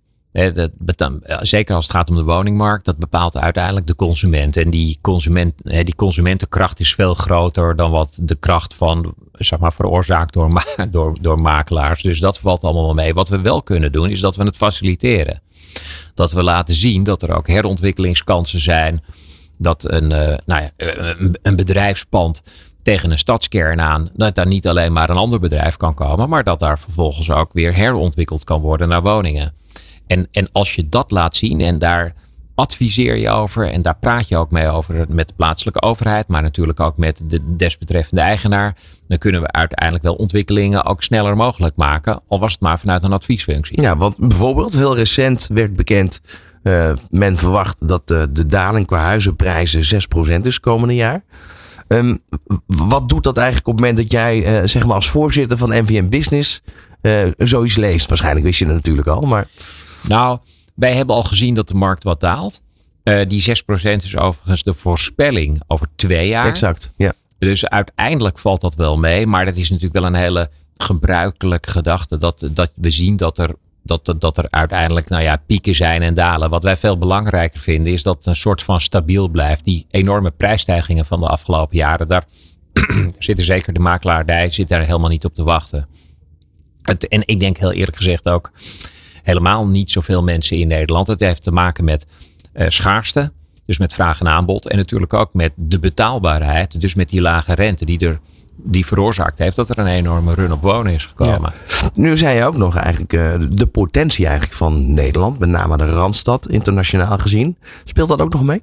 Zeker 1.40 1.74
als 1.74 1.86
het 1.86 1.96
gaat 1.96 2.08
om 2.08 2.16
de 2.16 2.22
woningmarkt, 2.22 2.84
dat 2.84 2.98
bepaalt 2.98 3.36
uiteindelijk 3.36 3.86
de 3.86 3.94
consument. 3.94 4.56
En 4.56 4.70
die, 4.70 4.98
consument, 5.00 5.54
die 5.64 5.94
consumentenkracht 5.94 6.80
is 6.80 6.94
veel 6.94 7.14
groter 7.14 7.76
dan 7.76 7.90
wat 7.90 8.18
de 8.22 8.34
kracht 8.34 8.74
van, 8.74 9.14
zeg 9.32 9.58
maar, 9.58 9.72
veroorzaakt 9.72 10.32
door, 10.32 10.62
door, 10.90 11.16
door 11.20 11.40
makelaars. 11.40 12.02
Dus 12.02 12.20
dat 12.20 12.38
valt 12.38 12.62
allemaal 12.62 12.84
wel 12.84 12.94
mee. 12.94 13.14
Wat 13.14 13.28
we 13.28 13.40
wel 13.40 13.62
kunnen 13.62 13.92
doen, 13.92 14.10
is 14.10 14.20
dat 14.20 14.36
we 14.36 14.44
het 14.44 14.56
faciliteren. 14.56 15.40
Dat 16.14 16.32
we 16.32 16.42
laten 16.42 16.74
zien 16.74 17.02
dat 17.02 17.22
er 17.22 17.36
ook 17.36 17.48
herontwikkelingskansen 17.48 18.60
zijn. 18.60 19.02
dat 19.58 19.90
een, 19.90 20.08
nou 20.46 20.62
ja, 20.62 20.70
een 21.42 21.56
bedrijfspand 21.56 22.42
tegen 22.82 23.10
een 23.10 23.18
stadskern 23.18 23.80
aan, 23.80 24.10
dat 24.14 24.34
daar 24.34 24.46
niet 24.46 24.68
alleen 24.68 24.92
maar 24.92 25.10
een 25.10 25.16
ander 25.16 25.40
bedrijf 25.40 25.76
kan 25.76 25.94
komen, 25.94 26.28
maar 26.28 26.44
dat 26.44 26.58
daar 26.58 26.78
vervolgens 26.78 27.30
ook 27.30 27.52
weer 27.52 27.74
herontwikkeld 27.74 28.44
kan 28.44 28.60
worden 28.60 28.88
naar 28.88 29.02
woningen. 29.02 29.54
En, 30.06 30.28
en 30.32 30.48
als 30.52 30.74
je 30.74 30.88
dat 30.88 31.10
laat 31.10 31.36
zien 31.36 31.60
en 31.60 31.78
daar 31.78 32.14
adviseer 32.56 33.16
je 33.16 33.30
over 33.30 33.70
en 33.70 33.82
daar 33.82 33.96
praat 34.00 34.28
je 34.28 34.36
ook 34.36 34.50
mee 34.50 34.68
over 34.68 35.06
met 35.08 35.28
de 35.28 35.34
plaatselijke 35.36 35.82
overheid, 35.82 36.28
maar 36.28 36.42
natuurlijk 36.42 36.80
ook 36.80 36.96
met 36.96 37.22
de 37.24 37.56
desbetreffende 37.56 38.22
eigenaar, 38.22 38.76
dan 39.08 39.18
kunnen 39.18 39.40
we 39.40 39.52
uiteindelijk 39.52 40.04
wel 40.04 40.14
ontwikkelingen 40.14 40.84
ook 40.84 41.02
sneller 41.02 41.36
mogelijk 41.36 41.76
maken, 41.76 42.20
al 42.28 42.40
was 42.40 42.52
het 42.52 42.60
maar 42.60 42.78
vanuit 42.78 43.04
een 43.04 43.12
adviesfunctie. 43.12 43.80
Ja, 43.80 43.96
want 43.96 44.18
bijvoorbeeld 44.18 44.76
heel 44.76 44.96
recent 44.96 45.48
werd 45.52 45.76
bekend, 45.76 46.20
uh, 46.62 46.92
men 47.10 47.36
verwacht 47.36 47.88
dat 47.88 48.08
de, 48.08 48.28
de 48.32 48.46
daling 48.46 48.86
qua 48.86 48.98
huizenprijzen 48.98 50.02
6% 50.38 50.40
is 50.42 50.60
komende 50.60 50.94
jaar. 50.94 51.24
Um, 51.88 52.18
wat 52.66 53.08
doet 53.08 53.24
dat 53.24 53.36
eigenlijk 53.36 53.66
op 53.66 53.72
het 53.72 53.82
moment 53.82 54.02
dat 54.02 54.12
jij, 54.12 54.60
uh, 54.60 54.66
zeg 54.66 54.86
maar 54.86 54.94
als 54.94 55.10
voorzitter 55.10 55.58
van 55.58 55.68
NVM 55.68 56.08
Business, 56.08 56.62
uh, 57.02 57.28
zoiets 57.38 57.76
leest? 57.76 58.08
Waarschijnlijk 58.08 58.46
wist 58.46 58.58
je 58.58 58.64
het 58.64 58.74
natuurlijk 58.74 59.08
al, 59.08 59.20
maar... 59.20 59.46
Nou, 60.02 60.38
wij 60.74 60.94
hebben 60.94 61.14
al 61.14 61.22
gezien 61.22 61.54
dat 61.54 61.68
de 61.68 61.74
markt 61.74 62.04
wat 62.04 62.20
daalt. 62.20 62.62
Uh, 63.04 63.20
die 63.28 63.42
6% 63.42 63.52
is 63.82 64.16
overigens 64.16 64.62
de 64.62 64.74
voorspelling 64.74 65.62
over 65.66 65.86
twee 65.96 66.28
jaar. 66.28 66.46
Exact, 66.46 66.92
ja. 66.96 67.12
Dus 67.38 67.68
uiteindelijk 67.68 68.38
valt 68.38 68.60
dat 68.60 68.74
wel 68.74 68.98
mee. 68.98 69.26
Maar 69.26 69.44
dat 69.44 69.56
is 69.56 69.70
natuurlijk 69.70 69.98
wel 69.98 70.06
een 70.06 70.14
hele 70.14 70.50
gebruikelijke 70.76 71.70
gedachte. 71.70 72.18
Dat, 72.18 72.48
dat 72.52 72.72
we 72.74 72.90
zien 72.90 73.16
dat 73.16 73.38
er, 73.38 73.54
dat, 73.82 74.14
dat 74.18 74.38
er 74.38 74.46
uiteindelijk 74.50 75.08
nou 75.08 75.22
ja, 75.22 75.42
pieken 75.46 75.74
zijn 75.74 76.02
en 76.02 76.14
dalen. 76.14 76.50
Wat 76.50 76.62
wij 76.62 76.76
veel 76.76 76.98
belangrijker 76.98 77.60
vinden 77.60 77.92
is 77.92 78.02
dat 78.02 78.16
het 78.16 78.26
een 78.26 78.36
soort 78.36 78.62
van 78.62 78.80
stabiel 78.80 79.28
blijft. 79.28 79.64
Die 79.64 79.86
enorme 79.90 80.30
prijsstijgingen 80.30 81.04
van 81.04 81.20
de 81.20 81.28
afgelopen 81.28 81.76
jaren. 81.76 82.08
Daar 82.08 82.24
zitten 83.18 83.44
zeker 83.44 83.72
de 83.72 83.80
makelaardij 83.80 84.50
zit 84.50 84.68
daar 84.68 84.84
helemaal 84.84 85.10
niet 85.10 85.24
op 85.24 85.34
te 85.34 85.42
wachten. 85.42 85.88
Het, 86.82 87.08
en 87.08 87.22
ik 87.24 87.40
denk 87.40 87.56
heel 87.56 87.72
eerlijk 87.72 87.96
gezegd 87.96 88.28
ook 88.28 88.52
helemaal 89.26 89.66
niet 89.66 89.90
zoveel 89.90 90.22
mensen 90.22 90.56
in 90.56 90.68
Nederland. 90.68 91.06
Het 91.06 91.20
heeft 91.20 91.42
te 91.42 91.52
maken 91.52 91.84
met 91.84 92.06
uh, 92.54 92.64
schaarste, 92.68 93.32
dus 93.64 93.78
met 93.78 93.92
vraag 93.92 94.20
en 94.20 94.28
aanbod. 94.28 94.68
En 94.68 94.76
natuurlijk 94.76 95.12
ook 95.12 95.34
met 95.34 95.52
de 95.56 95.78
betaalbaarheid, 95.78 96.80
dus 96.80 96.94
met 96.94 97.08
die 97.08 97.20
lage 97.20 97.54
rente 97.54 97.84
die 97.84 97.98
er 97.98 98.20
die 98.56 98.86
veroorzaakt 98.86 99.38
heeft 99.38 99.56
dat 99.56 99.68
er 99.68 99.78
een 99.78 99.86
enorme 99.86 100.34
run 100.34 100.52
op 100.52 100.62
wonen 100.62 100.92
is 100.92 101.06
gekomen. 101.06 101.52
Nu 101.94 102.16
zei 102.16 102.36
je 102.36 102.44
ook 102.44 102.56
nog 102.56 102.76
eigenlijk 102.76 103.12
uh, 103.12 103.34
de 103.50 103.66
potentie 103.66 104.26
eigenlijk 104.26 104.56
van 104.56 104.92
Nederland, 104.92 105.38
met 105.38 105.48
name 105.48 105.76
de 105.76 105.90
Randstad, 105.90 106.48
internationaal 106.48 107.18
gezien. 107.18 107.56
Speelt 107.84 108.08
dat 108.08 108.20
ook 108.20 108.32
nog 108.32 108.42
mee? 108.42 108.62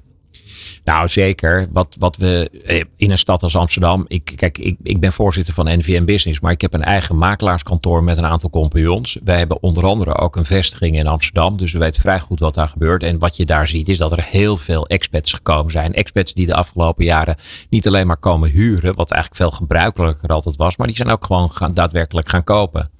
Nou, 0.84 1.08
zeker. 1.08 1.66
Wat, 1.72 1.96
wat 1.98 2.16
we 2.16 2.50
eh, 2.64 2.82
in 2.96 3.10
een 3.10 3.18
stad 3.18 3.42
als 3.42 3.56
Amsterdam. 3.56 4.04
Ik, 4.08 4.32
kijk, 4.36 4.58
ik, 4.58 4.76
ik 4.82 5.00
ben 5.00 5.12
voorzitter 5.12 5.54
van 5.54 5.78
NVM 5.78 6.04
Business, 6.04 6.40
maar 6.40 6.52
ik 6.52 6.60
heb 6.60 6.74
een 6.74 6.82
eigen 6.82 7.18
makelaarskantoor 7.18 8.04
met 8.04 8.18
een 8.18 8.24
aantal 8.24 8.50
compagnons. 8.50 9.18
Wij 9.24 9.38
hebben 9.38 9.62
onder 9.62 9.86
andere 9.86 10.14
ook 10.14 10.36
een 10.36 10.44
vestiging 10.44 10.98
in 10.98 11.06
Amsterdam, 11.06 11.56
dus 11.56 11.72
we 11.72 11.78
weten 11.78 12.00
vrij 12.00 12.20
goed 12.20 12.40
wat 12.40 12.54
daar 12.54 12.68
gebeurt. 12.68 13.02
En 13.02 13.18
wat 13.18 13.36
je 13.36 13.44
daar 13.44 13.68
ziet, 13.68 13.88
is 13.88 13.98
dat 13.98 14.12
er 14.12 14.22
heel 14.22 14.56
veel 14.56 14.86
expats 14.86 15.32
gekomen 15.32 15.70
zijn. 15.70 15.94
Expats 15.94 16.34
die 16.34 16.46
de 16.46 16.54
afgelopen 16.54 17.04
jaren 17.04 17.36
niet 17.68 17.86
alleen 17.86 18.06
maar 18.06 18.16
komen 18.16 18.50
huren, 18.50 18.94
wat 18.94 19.10
eigenlijk 19.10 19.42
veel 19.42 19.58
gebruikelijker 19.58 20.28
altijd 20.28 20.56
was, 20.56 20.76
maar 20.76 20.86
die 20.86 20.96
zijn 20.96 21.10
ook 21.10 21.24
gewoon 21.24 21.52
daadwerkelijk 21.74 22.28
gaan 22.28 22.44
kopen. 22.44 22.93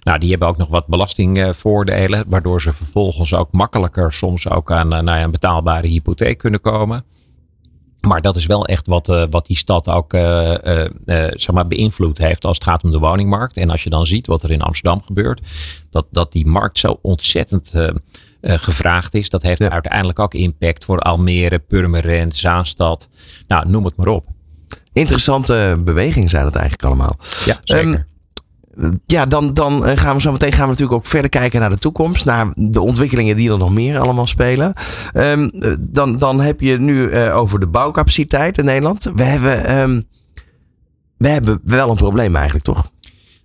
Nou, 0.00 0.18
die 0.18 0.30
hebben 0.30 0.48
ook 0.48 0.56
nog 0.56 0.68
wat 0.68 0.86
belastingvoordelen, 0.86 2.24
waardoor 2.28 2.60
ze 2.60 2.72
vervolgens 2.72 3.34
ook 3.34 3.52
makkelijker 3.52 4.12
soms 4.12 4.48
ook 4.48 4.72
aan 4.72 5.08
uh, 5.08 5.20
een 5.20 5.30
betaalbare 5.30 5.86
hypotheek 5.86 6.38
kunnen 6.38 6.60
komen. 6.60 7.04
Maar 8.00 8.20
dat 8.20 8.36
is 8.36 8.46
wel 8.46 8.66
echt 8.66 8.86
wat, 8.86 9.08
uh, 9.08 9.24
wat 9.30 9.46
die 9.46 9.56
stad 9.56 9.88
ook 9.88 10.14
uh, 10.14 10.54
zeg 11.30 11.50
maar 11.52 11.66
beïnvloed 11.66 12.18
heeft 12.18 12.44
als 12.44 12.56
het 12.56 12.66
gaat 12.66 12.82
om 12.82 12.90
de 12.90 12.98
woningmarkt. 12.98 13.56
En 13.56 13.70
als 13.70 13.84
je 13.84 13.90
dan 13.90 14.06
ziet 14.06 14.26
wat 14.26 14.42
er 14.42 14.50
in 14.50 14.62
Amsterdam 14.62 15.02
gebeurt, 15.02 15.40
dat, 15.90 16.06
dat 16.10 16.32
die 16.32 16.46
markt 16.46 16.78
zo 16.78 16.98
ontzettend 17.02 17.74
gevraagd 18.42 19.14
is. 19.14 19.28
Dat 19.30 19.42
heeft 19.42 19.62
uiteindelijk 19.62 20.18
ook 20.18 20.34
impact 20.34 20.84
voor 20.84 20.98
Almere, 20.98 21.58
Purmerend, 21.58 22.36
Zaanstad. 22.36 23.08
Nou, 23.48 23.68
noem 23.68 23.84
het 23.84 23.96
maar 23.96 24.08
op. 24.08 24.26
Interessante 24.92 25.80
bewegingen 25.84 26.28
zijn 26.28 26.44
het 26.44 26.54
eigenlijk 26.54 26.84
allemaal. 26.84 27.16
Ja, 27.44 27.56
zeker. 27.64 27.94
Um, 27.94 28.08
ja, 29.06 29.26
dan, 29.26 29.54
dan 29.54 29.86
eh, 29.86 29.96
gaan 29.96 30.14
we 30.14 30.20
zo 30.20 30.32
meteen 30.32 30.52
gaan 30.52 30.64
we 30.64 30.70
natuurlijk 30.70 30.98
ook 30.98 31.06
verder 31.06 31.30
kijken 31.30 31.60
naar 31.60 31.70
de 31.70 31.78
toekomst. 31.78 32.24
Naar 32.24 32.52
de 32.54 32.80
ontwikkelingen 32.80 33.36
die 33.36 33.50
er 33.50 33.58
nog 33.58 33.72
meer 33.72 33.98
allemaal 33.98 34.26
spelen. 34.26 34.72
Um, 35.14 35.50
dan, 35.80 36.18
dan 36.18 36.40
heb 36.40 36.60
je 36.60 36.78
nu 36.78 37.10
uh, 37.10 37.36
over 37.36 37.60
de 37.60 37.66
bouwcapaciteit 37.66 38.58
in 38.58 38.64
Nederland. 38.64 39.10
We 39.14 39.22
hebben, 39.22 39.78
um, 39.78 40.04
we 41.16 41.28
hebben 41.28 41.60
wel 41.64 41.90
een 41.90 41.96
probleem 41.96 42.34
eigenlijk, 42.34 42.64
toch? 42.64 42.90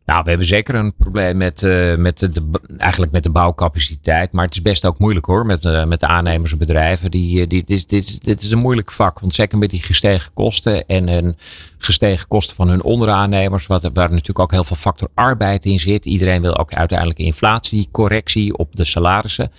Nou, 0.06 0.24
we 0.24 0.30
hebben 0.30 0.48
zeker 0.48 0.76
een 0.76 0.96
probleem 0.96 1.38
met, 1.38 1.62
uh, 1.62 1.96
met, 1.96 2.20
de, 2.20 2.50
eigenlijk 2.78 3.12
met 3.12 3.24
de 3.24 3.30
bouwcapaciteit. 3.30 4.32
Maar 4.32 4.46
het 4.46 4.54
is 4.54 4.62
best 4.62 4.86
ook 4.86 5.00
moeilijk 5.00 5.26
hoor, 5.26 5.46
met, 5.46 5.66
uh, 5.66 5.86
met 5.86 6.00
de 6.00 6.08
aannemers 6.08 6.52
en 6.52 6.58
bedrijven. 6.58 7.12
Die, 7.12 7.48
die, 7.48 7.64
dit, 7.64 7.70
is, 7.70 7.88
dit, 7.88 8.24
dit 8.24 8.42
is 8.42 8.52
een 8.52 8.60
moeilijk 8.60 8.92
vak. 8.92 9.20
Want 9.20 9.34
zeker 9.34 9.58
met 9.58 9.70
die 9.70 9.82
gestegen 9.82 10.32
kosten 10.34 10.86
en 10.88 11.08
een 11.08 11.38
gestegen 11.78 12.28
kosten 12.28 12.56
van 12.56 12.68
hun 12.68 12.84
onderaannemers. 12.84 13.68
Wat, 13.68 13.90
waar 13.94 14.10
natuurlijk 14.10 14.40
ook 14.40 14.52
heel 14.52 14.64
veel 14.64 14.76
factor 14.76 15.08
arbeid 15.14 15.66
in 15.66 15.80
zit. 15.80 16.06
Iedereen 16.06 16.42
wil 16.42 16.58
ook 16.58 16.74
uiteindelijk 16.74 17.20
inflatiecorrectie 17.20 18.58
op 18.58 18.76
de 18.76 18.86
salarissen. 18.86 19.52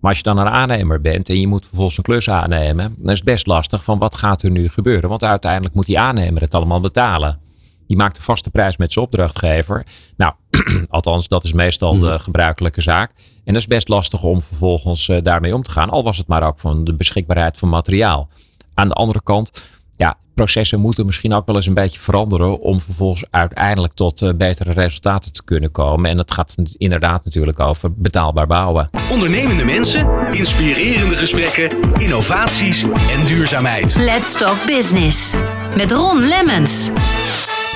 Maar 0.00 0.10
als 0.10 0.18
je 0.18 0.24
dan 0.24 0.38
een 0.38 0.52
aannemer 0.52 1.00
bent 1.00 1.28
en 1.28 1.40
je 1.40 1.46
moet 1.46 1.66
vervolgens 1.66 1.96
een 1.96 2.02
klus 2.02 2.30
aannemen, 2.30 2.94
dan 2.98 3.10
is 3.10 3.16
het 3.16 3.26
best 3.26 3.46
lastig 3.46 3.84
van 3.84 3.98
wat 3.98 4.14
gaat 4.14 4.42
er 4.42 4.50
nu 4.50 4.68
gebeuren. 4.68 5.08
Want 5.08 5.24
uiteindelijk 5.24 5.74
moet 5.74 5.86
die 5.86 5.98
aannemer 5.98 6.42
het 6.42 6.54
allemaal 6.54 6.80
betalen. 6.80 7.45
Die 7.86 7.96
maakt 7.96 8.16
de 8.16 8.22
vaste 8.22 8.50
prijs 8.50 8.76
met 8.76 8.92
zijn 8.92 9.04
opdrachtgever. 9.04 9.86
Nou, 10.16 10.32
althans, 10.88 11.28
dat 11.28 11.44
is 11.44 11.52
meestal 11.52 11.98
de 11.98 12.06
mhm. 12.06 12.18
gebruikelijke 12.18 12.80
zaak. 12.80 13.10
En 13.44 13.52
dat 13.52 13.62
is 13.62 13.66
best 13.68 13.88
lastig 13.88 14.22
om 14.22 14.42
vervolgens 14.42 15.08
uh, 15.08 15.22
daarmee 15.22 15.54
om 15.54 15.62
te 15.62 15.70
gaan. 15.70 15.90
Al 15.90 16.02
was 16.02 16.18
het 16.18 16.26
maar 16.26 16.46
ook 16.46 16.58
van 16.58 16.84
de 16.84 16.94
beschikbaarheid 16.94 17.58
van 17.58 17.68
materiaal. 17.68 18.28
Aan 18.74 18.88
de 18.88 18.94
andere 18.94 19.22
kant, 19.22 19.62
ja, 19.96 20.18
processen 20.34 20.80
moeten 20.80 21.06
misschien 21.06 21.32
ook 21.32 21.46
wel 21.46 21.56
eens 21.56 21.66
een 21.66 21.74
beetje 21.74 22.00
veranderen. 22.00 22.60
om 22.60 22.80
vervolgens 22.80 23.24
uiteindelijk 23.30 23.94
tot 23.94 24.22
uh, 24.22 24.30
betere 24.34 24.72
resultaten 24.72 25.32
te 25.32 25.44
kunnen 25.44 25.70
komen. 25.70 26.10
En 26.10 26.16
dat 26.16 26.32
gaat 26.32 26.54
inderdaad 26.76 27.24
natuurlijk 27.24 27.60
over 27.60 27.92
betaalbaar 27.94 28.46
bouwen. 28.46 28.88
Ondernemende 29.12 29.64
mensen, 29.64 30.10
inspirerende 30.30 31.16
gesprekken, 31.16 31.92
innovaties 31.92 32.82
en 32.82 33.26
duurzaamheid. 33.26 33.94
Let's 33.94 34.32
Talk 34.36 34.66
Business. 34.66 35.34
Met 35.76 35.92
Ron 35.92 36.20
Lemmens. 36.20 36.90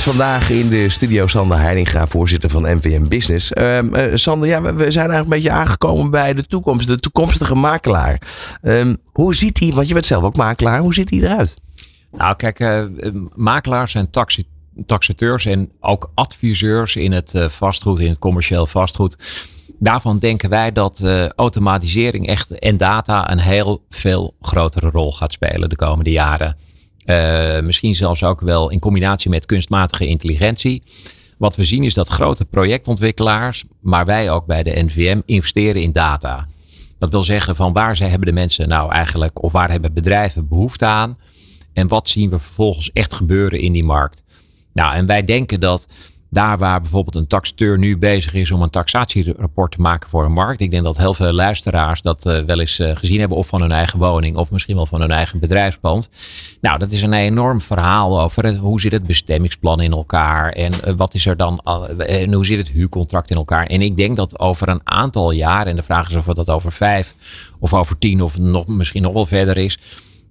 Vandaag 0.03 0.51
in 0.51 0.69
de 0.69 0.89
studio 0.89 1.27
Sander 1.27 1.59
Heininga, 1.59 2.07
voorzitter 2.07 2.51
van 2.51 2.63
MVM 2.63 3.09
Business. 3.09 3.53
Uh, 3.53 3.79
Sander, 4.15 4.49
ja, 4.49 4.63
we 4.63 4.91
zijn 4.91 5.11
eigenlijk 5.11 5.21
een 5.21 5.29
beetje 5.29 5.51
aangekomen 5.51 6.11
bij 6.11 6.35
de 6.35 6.47
toekomst, 6.47 6.89
de 6.89 6.99
toekomstige 6.99 7.55
makelaar. 7.55 8.23
Um, 8.63 8.97
hoe 9.13 9.35
ziet 9.35 9.59
hij, 9.59 9.73
want 9.73 9.89
je 9.89 9.95
bent 9.95 10.07
zelf 10.07 10.25
ook 10.25 10.37
makelaar, 10.37 10.81
hoe 10.81 10.95
ziet 10.95 11.11
hij 11.11 11.19
eruit? 11.19 11.57
Nou, 12.13 12.37
kijk, 12.37 12.61
uh, 12.61 12.85
makelaars 13.35 13.93
zijn 13.93 14.11
taxi 14.11 14.45
taxateurs 14.87 15.47
en 15.47 15.71
ook 15.81 16.11
adviseurs 16.15 16.97
in 16.97 17.13
het 17.13 17.35
uh, 17.35 17.49
vastgoed, 17.49 18.01
in 18.01 18.09
het 18.09 18.19
commercieel 18.19 18.67
vastgoed. 18.67 19.17
Daarvan 19.79 20.19
denken 20.19 20.51
wij 20.51 20.73
dat 20.73 21.05
automatisering 21.37 22.27
echt 22.27 22.59
en 22.59 22.77
data 22.77 23.31
een 23.31 23.39
heel 23.39 23.85
veel 23.91 24.35
grotere 24.41 24.91
rol 24.91 25.13
gaat 25.13 25.33
spelen 25.33 25.69
de 25.69 25.77
komende 25.77 26.11
jaren. 26.11 26.57
Uh, 27.11 27.61
misschien 27.61 27.95
zelfs 27.95 28.25
ook 28.25 28.41
wel 28.41 28.71
in 28.71 28.79
combinatie 28.79 29.31
met 29.31 29.47
kunstmatige 29.47 30.07
intelligentie. 30.07 30.83
Wat 31.39 31.57
we 31.57 31.65
zien 31.65 31.85
is 31.85 31.95
dat 31.95 32.09
grote 32.09 32.45
projectontwikkelaars, 32.45 33.65
maar 33.81 34.05
wij 34.05 34.31
ook 34.31 34.47
bij 34.47 34.63
de 34.63 34.83
NVM, 34.83 35.21
investeren 35.27 35.83
in 35.83 35.93
data. 35.93 36.47
Dat 36.99 37.11
wil 37.11 37.23
zeggen 37.23 37.57
van 37.57 37.73
waar 37.73 37.97
zij 37.97 38.09
hebben 38.09 38.29
de 38.29 38.35
mensen 38.35 38.69
nou 38.69 38.93
eigenlijk, 38.93 39.43
of 39.43 39.53
waar 39.53 39.71
hebben 39.71 39.93
bedrijven 39.93 40.49
behoefte 40.49 40.87
aan? 40.87 41.19
En 41.73 41.89
wat 41.89 42.09
zien 42.09 42.31
we 42.31 42.39
vervolgens 42.39 42.93
echt 42.93 43.15
gebeuren 43.15 43.61
in 43.61 43.73
die 43.73 43.85
markt? 43.85 44.23
Nou, 44.73 44.95
en 44.95 45.07
wij 45.07 45.25
denken 45.25 45.61
dat 45.61 45.87
daar 46.31 46.59
waar 46.59 46.81
bijvoorbeeld 46.81 47.15
een 47.15 47.27
taxateur 47.27 47.79
nu 47.79 47.99
bezig 47.99 48.35
is 48.35 48.51
om 48.51 48.63
een 48.63 48.71
taxatierapport 48.71 49.73
te 49.73 49.81
maken 49.81 50.11
voor 50.11 50.25
een 50.25 50.33
markt. 50.33 50.61
Ik 50.61 50.71
denk 50.71 50.85
dat 50.85 50.97
heel 50.97 51.15
veel 51.15 51.33
luisteraars 51.33 52.03
dat 52.03 52.27
uh, 52.27 52.39
wel 52.39 52.61
eens 52.61 52.79
uh, 52.79 52.97
gezien 52.97 53.19
hebben. 53.21 53.39
Of 53.39 53.47
van 53.47 53.61
hun 53.61 53.73
eigen 53.73 53.99
woning 53.99 54.37
of 54.37 54.51
misschien 54.51 54.77
wel 54.77 54.87
van 54.87 55.01
hun 55.01 55.11
eigen 55.11 55.39
bedrijfspand. 55.39 56.09
Nou, 56.61 56.79
dat 56.79 56.91
is 56.91 57.03
een 57.03 57.13
enorm 57.13 57.61
verhaal 57.61 58.21
over 58.21 58.57
hoe 58.57 58.81
zit 58.81 58.93
het 58.93 59.07
bestemmingsplan 59.07 59.81
in 59.81 59.93
elkaar. 59.93 60.53
En 60.53 60.73
uh, 60.73 60.95
wat 60.97 61.15
is 61.15 61.27
er 61.27 61.37
dan, 61.37 61.61
en 61.99 62.33
hoe 62.33 62.47
zit 62.47 62.59
het 62.59 62.69
huurcontract 62.69 63.31
in 63.31 63.37
elkaar. 63.37 63.67
En 63.67 63.83
ik 63.83 63.97
denk 63.97 64.17
dat 64.17 64.39
over 64.39 64.69
een 64.69 64.81
aantal 64.85 65.31
jaar, 65.31 65.67
en 65.67 65.77
de 65.77 65.83
vraag 65.83 66.09
is 66.09 66.17
of 66.17 66.25
dat 66.25 66.51
over 66.51 66.73
vijf 66.73 67.15
of 67.59 67.75
over 67.75 67.99
tien 67.99 68.23
of 68.23 68.39
nog, 68.39 68.67
misschien 68.67 69.03
nog 69.03 69.13
wel 69.13 69.27
verder 69.27 69.59
is. 69.59 69.79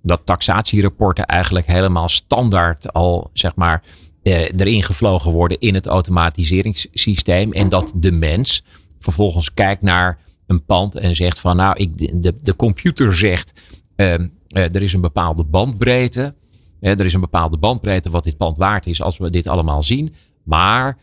Dat 0.02 0.22
taxatierapporten 0.24 1.26
eigenlijk 1.26 1.68
helemaal 1.68 2.10
standaard 2.10 2.94
al, 2.94 3.30
zeg 3.34 3.56
maar 3.56 3.82
erin 4.24 4.84
gevlogen 4.84 5.32
worden 5.32 5.60
in 5.60 5.74
het 5.74 5.86
automatiseringssysteem. 5.86 7.54
En 7.54 7.70
dat 7.70 7.92
de 7.96 8.12
mens 8.12 8.64
vervolgens 8.98 9.54
kijkt 9.54 9.82
naar 9.82 10.20
een 10.48 10.66
pand 10.66 10.96
en 10.96 11.16
zegt 11.16 11.40
van 11.40 11.56
nou, 11.56 11.78
ik, 11.78 12.22
de, 12.22 12.36
de 12.42 12.56
computer 12.56 13.14
zegt. 13.14 13.62
Uh, 13.96 14.14
er 14.50 14.82
is 14.82 14.94
een 14.94 15.02
bepaalde 15.02 15.44
bandbreedte. 15.44 16.36
er 16.80 17.06
is 17.06 17.14
een 17.14 17.20
bepaalde 17.20 17.58
bandbreedte 17.58 18.10
wat 18.10 18.24
dit 18.24 18.38
pand 18.38 18.58
waard 18.58 18.86
is 18.86 19.02
als 19.02 19.18
we 19.18 19.30
dit 19.30 19.48
allemaal 19.48 19.84
zien. 19.84 20.14
Maar 20.44 20.98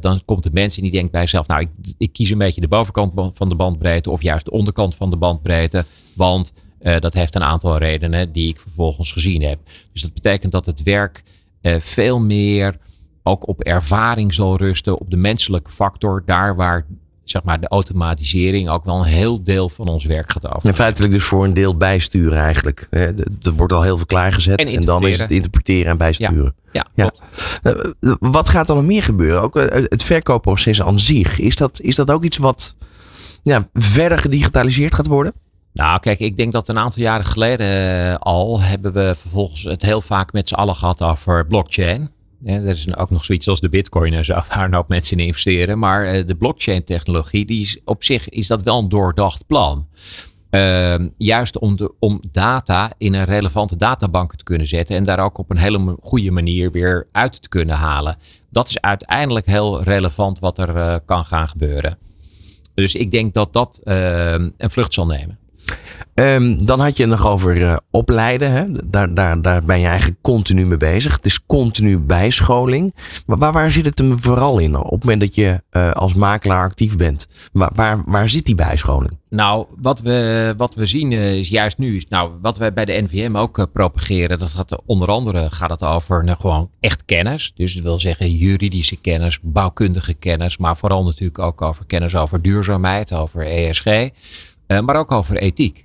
dan 0.00 0.20
komt 0.24 0.42
de 0.42 0.50
mensen 0.52 0.82
die 0.82 0.90
denkt 0.90 1.10
bij 1.10 1.20
zichzelf, 1.20 1.46
nou 1.46 1.60
ik, 1.60 1.94
ik, 1.98 2.12
kies 2.12 2.30
een 2.30 2.38
beetje 2.38 2.60
de 2.60 2.68
bovenkant 2.68 3.12
van 3.34 3.48
de 3.48 3.54
bandbreedte 3.54 4.10
of 4.10 4.22
juist 4.22 4.44
de 4.44 4.50
onderkant 4.50 4.94
van 4.94 5.10
de 5.10 5.16
bandbreedte. 5.16 5.84
Want 6.14 6.52
dat 6.98 7.14
heeft 7.14 7.34
een 7.34 7.42
aantal 7.42 7.78
redenen 7.78 8.32
die 8.32 8.48
ik 8.48 8.60
vervolgens 8.60 9.12
gezien 9.12 9.42
heb. 9.42 9.58
Dus 9.92 10.02
dat 10.02 10.14
betekent 10.14 10.52
dat 10.52 10.66
het 10.66 10.82
werk 10.82 11.22
veel 11.78 12.20
meer 12.20 12.76
ook 13.22 13.48
op 13.48 13.60
ervaring 13.60 14.34
zal 14.34 14.56
rusten, 14.56 14.98
op 14.98 15.10
de 15.10 15.16
menselijke 15.16 15.70
factor, 15.70 16.22
daar 16.26 16.56
waar 16.56 16.86
zeg 17.24 17.42
maar, 17.42 17.60
de 17.60 17.68
automatisering 17.68 18.68
ook 18.68 18.84
wel 18.84 18.98
een 18.98 19.04
heel 19.04 19.42
deel 19.42 19.68
van 19.68 19.88
ons 19.88 20.04
werk 20.04 20.32
gaat 20.32 20.46
over. 20.46 20.68
En 20.68 20.74
feitelijk 20.74 21.12
dus 21.12 21.24
voor 21.24 21.44
een 21.44 21.54
deel 21.54 21.76
bijsturen 21.76 22.38
eigenlijk. 22.38 22.86
Er 22.90 23.52
wordt 23.56 23.72
al 23.72 23.82
heel 23.82 23.96
veel 23.96 24.06
klaargezet 24.06 24.58
en, 24.58 24.66
en 24.74 24.80
dan 24.80 25.06
is 25.06 25.18
het 25.18 25.30
interpreteren 25.30 25.90
en 25.90 25.96
bijsturen. 25.96 26.54
Ja, 26.72 26.86
ja, 26.94 27.10
eh, 27.62 28.14
Wat 28.18 28.48
gaat 28.48 28.68
er 28.68 28.74
nog 28.74 28.84
meer 28.84 29.02
gebeuren? 29.02 29.42
Ook 29.42 29.56
eh, 29.56 29.82
het 29.88 30.02
verkoopproces 30.02 30.82
aan 30.82 30.98
zich. 30.98 31.38
Is 31.38 31.56
dat, 31.56 31.80
is 31.80 31.94
dat 31.94 32.10
ook 32.10 32.24
iets 32.24 32.36
wat 32.36 32.76
ja, 33.42 33.68
verder 33.72 34.18
gedigitaliseerd 34.18 34.94
gaat 34.94 35.06
worden? 35.06 35.32
Nou, 35.74 36.00
kijk, 36.00 36.18
ik 36.18 36.36
denk 36.36 36.52
dat 36.52 36.68
een 36.68 36.78
aantal 36.78 37.02
jaren 37.02 37.24
geleden 37.24 37.66
eh, 37.66 38.16
al 38.18 38.60
hebben 38.60 38.92
we 38.92 39.14
vervolgens 39.16 39.62
het 39.62 39.82
heel 39.82 40.00
vaak 40.00 40.32
met 40.32 40.48
z'n 40.48 40.54
allen 40.54 40.74
gehad 40.74 41.02
over 41.02 41.46
blockchain. 41.46 42.10
Ja, 42.42 42.54
er 42.54 42.68
is 42.68 42.96
ook 42.96 43.10
nog 43.10 43.24
zoiets 43.24 43.48
als 43.48 43.60
de 43.60 43.68
bitcoin 43.68 44.12
en 44.12 44.24
zo, 44.24 44.34
waar 44.48 44.74
hoop 44.74 44.88
mensen 44.88 45.18
in 45.18 45.26
investeren. 45.26 45.78
Maar 45.78 46.14
uh, 46.14 46.26
de 46.26 46.34
blockchain 46.34 46.84
technologie, 46.84 47.46
die 47.46 47.60
is, 47.60 47.80
op 47.84 48.04
zich 48.04 48.28
is 48.28 48.46
dat 48.46 48.62
wel 48.62 48.78
een 48.78 48.88
doordacht 48.88 49.46
plan. 49.46 49.86
Uh, 50.50 50.94
juist 51.16 51.58
om, 51.58 51.90
om 51.98 52.20
data 52.32 52.92
in 52.98 53.14
een 53.14 53.24
relevante 53.24 53.76
databank 53.76 54.34
te 54.34 54.44
kunnen 54.44 54.66
zetten 54.66 54.96
en 54.96 55.04
daar 55.04 55.18
ook 55.18 55.38
op 55.38 55.50
een 55.50 55.56
hele 55.56 55.96
goede 56.02 56.30
manier 56.30 56.70
weer 56.70 57.08
uit 57.12 57.42
te 57.42 57.48
kunnen 57.48 57.76
halen. 57.76 58.16
Dat 58.50 58.68
is 58.68 58.80
uiteindelijk 58.80 59.46
heel 59.46 59.82
relevant 59.82 60.38
wat 60.38 60.58
er 60.58 60.76
uh, 60.76 60.96
kan 61.04 61.24
gaan 61.24 61.48
gebeuren. 61.48 61.98
Dus 62.74 62.94
ik 62.94 63.10
denk 63.10 63.34
dat 63.34 63.52
dat 63.52 63.80
ehm, 63.84 64.50
een 64.56 64.70
vlucht 64.70 64.94
zal 64.94 65.06
nemen. 65.06 65.38
Um, 66.14 66.66
dan 66.66 66.80
had 66.80 66.96
je 66.96 67.06
nog 67.06 67.26
over 67.26 67.56
uh, 67.56 67.76
opleiden. 67.90 68.50
Hè? 68.50 68.64
Daar, 68.84 69.14
daar, 69.14 69.42
daar 69.42 69.64
ben 69.64 69.80
je 69.80 69.86
eigenlijk 69.86 70.22
continu 70.22 70.66
mee 70.66 70.76
bezig. 70.76 71.16
Het 71.16 71.26
is 71.26 71.46
continu 71.46 71.98
bijscholing. 71.98 72.94
Maar 73.26 73.36
waar, 73.36 73.52
waar 73.52 73.70
zit 73.70 73.84
het 73.84 73.98
hem 73.98 74.18
vooral 74.18 74.58
in 74.58 74.76
op 74.76 74.90
het 74.90 75.00
moment 75.00 75.20
dat 75.20 75.34
je 75.34 75.62
uh, 75.72 75.90
als 75.90 76.14
makelaar 76.14 76.64
actief 76.64 76.96
bent? 76.96 77.26
Waar, 77.52 78.02
waar, 78.06 78.28
zit 78.28 78.46
die 78.46 78.54
bijscholing? 78.54 79.18
Nou, 79.28 79.66
wat 79.80 80.00
we, 80.00 80.54
wat 80.56 80.74
we 80.74 80.86
zien 80.86 81.10
uh, 81.10 81.34
is 81.34 81.48
juist 81.48 81.78
nu, 81.78 82.02
nou, 82.08 82.30
wat 82.40 82.58
wij 82.58 82.72
bij 82.72 82.84
de 82.84 83.02
NVM 83.08 83.36
ook 83.36 83.72
propageren, 83.72 84.38
dat 84.38 84.48
gaat 84.48 84.82
onder 84.86 85.08
andere 85.08 85.50
gaat 85.50 85.70
het 85.70 85.82
over 85.82 86.24
nou, 86.24 86.38
gewoon 86.40 86.70
echt 86.80 87.04
kennis. 87.04 87.52
Dus 87.54 87.74
dat 87.74 87.82
wil 87.82 88.00
zeggen 88.00 88.30
juridische 88.30 88.96
kennis, 88.96 89.38
bouwkundige 89.42 90.14
kennis, 90.14 90.56
maar 90.56 90.76
vooral 90.76 91.04
natuurlijk 91.04 91.38
ook 91.38 91.62
over 91.62 91.86
kennis 91.86 92.16
over 92.16 92.42
duurzaamheid, 92.42 93.12
over 93.12 93.46
ESG. 93.46 94.08
Maar 94.66 94.96
ook 94.96 95.12
over 95.12 95.36
ethiek. 95.36 95.83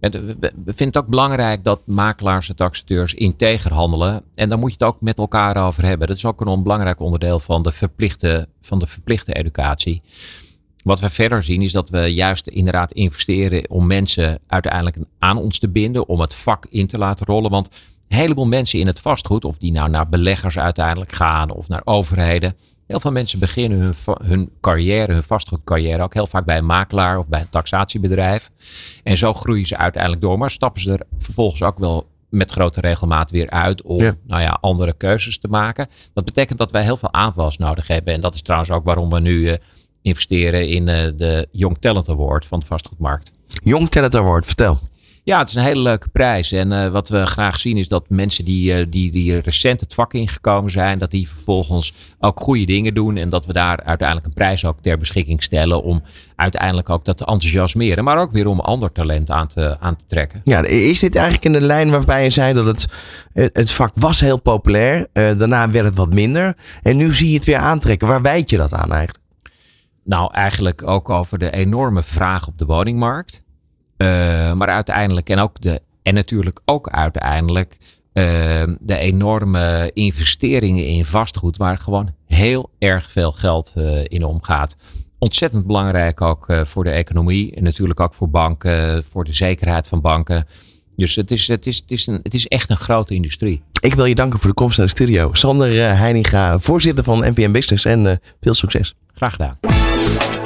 We 0.00 0.50
vinden 0.64 0.86
het 0.86 0.96
ook 0.96 1.06
belangrijk 1.06 1.64
dat 1.64 1.80
makelaars 1.86 2.48
en 2.48 2.56
taxateurs 2.56 3.14
integer 3.14 3.72
handelen. 3.72 4.22
En 4.34 4.48
daar 4.48 4.58
moet 4.58 4.70
je 4.70 4.76
het 4.78 4.94
ook 4.94 5.00
met 5.00 5.18
elkaar 5.18 5.66
over 5.66 5.84
hebben. 5.84 6.06
Dat 6.06 6.16
is 6.16 6.24
ook 6.24 6.40
een 6.40 6.62
belangrijk 6.62 7.00
onderdeel 7.00 7.40
van 7.40 7.62
de 7.62 7.72
verplichte, 7.72 8.48
van 8.60 8.78
de 8.78 8.86
verplichte 8.86 9.32
educatie. 9.32 10.02
Wat 10.84 11.00
we 11.00 11.10
verder 11.10 11.42
zien 11.42 11.62
is 11.62 11.72
dat 11.72 11.90
we 11.90 11.98
juist 11.98 12.46
inderdaad 12.46 12.92
investeren 12.92 13.70
om 13.70 13.86
mensen 13.86 14.38
uiteindelijk 14.46 14.96
aan 15.18 15.36
ons 15.36 15.58
te 15.58 15.68
binden. 15.68 16.08
Om 16.08 16.20
het 16.20 16.34
vak 16.34 16.66
in 16.70 16.86
te 16.86 16.98
laten 16.98 17.26
rollen. 17.26 17.50
Want 17.50 17.68
een 18.08 18.16
heleboel 18.16 18.46
mensen 18.46 18.78
in 18.78 18.86
het 18.86 19.00
vastgoed, 19.00 19.44
of 19.44 19.58
die 19.58 19.72
nou 19.72 19.90
naar 19.90 20.08
beleggers 20.08 20.58
uiteindelijk 20.58 21.12
gaan 21.12 21.50
of 21.50 21.68
naar 21.68 21.82
overheden 21.84 22.56
Heel 22.86 23.00
veel 23.00 23.12
mensen 23.12 23.38
beginnen 23.38 23.78
hun, 23.78 23.94
hun 24.24 24.50
carrière, 24.60 25.12
hun 25.12 25.22
vastgoedcarrière 25.22 26.02
ook 26.02 26.14
heel 26.14 26.26
vaak 26.26 26.44
bij 26.44 26.58
een 26.58 26.66
makelaar 26.66 27.18
of 27.18 27.28
bij 27.28 27.40
een 27.40 27.48
taxatiebedrijf. 27.48 28.50
En 29.02 29.16
zo 29.16 29.34
groeien 29.34 29.66
ze 29.66 29.76
uiteindelijk 29.76 30.22
door, 30.22 30.38
maar 30.38 30.50
stappen 30.50 30.80
ze 30.80 30.92
er 30.92 31.06
vervolgens 31.18 31.62
ook 31.62 31.78
wel 31.78 32.06
met 32.28 32.50
grote 32.50 32.80
regelmaat 32.80 33.30
weer 33.30 33.50
uit 33.50 33.82
om 33.82 33.98
Nou 34.26 34.42
ja, 34.42 34.58
andere 34.60 34.92
keuzes 34.92 35.38
te 35.38 35.48
maken. 35.48 35.88
Dat 36.12 36.24
betekent 36.24 36.58
dat 36.58 36.70
wij 36.70 36.82
heel 36.82 36.96
veel 36.96 37.12
aanwas 37.12 37.56
nodig 37.56 37.86
hebben. 37.86 38.14
En 38.14 38.20
dat 38.20 38.34
is 38.34 38.42
trouwens 38.42 38.70
ook 38.70 38.84
waarom 38.84 39.10
we 39.10 39.20
nu 39.20 39.38
uh, 39.38 39.54
investeren 40.02 40.68
in 40.68 40.88
uh, 40.88 40.96
de 41.16 41.48
Young 41.52 41.76
Talent 41.80 42.08
Award 42.08 42.46
van 42.46 42.58
de 42.58 42.66
vastgoedmarkt. 42.66 43.32
Young 43.46 43.88
Talent 43.88 44.14
Award, 44.14 44.46
vertel. 44.46 44.78
Ja, 45.28 45.38
het 45.38 45.48
is 45.48 45.54
een 45.54 45.62
hele 45.62 45.80
leuke 45.80 46.08
prijs. 46.08 46.52
En 46.52 46.72
uh, 46.72 46.88
wat 46.88 47.08
we 47.08 47.26
graag 47.26 47.60
zien 47.60 47.76
is 47.76 47.88
dat 47.88 48.08
mensen 48.08 48.44
die, 48.44 48.78
uh, 48.78 48.86
die, 48.88 49.12
die 49.12 49.38
recent 49.40 49.80
het 49.80 49.94
vak 49.94 50.14
ingekomen 50.14 50.70
zijn, 50.70 50.98
dat 50.98 51.10
die 51.10 51.28
vervolgens 51.28 51.92
ook 52.18 52.40
goede 52.40 52.64
dingen 52.64 52.94
doen. 52.94 53.16
En 53.16 53.28
dat 53.28 53.46
we 53.46 53.52
daar 53.52 53.82
uiteindelijk 53.82 54.26
een 54.26 54.34
prijs 54.34 54.64
ook 54.64 54.80
ter 54.80 54.98
beschikking 54.98 55.42
stellen 55.42 55.82
om 55.82 56.02
uiteindelijk 56.36 56.90
ook 56.90 57.04
dat 57.04 57.16
te 57.16 57.24
enthousiasmeren. 57.24 58.04
Maar 58.04 58.18
ook 58.18 58.32
weer 58.32 58.46
om 58.46 58.60
ander 58.60 58.92
talent 58.92 59.30
aan 59.30 59.46
te, 59.46 59.76
aan 59.80 59.96
te 59.96 60.06
trekken. 60.06 60.40
Ja, 60.44 60.64
is 60.64 60.98
dit 60.98 61.14
eigenlijk 61.14 61.44
in 61.44 61.52
de 61.52 61.66
lijn 61.66 61.90
waarbij 61.90 62.22
je 62.22 62.30
zei 62.30 62.54
dat 62.54 62.66
het, 62.66 62.86
het 63.32 63.70
vak 63.70 63.92
was 63.94 64.20
heel 64.20 64.40
populair. 64.40 64.98
Uh, 64.98 65.38
daarna 65.38 65.70
werd 65.70 65.84
het 65.84 65.96
wat 65.96 66.12
minder. 66.12 66.56
En 66.82 66.96
nu 66.96 67.12
zie 67.12 67.28
je 67.28 67.34
het 67.34 67.44
weer 67.44 67.56
aantrekken. 67.56 68.08
Waar 68.08 68.22
wijd 68.22 68.50
je 68.50 68.56
dat 68.56 68.72
aan 68.72 68.92
eigenlijk? 68.92 69.24
Nou, 70.04 70.32
eigenlijk 70.32 70.86
ook 70.88 71.10
over 71.10 71.38
de 71.38 71.50
enorme 71.50 72.02
vraag 72.02 72.46
op 72.46 72.58
de 72.58 72.64
woningmarkt. 72.64 73.44
Uh, 73.98 74.52
maar 74.52 74.68
uiteindelijk, 74.68 75.30
en, 75.30 75.38
ook 75.38 75.60
de, 75.60 75.80
en 76.02 76.14
natuurlijk 76.14 76.60
ook 76.64 76.88
uiteindelijk 76.90 77.78
uh, 78.12 78.24
de 78.80 78.96
enorme 78.96 79.90
investeringen 79.94 80.86
in 80.86 81.04
vastgoed, 81.04 81.56
waar 81.56 81.78
gewoon 81.78 82.14
heel 82.26 82.70
erg 82.78 83.10
veel 83.10 83.32
geld 83.32 83.74
uh, 83.76 84.04
in 84.04 84.24
omgaat. 84.24 84.76
Ontzettend 85.18 85.66
belangrijk 85.66 86.20
ook 86.20 86.46
voor 86.62 86.84
de 86.84 86.90
economie 86.90 87.54
en 87.54 87.62
natuurlijk 87.62 88.00
ook 88.00 88.14
voor 88.14 88.30
banken, 88.30 89.04
voor 89.04 89.24
de 89.24 89.32
zekerheid 89.32 89.88
van 89.88 90.00
banken. 90.00 90.46
Dus 90.96 91.16
het 91.16 91.30
is, 91.30 91.48
het, 91.48 91.66
is, 91.66 91.76
het, 91.76 91.90
is 91.90 92.06
een, 92.06 92.20
het 92.22 92.34
is 92.34 92.46
echt 92.46 92.70
een 92.70 92.76
grote 92.76 93.14
industrie. 93.14 93.62
Ik 93.80 93.94
wil 93.94 94.04
je 94.04 94.14
danken 94.14 94.38
voor 94.38 94.48
de 94.48 94.54
komst 94.54 94.78
naar 94.78 94.86
de 94.86 94.92
studio. 94.92 95.32
Sander 95.32 95.96
Heininga, 95.96 96.58
voorzitter 96.58 97.04
van 97.04 97.18
NPM 97.18 97.52
Business 97.52 97.84
en 97.84 98.20
veel 98.40 98.54
succes. 98.54 98.94
Graag 99.14 99.32
gedaan. 99.32 100.45